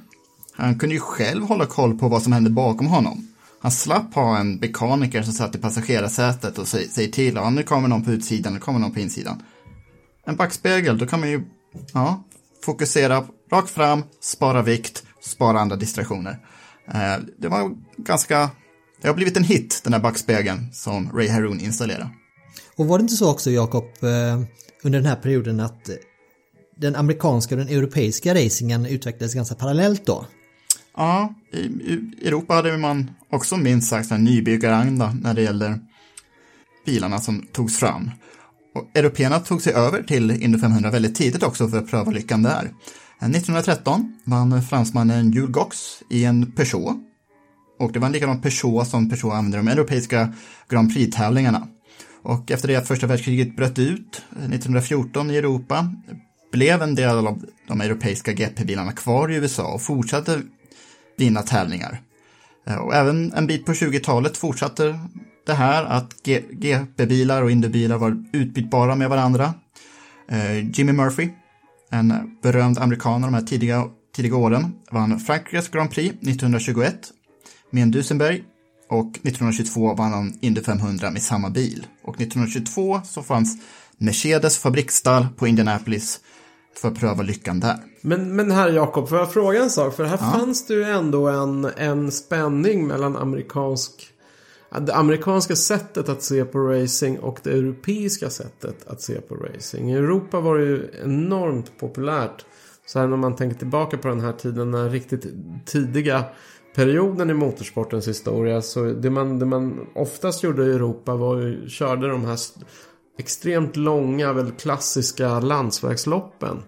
han 0.56 0.80
kunde 0.80 0.96
ju 0.96 1.02
själv 1.02 1.44
hålla 1.44 1.66
koll 1.66 1.98
på 1.98 2.08
vad 2.08 2.22
som 2.22 2.34
hände 2.34 2.50
bakom 2.50 2.88
honom. 2.88 3.28
Han 3.62 3.72
slapp 3.72 4.14
ha 4.14 4.38
en 4.38 4.56
mekaniker 4.56 5.22
som 5.22 5.34
satt 5.34 5.56
i 5.56 5.58
passagerarsätet 5.58 6.58
och 6.58 6.68
säger, 6.68 7.12
till, 7.12 7.38
honom, 7.38 7.56
nu 7.56 7.64
kommer 7.64 7.88
någon 7.88 8.04
på 8.04 8.12
utsidan, 8.12 8.54
nu 8.54 8.60
kommer 8.60 8.80
någon 8.80 8.94
på 8.94 9.00
insidan. 9.00 9.44
En 10.26 10.36
backspegel, 10.36 10.98
då 10.98 11.08
kan 11.08 11.20
man 11.20 11.30
ju 11.30 11.42
ja, 11.94 12.24
fokusera 12.66 13.26
rakt 13.52 13.70
fram, 13.70 14.04
spara 14.22 14.62
vikt, 14.62 15.04
spara 15.22 15.60
andra 15.60 15.76
distraktioner. 15.76 16.38
Eh, 16.88 17.24
det 17.38 17.48
var 17.48 17.72
ganska, 17.98 18.50
det 19.02 19.08
har 19.08 19.16
blivit 19.16 19.38
en 19.38 19.44
hit, 19.44 19.82
den 19.84 19.94
här 19.94 20.00
backspegeln 20.00 20.74
som 20.74 21.12
Ray 21.14 21.28
Haroon 21.28 21.60
installerade. 21.60 22.10
Och 22.76 22.88
var 22.88 22.98
det 22.98 23.02
inte 23.02 23.16
så 23.16 23.32
också 23.32 23.52
Jakob 23.52 23.84
eh, 23.84 24.42
under 24.84 25.00
den 25.00 25.06
här 25.06 25.16
perioden 25.16 25.60
att 25.60 25.90
den 26.78 26.96
amerikanska 26.96 27.56
och 27.56 27.60
den 27.60 27.78
europeiska 27.78 28.36
racingen 28.36 28.86
utvecklades 28.86 29.34
ganska 29.34 29.56
parallellt 29.56 30.06
då? 30.06 30.26
Ja, 30.98 31.34
i, 31.52 31.58
i 31.58 32.28
Europa 32.28 32.54
hade 32.54 32.78
man 32.78 33.12
också 33.30 33.58
minst 33.58 33.90
sagt 33.90 34.12
en 34.12 34.24
nybyggaranda 34.24 35.16
när 35.22 35.34
det 35.34 35.42
gäller 35.42 35.80
bilarna 36.86 37.20
som 37.20 37.48
togs 37.52 37.78
fram. 37.78 38.12
Och 38.76 38.98
européerna 38.98 39.40
tog 39.40 39.62
sig 39.62 39.74
över 39.74 40.04
till 40.04 40.32
Indy 40.32 40.60
500 40.60 40.92
väldigt 40.92 41.16
tidigt 41.16 41.44
också 41.44 41.68
för 41.68 41.78
att 41.78 41.90
pröva 41.90 42.12
lyckan 42.12 42.44
där. 42.44 42.72
Eh, 43.22 43.30
1913 43.30 44.20
vann 44.24 44.64
fransmannen 44.64 45.32
Jules 45.32 45.52
Gox 45.52 45.78
i 46.10 46.26
en 46.26 46.52
Peugeot. 46.52 46.98
Och 47.80 47.92
det 47.92 48.00
var 48.00 48.06
en 48.08 48.12
likadan 48.14 48.42
Peugeot 48.42 48.88
som 48.88 49.10
Peugeot 49.10 49.34
använde 49.34 49.58
i 49.58 49.60
de 49.60 49.68
europeiska 49.68 50.34
Grand 50.70 50.94
Prix-tävlingarna. 50.94 51.68
Och 52.22 52.52
efter 52.52 52.68
det 52.68 52.76
att 52.76 52.88
första 52.88 53.08
världskriget 53.08 53.56
bröt 53.56 53.80
ut 53.80 54.22
eh, 54.32 54.38
1914 54.38 55.32
i 55.32 55.36
Europa 55.36 55.94
blev 56.52 56.82
en 56.82 56.96
del 56.96 57.28
av 57.28 57.46
de 57.68 57.82
europeiska 57.82 58.34
GP-bilarna 58.34 58.92
kvar 58.92 59.32
i 59.32 59.36
USA 59.36 59.74
och 59.74 59.82
fortsatte 59.82 60.42
vinna 61.18 61.42
tävlingar. 61.42 62.02
Eh, 62.68 62.76
och 62.76 62.96
även 62.96 63.34
en 63.34 63.48
bit 63.48 63.66
på 63.66 63.72
20-talet 63.72 64.38
fortsatte 64.38 65.00
det 65.46 65.54
här 65.54 65.86
att 65.86 66.14
GP-bilar 66.24 67.42
och 67.42 67.52
Indy-bilar 67.52 67.98
var 67.98 68.24
utbytbara 68.34 68.96
med 68.96 69.10
varandra. 69.10 69.54
Eh, 70.30 70.70
Jimmy 70.70 70.92
Murphy, 70.92 71.30
en 71.92 72.38
berömd 72.44 72.78
amerikan 72.80 73.24
av 73.24 73.32
de 73.32 73.34
här 73.34 73.42
tidiga, 73.42 73.86
tidiga 74.16 74.36
åren, 74.36 74.76
vann 74.92 75.20
Frankrikes 75.20 75.70
Grand 75.70 75.92
Prix 75.92 76.16
1921 76.16 76.96
med 77.70 77.84
en 77.84 77.92
Duesenberg 77.92 78.44
och 78.90 79.08
1922 79.08 79.94
vann 79.94 80.14
han 80.14 80.38
Indy 80.42 80.62
500 80.62 81.12
med 81.12 81.22
samma 81.22 81.50
bil. 81.50 81.88
Och 82.04 82.22
1922 82.22 83.02
så 83.06 83.24
fanns 83.24 83.58
Mercedes 83.98 84.58
fabriksstall 84.58 85.28
på 85.38 85.48
Indianapolis 85.48 86.20
för 86.80 86.88
att 86.88 87.00
pröva 87.00 87.24
lyckan 87.24 87.60
där. 87.60 87.78
Men, 88.02 88.36
men 88.36 88.52
här 88.52 88.70
Jakob, 88.70 89.10
får 89.10 89.18
jag 89.18 89.34
fråga 89.34 89.64
en 89.64 89.70
sak? 89.70 89.96
För 89.96 90.04
här 90.04 90.18
fanns 90.18 90.68
det 90.68 90.74
ju 90.74 90.84
ändå 90.84 91.28
en, 91.28 91.70
en 91.78 92.12
spänning 92.12 92.88
mellan 92.88 93.18
amerikansk 93.18 94.12
det 94.80 94.96
amerikanska 94.96 95.56
sättet 95.56 96.10
att 96.10 96.24
se 96.24 96.46
på 96.46 96.60
racing 96.60 97.20
och 97.20 97.40
det 97.44 97.52
europeiska 97.52 98.30
sättet 98.30 98.88
att 98.88 99.02
se 99.02 99.22
på 99.22 99.36
racing. 99.36 99.92
I 99.92 99.96
Europa 99.96 100.40
var 100.40 100.58
det 100.58 100.66
ju 100.66 100.90
enormt 101.04 101.78
populärt. 101.78 102.46
Så 102.86 103.00
här 103.00 103.08
när 103.08 103.18
man 103.18 103.36
tänker 103.36 103.58
tillbaka 103.58 103.98
på 103.98 104.08
den 104.08 104.20
här 104.20 104.34
tiden, 104.34 104.72
den 104.72 104.92
riktigt 104.92 105.26
tidiga 105.66 106.24
perioden 106.76 107.30
i 107.30 107.34
motorsportens 107.34 108.08
historia. 108.08 108.62
Så 108.62 108.84
det 108.84 109.10
man, 109.10 109.40
det 109.40 109.46
man 109.46 109.88
oftast 109.96 110.44
gjorde 110.44 110.66
i 110.66 110.72
Europa 110.72 111.16
var 111.16 111.38
ju, 111.38 111.70
körde 111.70 112.08
de 112.08 112.26
här 112.26 112.40
extremt 113.18 113.76
långa, 113.76 114.34
väldigt 114.34 114.62
klassiska 114.62 115.40
landsvägsloppen. 115.40 116.64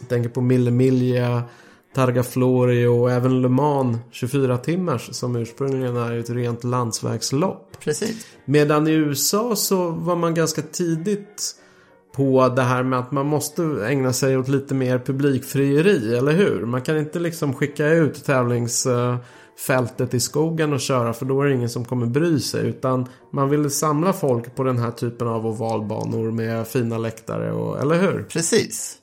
Jag 0.00 0.08
tänker 0.08 0.30
på 0.30 0.40
Mille 0.40 0.70
Miglia, 0.70 1.42
Targa 1.94 2.22
Florio 2.22 2.88
och 2.88 3.10
även 3.10 3.42
Le 3.42 3.48
Mans 3.48 3.96
24 4.10 4.58
timmars 4.58 5.08
som 5.12 5.36
ursprungligen 5.36 5.96
är 5.96 6.18
ett 6.18 6.30
rent 6.30 6.64
landsvägslopp. 6.64 7.80
Precis. 7.80 8.26
Medan 8.44 8.88
i 8.88 8.92
USA 8.92 9.56
så 9.56 9.90
var 9.90 10.16
man 10.16 10.34
ganska 10.34 10.62
tidigt 10.62 11.54
på 12.16 12.48
det 12.48 12.62
här 12.62 12.82
med 12.82 12.98
att 12.98 13.12
man 13.12 13.26
måste 13.26 13.62
ägna 13.88 14.12
sig 14.12 14.38
åt 14.38 14.48
lite 14.48 14.74
mer 14.74 14.98
publikfrieri, 14.98 16.16
eller 16.16 16.32
hur? 16.32 16.64
Man 16.66 16.82
kan 16.82 16.98
inte 16.98 17.18
liksom 17.18 17.54
skicka 17.54 17.88
ut 17.88 18.24
fältet 19.66 20.14
i 20.14 20.20
skogen 20.20 20.72
och 20.72 20.80
köra 20.80 21.12
för 21.12 21.26
då 21.26 21.42
är 21.42 21.46
det 21.46 21.54
ingen 21.54 21.70
som 21.70 21.84
kommer 21.84 22.06
bry 22.06 22.40
sig. 22.40 22.66
Utan 22.66 23.08
man 23.32 23.50
vill 23.50 23.70
samla 23.70 24.12
folk 24.12 24.54
på 24.54 24.62
den 24.62 24.78
här 24.78 24.90
typen 24.90 25.28
av 25.28 25.46
ovalbanor 25.46 26.30
med 26.30 26.66
fina 26.66 26.98
läktare, 26.98 27.52
och, 27.52 27.80
eller 27.80 28.00
hur? 28.00 28.22
Precis. 28.22 28.98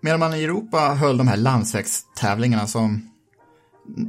Medan 0.00 0.20
man 0.20 0.34
i 0.34 0.44
Europa 0.44 0.78
höll 0.78 1.18
de 1.18 1.28
här 1.28 1.36
landsvägstävlingarna 1.36 2.66
som 2.66 3.10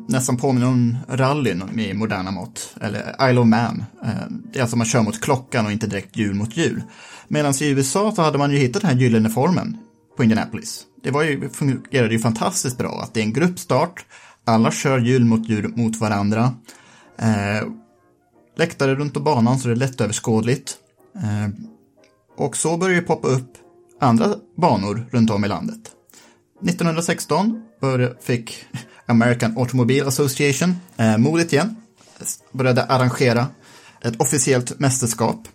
nästan 0.08 0.38
påminner 0.38 0.68
om 0.68 0.98
rallyn 1.10 1.80
i 1.80 1.94
moderna 1.94 2.32
mått, 2.32 2.76
eller 2.82 3.30
Isle 3.30 3.40
of 3.40 3.48
Man. 3.48 3.86
Eh, 4.04 4.10
det 4.30 4.60
är 4.60 4.62
alltså 4.62 4.78
man 4.78 4.88
kör 4.88 5.02
mot 5.02 5.22
klockan 5.22 5.66
och 5.66 5.72
inte 5.72 5.88
direkt 5.88 6.18
hjul 6.18 6.36
mot 6.36 6.58
hjul. 6.58 6.84
Medan 7.28 7.54
i 7.62 7.70
USA 7.70 8.12
så 8.16 8.22
hade 8.22 8.38
man 8.38 8.52
ju 8.52 8.58
hittat 8.58 8.82
den 8.82 8.92
här 8.92 8.98
gyllene 8.98 9.30
formen 9.30 9.78
på 10.18 10.24
Indianapolis. 10.24 10.84
Det 11.04 11.12
var 11.12 11.24
ju, 11.24 11.50
fungerade 11.50 12.14
ju 12.14 12.20
fantastiskt 12.20 12.78
bra 12.78 13.02
att 13.04 13.14
det 13.14 13.20
är 13.20 13.24
en 13.24 13.34
gruppstart, 13.34 14.06
alla 14.48 14.72
kör 14.72 15.00
hjul 15.00 15.26
mot 15.26 15.50
hjul 15.50 15.74
mot 15.76 15.98
varandra. 16.00 16.54
Eh, 17.18 17.68
läktare 18.58 18.96
runt 18.96 19.18
om 19.18 19.24
banan 19.24 19.60
så 19.60 19.68
det 19.68 19.74
är 19.74 19.76
lättöverskådligt. 19.76 20.78
Eh, 21.16 21.50
och 22.38 22.58
så 22.58 22.78
börjar 22.78 22.96
det 22.96 23.02
poppa 23.02 23.28
upp 23.28 23.54
andra 24.00 24.36
banor 24.58 25.06
runt 25.12 25.30
om 25.30 25.46
i 25.46 25.48
landet. 25.48 25.92
1916 26.62 27.64
bör, 27.82 28.18
fick 28.22 28.66
American 29.06 29.58
Automobile 29.58 30.08
Association 30.08 30.76
eh, 30.98 31.18
modet 31.18 31.54
igen, 31.54 31.76
började 32.52 32.84
arrangera 32.84 33.48
ett 34.02 34.22
officiellt 34.22 34.80
mästerskap. 34.80 35.48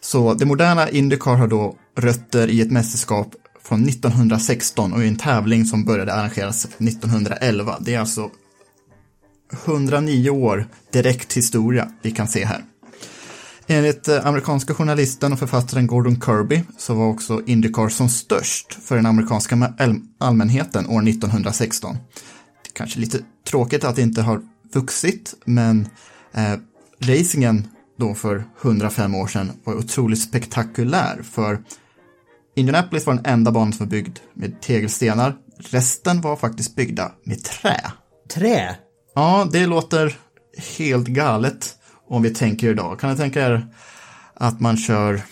Så 0.00 0.34
det 0.34 0.44
moderna 0.44 0.90
Indycar 0.90 1.34
har 1.36 1.48
då 1.48 1.76
rötter 1.96 2.48
i 2.48 2.60
ett 2.60 2.70
mästerskap 2.70 3.34
från 3.68 3.88
1916 3.88 4.92
och 4.92 5.04
i 5.04 5.08
en 5.08 5.16
tävling 5.16 5.64
som 5.64 5.84
började 5.84 6.14
arrangeras 6.14 6.64
1911. 6.64 7.76
Det 7.80 7.94
är 7.94 8.00
alltså 8.00 8.30
109 9.64 10.30
år 10.30 10.66
direkt 10.92 11.32
historia 11.32 11.92
vi 12.02 12.10
kan 12.10 12.28
se 12.28 12.44
här. 12.44 12.64
Enligt 13.66 14.08
eh, 14.08 14.26
amerikanska 14.26 14.74
journalisten 14.74 15.32
och 15.32 15.38
författaren 15.38 15.86
Gordon 15.86 16.20
Kirby 16.20 16.62
så 16.78 16.94
var 16.94 17.06
också 17.06 17.42
Indycar 17.46 17.88
som 17.88 18.08
störst 18.08 18.78
för 18.82 18.96
den 18.96 19.06
amerikanska 19.06 19.72
allmänheten 20.18 20.86
år 20.86 21.08
1916. 21.08 21.94
Det 21.94 22.70
är 22.70 22.72
kanske 22.72 23.00
lite 23.00 23.18
tråkigt 23.48 23.84
att 23.84 23.96
det 23.96 24.02
inte 24.02 24.22
har 24.22 24.42
vuxit, 24.72 25.34
men 25.44 25.88
eh, 26.32 26.54
racingen 27.00 27.68
då 27.98 28.14
för 28.14 28.44
105 28.62 29.14
år 29.14 29.26
sedan 29.26 29.52
var 29.64 29.74
otroligt 29.74 30.22
spektakulär 30.22 31.22
för 31.30 31.58
Indianapolis 32.56 33.06
var 33.06 33.14
den 33.14 33.26
enda 33.26 33.52
banan 33.52 33.72
som 33.72 33.86
var 33.86 33.90
byggd 33.90 34.18
med 34.34 34.60
tegelstenar. 34.60 35.36
Resten 35.58 36.20
var 36.20 36.36
faktiskt 36.36 36.76
byggda 36.76 37.12
med 37.24 37.44
trä. 37.44 37.80
Trä? 38.34 38.76
Ja, 39.14 39.48
det 39.52 39.66
låter 39.66 40.18
helt 40.78 41.06
galet 41.06 41.76
om 42.08 42.22
vi 42.22 42.30
tänker 42.30 42.70
idag. 42.70 43.00
Kan 43.00 43.10
ni 43.10 43.16
tänka 43.16 43.46
er 43.46 43.66
att 44.34 44.60
man 44.60 44.76
kör 44.76 45.22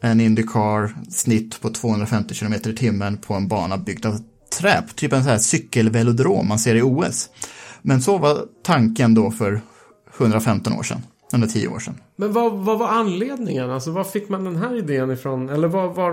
en 0.00 0.20
Indycar 0.20 0.96
snitt 1.10 1.60
på 1.60 1.70
250 1.70 2.34
km 2.34 2.52
i 2.52 2.58
timmen 2.58 3.16
på 3.16 3.34
en 3.34 3.48
bana 3.48 3.78
byggd 3.78 4.06
av 4.06 4.20
trä, 4.58 4.82
typ 4.94 5.12
en 5.12 5.22
sån 5.22 5.32
här 5.32 5.38
cykelvelodrom 5.38 6.48
man 6.48 6.58
ser 6.58 6.74
i 6.74 6.82
OS. 6.82 7.30
Men 7.82 8.02
så 8.02 8.18
var 8.18 8.44
tanken 8.62 9.14
då 9.14 9.30
för 9.30 9.60
115 10.18 10.72
år 10.72 10.82
sedan, 10.82 11.02
110 11.32 11.68
år 11.68 11.78
sedan. 11.78 11.94
Men 12.16 12.32
vad, 12.32 12.52
vad 12.52 12.78
var 12.78 12.88
anledningen? 12.88 13.70
Alltså 13.70 13.90
var 13.90 14.04
fick 14.04 14.28
man 14.28 14.44
den 14.44 14.56
här 14.56 14.78
idén 14.78 15.10
ifrån? 15.10 15.48
Eller 15.48 15.68
var, 15.68 15.88
var, 15.88 16.12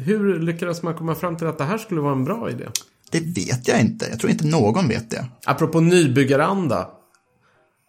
hur 0.00 0.40
lyckades 0.40 0.82
man 0.82 0.94
komma 0.94 1.14
fram 1.14 1.36
till 1.36 1.46
att 1.46 1.58
det 1.58 1.64
här 1.64 1.78
skulle 1.78 2.00
vara 2.00 2.12
en 2.12 2.24
bra 2.24 2.50
idé? 2.50 2.64
Det 3.10 3.20
vet 3.20 3.68
jag 3.68 3.80
inte. 3.80 4.06
Jag 4.10 4.20
tror 4.20 4.30
inte 4.30 4.46
någon 4.46 4.88
vet 4.88 5.10
det. 5.10 5.26
Apropå 5.44 5.80
nybyggaranda. 5.80 6.88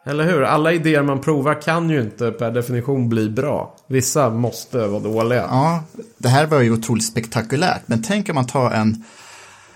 Eller 0.06 0.24
hur? 0.24 0.42
Alla 0.42 0.74
idéer 0.74 1.04
man 1.04 1.22
provar 1.22 1.62
kan 1.62 1.90
ju 1.90 2.02
inte 2.02 2.32
per 2.32 2.52
definition 2.52 3.10
bli 3.10 3.30
bra. 3.30 3.76
Vissa 3.88 4.30
måste 4.30 4.88
vara 4.88 5.00
dåliga. 5.00 5.42
Ja, 5.42 5.84
det 6.18 6.30
här 6.30 6.48
var 6.48 6.62
ju 6.62 6.72
otroligt 6.72 7.06
spektakulärt. 7.06 7.82
Men 7.86 8.04
tänk 8.04 8.30
om 8.30 8.36
man 8.36 8.48
tar 8.48 8.72
en, 8.72 9.04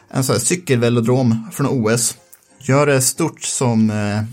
en 0.09 0.23
sån 0.23 0.39
cykelvelodrom 0.39 1.49
från 1.51 1.67
OS. 1.67 2.17
Gör 2.59 2.85
det 2.85 3.01
stort 3.01 3.41
som, 3.41 3.89
eh, 3.89 4.23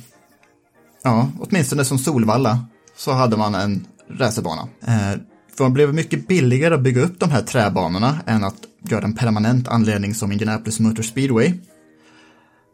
ja, 1.07 1.31
åtminstone 1.39 1.85
som 1.85 1.99
Solvalla. 1.99 2.67
Så 2.97 3.13
hade 3.13 3.37
man 3.37 3.55
en 3.55 3.87
racerbana. 4.11 4.69
Eh, 4.87 5.21
för 5.57 5.65
det 5.65 5.71
blev 5.71 5.95
mycket 5.95 6.29
billigare 6.29 6.75
att 6.75 6.83
bygga 6.83 7.03
upp 7.03 7.21
de 7.21 7.31
här 7.31 7.43
träbanorna 7.43 8.19
än 8.27 8.45
att 8.45 8.57
göra 8.89 9.05
en 9.05 9.15
permanent 9.15 9.69
anledning 9.69 10.15
som 10.15 10.33
Indianapolis 10.33 10.81
Motor 10.81 11.03
Speedway. 11.03 11.53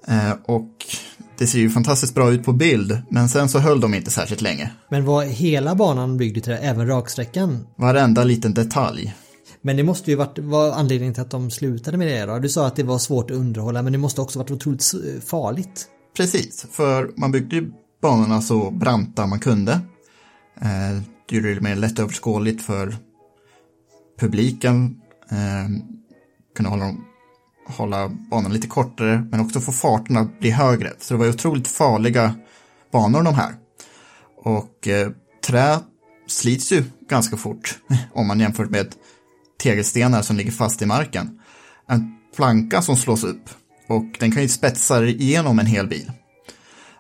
Eh, 0.08 0.32
och 0.44 0.70
det 1.38 1.46
ser 1.46 1.58
ju 1.58 1.70
fantastiskt 1.70 2.14
bra 2.14 2.32
ut 2.32 2.44
på 2.44 2.52
bild, 2.52 3.02
men 3.10 3.28
sen 3.28 3.48
så 3.48 3.58
höll 3.58 3.80
de 3.80 3.94
inte 3.94 4.10
särskilt 4.10 4.40
länge. 4.40 4.72
Men 4.90 5.04
var 5.04 5.24
hela 5.24 5.74
banan 5.74 6.16
byggd 6.16 6.36
i 6.36 6.40
trä, 6.40 6.58
även 6.58 6.86
raksträckan? 6.86 7.66
Varenda 7.76 8.24
liten 8.24 8.54
detalj. 8.54 9.14
Men 9.62 9.76
det 9.76 9.82
måste 9.82 10.10
ju 10.10 10.16
varit 10.16 10.38
vara 10.38 10.74
anledningen 10.74 11.14
till 11.14 11.22
att 11.22 11.30
de 11.30 11.50
slutade 11.50 11.96
med 11.96 12.06
det 12.06 12.26
då? 12.26 12.38
Du 12.38 12.48
sa 12.48 12.66
att 12.66 12.76
det 12.76 12.82
var 12.82 12.98
svårt 12.98 13.30
att 13.30 13.36
underhålla, 13.36 13.82
men 13.82 13.92
det 13.92 13.98
måste 13.98 14.20
också 14.20 14.38
varit 14.38 14.50
otroligt 14.50 14.92
farligt. 15.26 15.86
Precis, 16.16 16.66
för 16.70 17.10
man 17.16 17.32
byggde 17.32 17.56
ju 17.56 17.72
banorna 18.02 18.40
så 18.40 18.70
branta 18.70 19.26
man 19.26 19.40
kunde. 19.40 19.72
Eh, 20.60 21.02
det 21.28 21.36
gjorde 21.36 21.54
det 21.54 21.60
mer 21.60 21.76
lättöverskådligt 21.76 22.62
för 22.62 22.96
publiken. 24.18 25.00
Eh, 25.30 25.68
kunde 26.56 26.70
hålla 26.70 26.84
dem 26.84 27.04
hålla 27.66 28.08
banan 28.08 28.52
lite 28.52 28.66
kortare 28.66 29.26
men 29.30 29.40
också 29.40 29.60
få 29.60 29.72
farten 29.72 30.16
att 30.16 30.40
bli 30.40 30.50
högre. 30.50 30.92
Så 30.98 31.14
det 31.14 31.18
var 31.18 31.28
otroligt 31.28 31.68
farliga 31.68 32.34
banor 32.92 33.22
de 33.22 33.34
här. 33.34 33.54
Och 34.36 34.88
eh, 34.88 35.10
trä 35.46 35.78
slits 36.26 36.72
ju 36.72 36.84
ganska 37.08 37.36
fort 37.36 37.78
om 38.12 38.26
man 38.26 38.40
jämför 38.40 38.64
med 38.64 38.94
tegelstenar 39.62 40.22
som 40.22 40.36
ligger 40.36 40.52
fast 40.52 40.82
i 40.82 40.86
marken. 40.86 41.40
En 41.88 42.14
planka 42.36 42.82
som 42.82 42.96
slås 42.96 43.24
upp 43.24 43.50
och 43.88 44.04
den 44.18 44.32
kan 44.32 44.42
ju 44.42 44.48
spetsa 44.48 45.04
igenom 45.04 45.58
en 45.58 45.66
hel 45.66 45.88
bil. 45.88 46.12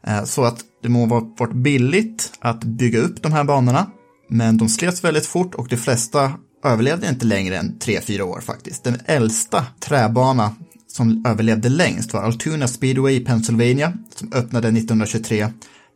Eh, 0.06 0.24
så 0.24 0.44
att 0.44 0.60
det 0.82 0.88
må 0.88 1.06
ha 1.06 1.34
varit 1.38 1.54
billigt 1.54 2.32
att 2.40 2.64
bygga 2.64 2.98
upp 2.98 3.22
de 3.22 3.32
här 3.32 3.44
banorna 3.44 3.86
men 4.28 4.56
de 4.56 4.68
slets 4.68 5.04
väldigt 5.04 5.26
fort 5.26 5.54
och 5.54 5.68
de 5.68 5.76
flesta 5.76 6.32
överlevde 6.64 7.08
inte 7.08 7.26
längre 7.26 7.56
än 7.56 7.78
3-4 7.78 8.20
år 8.20 8.40
faktiskt. 8.40 8.84
Den 8.84 8.98
äldsta 9.06 9.66
träbana 9.80 10.56
som 10.88 11.24
överlevde 11.26 11.68
längst 11.68 12.12
var 12.12 12.22
Altoona 12.22 12.68
Speedway 12.68 13.14
i 13.14 13.24
Pennsylvania 13.24 13.92
som 14.14 14.32
öppnade 14.32 14.68
1923. 14.68 15.48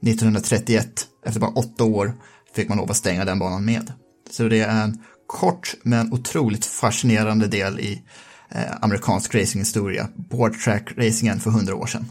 1931, 0.02 1.06
efter 1.26 1.40
bara 1.40 1.50
åtta 1.50 1.84
år, 1.84 2.14
fick 2.54 2.68
man 2.68 2.78
lov 2.78 2.90
att 2.90 2.96
stänga 2.96 3.24
den 3.24 3.38
banan 3.38 3.64
med. 3.64 3.92
Så 4.30 4.48
det 4.48 4.60
är 4.60 4.82
en 4.84 5.02
kort 5.26 5.74
men 5.82 6.12
otroligt 6.12 6.66
fascinerande 6.66 7.46
del 7.46 7.80
i 7.80 8.02
eh, 8.50 8.60
amerikansk 8.80 9.34
racinghistoria, 9.34 10.08
board 10.30 10.58
track 10.60 10.92
racingen 10.96 11.40
för 11.40 11.50
hundra 11.50 11.74
år 11.74 11.86
sedan. 11.86 12.06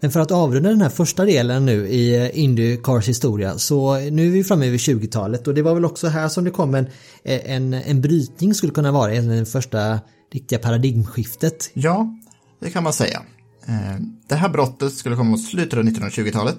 Men 0.00 0.10
för 0.10 0.20
att 0.20 0.30
avrunda 0.30 0.68
den 0.68 0.80
här 0.80 0.88
första 0.88 1.24
delen 1.24 1.66
nu 1.66 1.88
i 1.88 2.16
eh, 2.16 2.38
Indycars 2.38 3.08
historia 3.08 3.58
så 3.58 3.98
nu 3.98 4.26
är 4.26 4.30
vi 4.30 4.44
framme 4.44 4.70
vid 4.70 4.80
20-talet 4.80 5.46
och 5.46 5.54
det 5.54 5.62
var 5.62 5.74
väl 5.74 5.84
också 5.84 6.08
här 6.08 6.28
som 6.28 6.44
det 6.44 6.50
kom 6.50 6.74
en, 6.74 6.86
eh, 7.24 7.50
en, 7.52 7.74
en 7.74 8.00
brytning 8.00 8.54
skulle 8.54 8.72
kunna 8.72 8.92
vara, 8.92 9.12
den 9.12 9.46
första 9.46 10.00
riktiga 10.32 10.58
paradigmskiftet. 10.58 11.70
Ja, 11.74 12.16
det 12.60 12.70
kan 12.70 12.82
man 12.82 12.92
säga. 12.92 13.22
Eh, 13.66 14.00
det 14.28 14.34
här 14.34 14.48
brottet 14.48 14.92
skulle 14.92 15.16
komma 15.16 15.30
mot 15.30 15.44
slutet 15.44 15.78
av 15.78 15.84
1920-talet. 15.84 16.56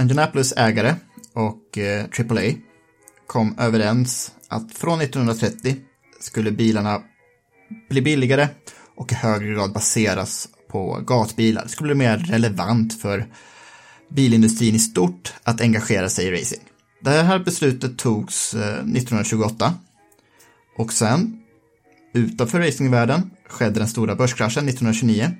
Indianapolis 0.00 0.52
ägare 0.56 0.94
och 1.34 1.78
AAA 2.18 2.52
kom 3.26 3.58
överens 3.58 4.32
att 4.48 4.72
från 4.74 5.00
1930 5.00 5.76
skulle 6.20 6.50
bilarna 6.50 7.00
bli 7.90 8.02
billigare 8.02 8.48
och 8.96 9.12
i 9.12 9.14
högre 9.14 9.54
grad 9.54 9.72
baseras 9.72 10.48
på 10.72 11.02
gatbilar. 11.06 11.62
Det 11.62 11.68
skulle 11.68 11.94
bli 11.94 12.06
mer 12.06 12.18
relevant 12.18 13.00
för 13.00 13.26
bilindustrin 14.10 14.74
i 14.74 14.78
stort 14.78 15.32
att 15.42 15.60
engagera 15.60 16.08
sig 16.08 16.26
i 16.26 16.30
racing. 16.30 16.62
Det 17.00 17.10
här 17.10 17.38
beslutet 17.38 17.98
togs 17.98 18.54
eh, 18.54 18.60
1928 18.60 19.74
och 20.76 20.92
sen 20.92 21.38
utanför 22.14 22.60
racingvärlden 22.60 23.30
skedde 23.48 23.80
den 23.80 23.88
stora 23.88 24.14
börskraschen 24.14 24.68
1929. 24.68 25.30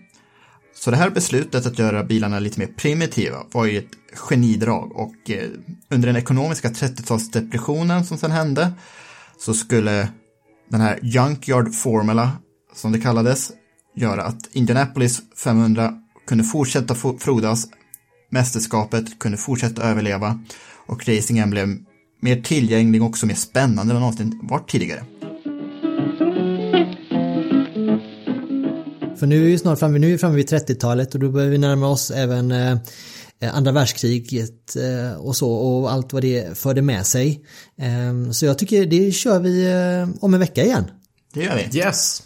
Så 0.74 0.90
det 0.90 0.96
här 0.96 1.10
beslutet 1.10 1.66
att 1.66 1.78
göra 1.78 2.04
bilarna 2.04 2.38
lite 2.38 2.60
mer 2.60 2.66
primitiva 2.66 3.36
var 3.52 3.66
ju 3.66 3.78
ett 3.78 3.90
genidrag 4.14 4.92
och 4.96 5.30
eh, 5.30 5.48
under 5.88 6.06
den 6.06 6.16
ekonomiska 6.16 6.68
30-talsdepressionen 6.68 8.02
som 8.02 8.18
sen 8.18 8.30
hände 8.30 8.72
så 9.38 9.54
skulle 9.54 10.08
den 10.70 10.80
här 10.80 10.98
Junkyard 11.02 11.74
Formula, 11.74 12.30
som 12.74 12.92
det 12.92 13.00
kallades, 13.00 13.52
göra 13.94 14.22
att 14.22 14.48
Indianapolis 14.52 15.22
500 15.44 15.94
kunde 16.26 16.44
fortsätta 16.44 16.94
frodas, 16.94 17.66
mästerskapet 18.30 19.18
kunde 19.18 19.38
fortsätta 19.38 19.82
överleva 19.82 20.40
och 20.86 21.08
racingen 21.08 21.50
blev 21.50 21.68
mer 22.20 22.42
tillgänglig 22.42 23.02
och 23.02 23.08
också 23.08 23.26
mer 23.26 23.34
spännande 23.34 23.94
än 23.94 24.00
någonsin 24.00 24.40
varit 24.42 24.70
tidigare. 24.70 25.04
För 29.16 29.26
nu 29.26 29.44
är 29.44 29.46
vi 29.46 29.58
snart 29.58 29.78
framme, 29.78 29.98
nu 29.98 30.06
är 30.06 30.10
vi 30.10 30.18
framme 30.18 30.36
vid 30.36 30.50
30-talet 30.50 31.14
och 31.14 31.20
då 31.20 31.30
börjar 31.30 31.48
vi 31.48 31.58
närma 31.58 31.88
oss 31.88 32.10
även 32.10 32.50
eh, 32.50 32.78
andra 33.52 33.72
världskriget 33.72 34.76
eh, 34.76 35.20
och 35.20 35.36
så 35.36 35.52
och 35.52 35.92
allt 35.92 36.12
vad 36.12 36.22
det 36.22 36.58
förde 36.58 36.82
med 36.82 37.06
sig. 37.06 37.44
Eh, 37.78 38.30
så 38.30 38.46
jag 38.46 38.58
tycker 38.58 38.86
det 38.86 39.12
kör 39.12 39.40
vi 39.40 39.66
eh, 39.66 40.24
om 40.24 40.34
en 40.34 40.40
vecka 40.40 40.64
igen. 40.64 40.84
Det 41.34 41.44
gör 41.44 41.56
vi. 41.56 41.78
Yes. 41.78 42.22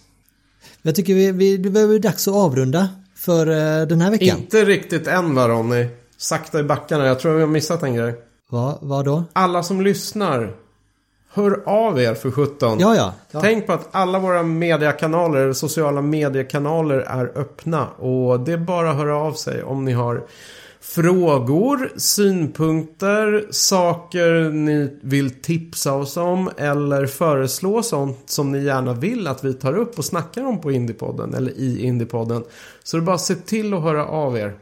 Jag 0.87 0.95
tycker 0.95 1.15
vi, 1.15 1.33
vi, 1.33 1.57
det 1.57 1.71
bli 1.71 1.99
dags 1.99 2.29
att 2.29 2.35
avrunda 2.35 2.89
för 3.17 3.49
uh, 3.49 3.87
den 3.87 4.01
här 4.01 4.11
veckan. 4.11 4.39
Inte 4.39 4.65
riktigt 4.65 5.07
än 5.07 5.35
va 5.35 5.49
Ronny? 5.49 5.87
Sakta 6.17 6.61
i 6.61 6.63
backarna. 6.63 7.07
Jag 7.07 7.21
tror 7.21 7.35
vi 7.35 7.41
har 7.41 7.49
missat 7.49 7.83
en 7.83 7.95
grej. 7.95 8.15
Va, 8.51 8.79
vad 8.81 9.05
då? 9.05 9.25
Alla 9.33 9.63
som 9.63 9.81
lyssnar. 9.81 10.53
Hör 11.33 11.63
av 11.67 12.01
er 12.01 12.15
för 12.15 12.31
17. 12.31 12.79
Ja, 12.81 12.97
ja, 12.97 13.13
ja. 13.31 13.41
Tänk 13.41 13.67
på 13.67 13.73
att 13.73 13.89
alla 13.91 14.19
våra 14.19 14.43
mediekanaler, 14.43 15.53
sociala 15.53 16.03
mediekanaler 16.03 16.99
är 16.99 17.33
öppna. 17.35 17.87
Och 17.89 18.41
det 18.41 18.53
är 18.53 18.59
bara 18.59 18.91
att 18.91 18.97
höra 18.97 19.17
av 19.17 19.33
sig 19.33 19.63
om 19.63 19.85
ni 19.85 19.93
har 19.93 20.23
frågor, 20.87 21.93
synpunkter, 21.97 23.47
saker 23.51 24.51
ni 24.51 24.99
vill 25.03 25.31
tipsa 25.31 25.95
oss 25.95 26.17
om 26.17 26.51
eller 26.57 27.07
föreslå 27.07 27.83
sånt 27.83 28.19
som 28.27 28.53
ni 28.53 28.65
gärna 28.65 28.95
vill 28.95 29.27
att 29.27 29.45
vi 29.45 29.55
tar 29.55 29.77
upp 29.77 29.99
och 29.99 30.05
snackar 30.05 30.45
om 30.45 30.61
på 30.61 30.73
Indiepodden 30.73 31.35
eller 31.35 31.53
i 31.53 31.85
Indiepodden. 31.85 32.45
Så 32.85 32.97
det 32.97 33.03
är 33.03 33.05
bara 33.05 33.17
att 33.17 33.21
se 33.21 33.35
till 33.35 33.75
att 33.75 33.83
höra 33.83 34.07
av 34.07 34.37
er. 34.37 34.59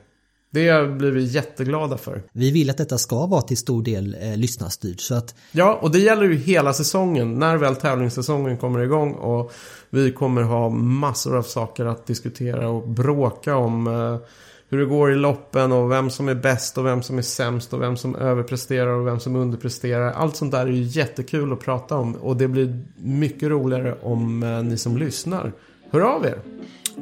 Det 0.50 0.88
blir 0.88 1.10
vi 1.10 1.24
jätteglada 1.24 1.96
för. 1.96 2.22
Vi 2.32 2.50
vill 2.50 2.70
att 2.70 2.78
detta 2.78 2.98
ska 2.98 3.26
vara 3.26 3.42
till 3.42 3.56
stor 3.56 3.82
del 3.82 4.16
eh, 4.20 4.36
lyssnarstyrt 4.36 5.00
så 5.00 5.14
att... 5.14 5.34
Ja, 5.52 5.78
och 5.82 5.90
det 5.90 5.98
gäller 5.98 6.24
ju 6.24 6.36
hela 6.36 6.72
säsongen 6.72 7.38
när 7.38 7.56
väl 7.56 7.76
tävlingssäsongen 7.76 8.58
kommer 8.58 8.80
igång 8.80 9.12
och 9.12 9.52
vi 9.90 10.12
kommer 10.12 10.42
ha 10.42 10.68
massor 10.70 11.36
av 11.36 11.42
saker 11.42 11.84
att 11.84 12.06
diskutera 12.06 12.68
och 12.68 12.88
bråka 12.88 13.56
om. 13.56 13.86
Eh, 13.86 14.28
hur 14.68 14.78
det 14.78 14.86
går 14.86 15.12
i 15.12 15.14
loppen 15.14 15.72
och 15.72 15.90
vem 15.90 16.10
som 16.10 16.28
är 16.28 16.34
bäst 16.34 16.78
och 16.78 16.86
vem 16.86 17.02
som 17.02 17.18
är 17.18 17.22
sämst 17.22 17.72
och 17.72 17.82
vem 17.82 17.96
som 17.96 18.16
överpresterar 18.16 18.90
och 18.90 19.06
vem 19.06 19.20
som 19.20 19.36
underpresterar. 19.36 20.12
Allt 20.12 20.36
sånt 20.36 20.52
där 20.52 20.66
är 20.66 20.70
ju 20.70 20.82
jättekul 20.82 21.52
att 21.52 21.60
prata 21.60 21.96
om 21.96 22.14
och 22.14 22.36
det 22.36 22.48
blir 22.48 22.80
mycket 22.96 23.48
roligare 23.48 23.94
om 24.02 24.42
eh, 24.42 24.62
ni 24.62 24.78
som 24.78 24.96
lyssnar 24.96 25.52
hör 25.94 26.00
av 26.00 26.26
er. 26.26 26.38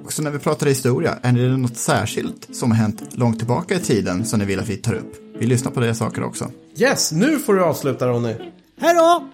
Också 0.04 0.22
när 0.22 0.30
vi 0.30 0.38
pratar 0.38 0.66
historia, 0.66 1.18
är 1.22 1.32
det 1.32 1.56
något 1.56 1.76
särskilt 1.76 2.56
som 2.56 2.70
har 2.70 2.78
hänt 2.78 3.02
långt 3.10 3.38
tillbaka 3.38 3.74
i 3.74 3.78
tiden 3.78 4.24
som 4.24 4.38
ni 4.38 4.44
vill 4.44 4.60
att 4.60 4.68
vi 4.68 4.76
tar 4.76 4.94
upp? 4.94 5.16
Vi 5.38 5.46
lyssnar 5.46 5.72
på 5.72 5.80
det 5.80 5.94
saker 5.94 6.24
också. 6.24 6.50
Yes, 6.76 7.12
nu 7.12 7.38
får 7.38 7.54
du 7.54 7.64
avsluta 7.64 8.08
Ronny. 8.08 8.34
Hej 8.80 8.94
då! 8.94 9.28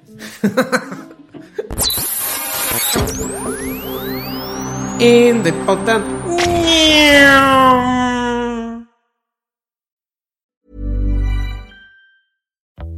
Indiepodden. 5.04 6.02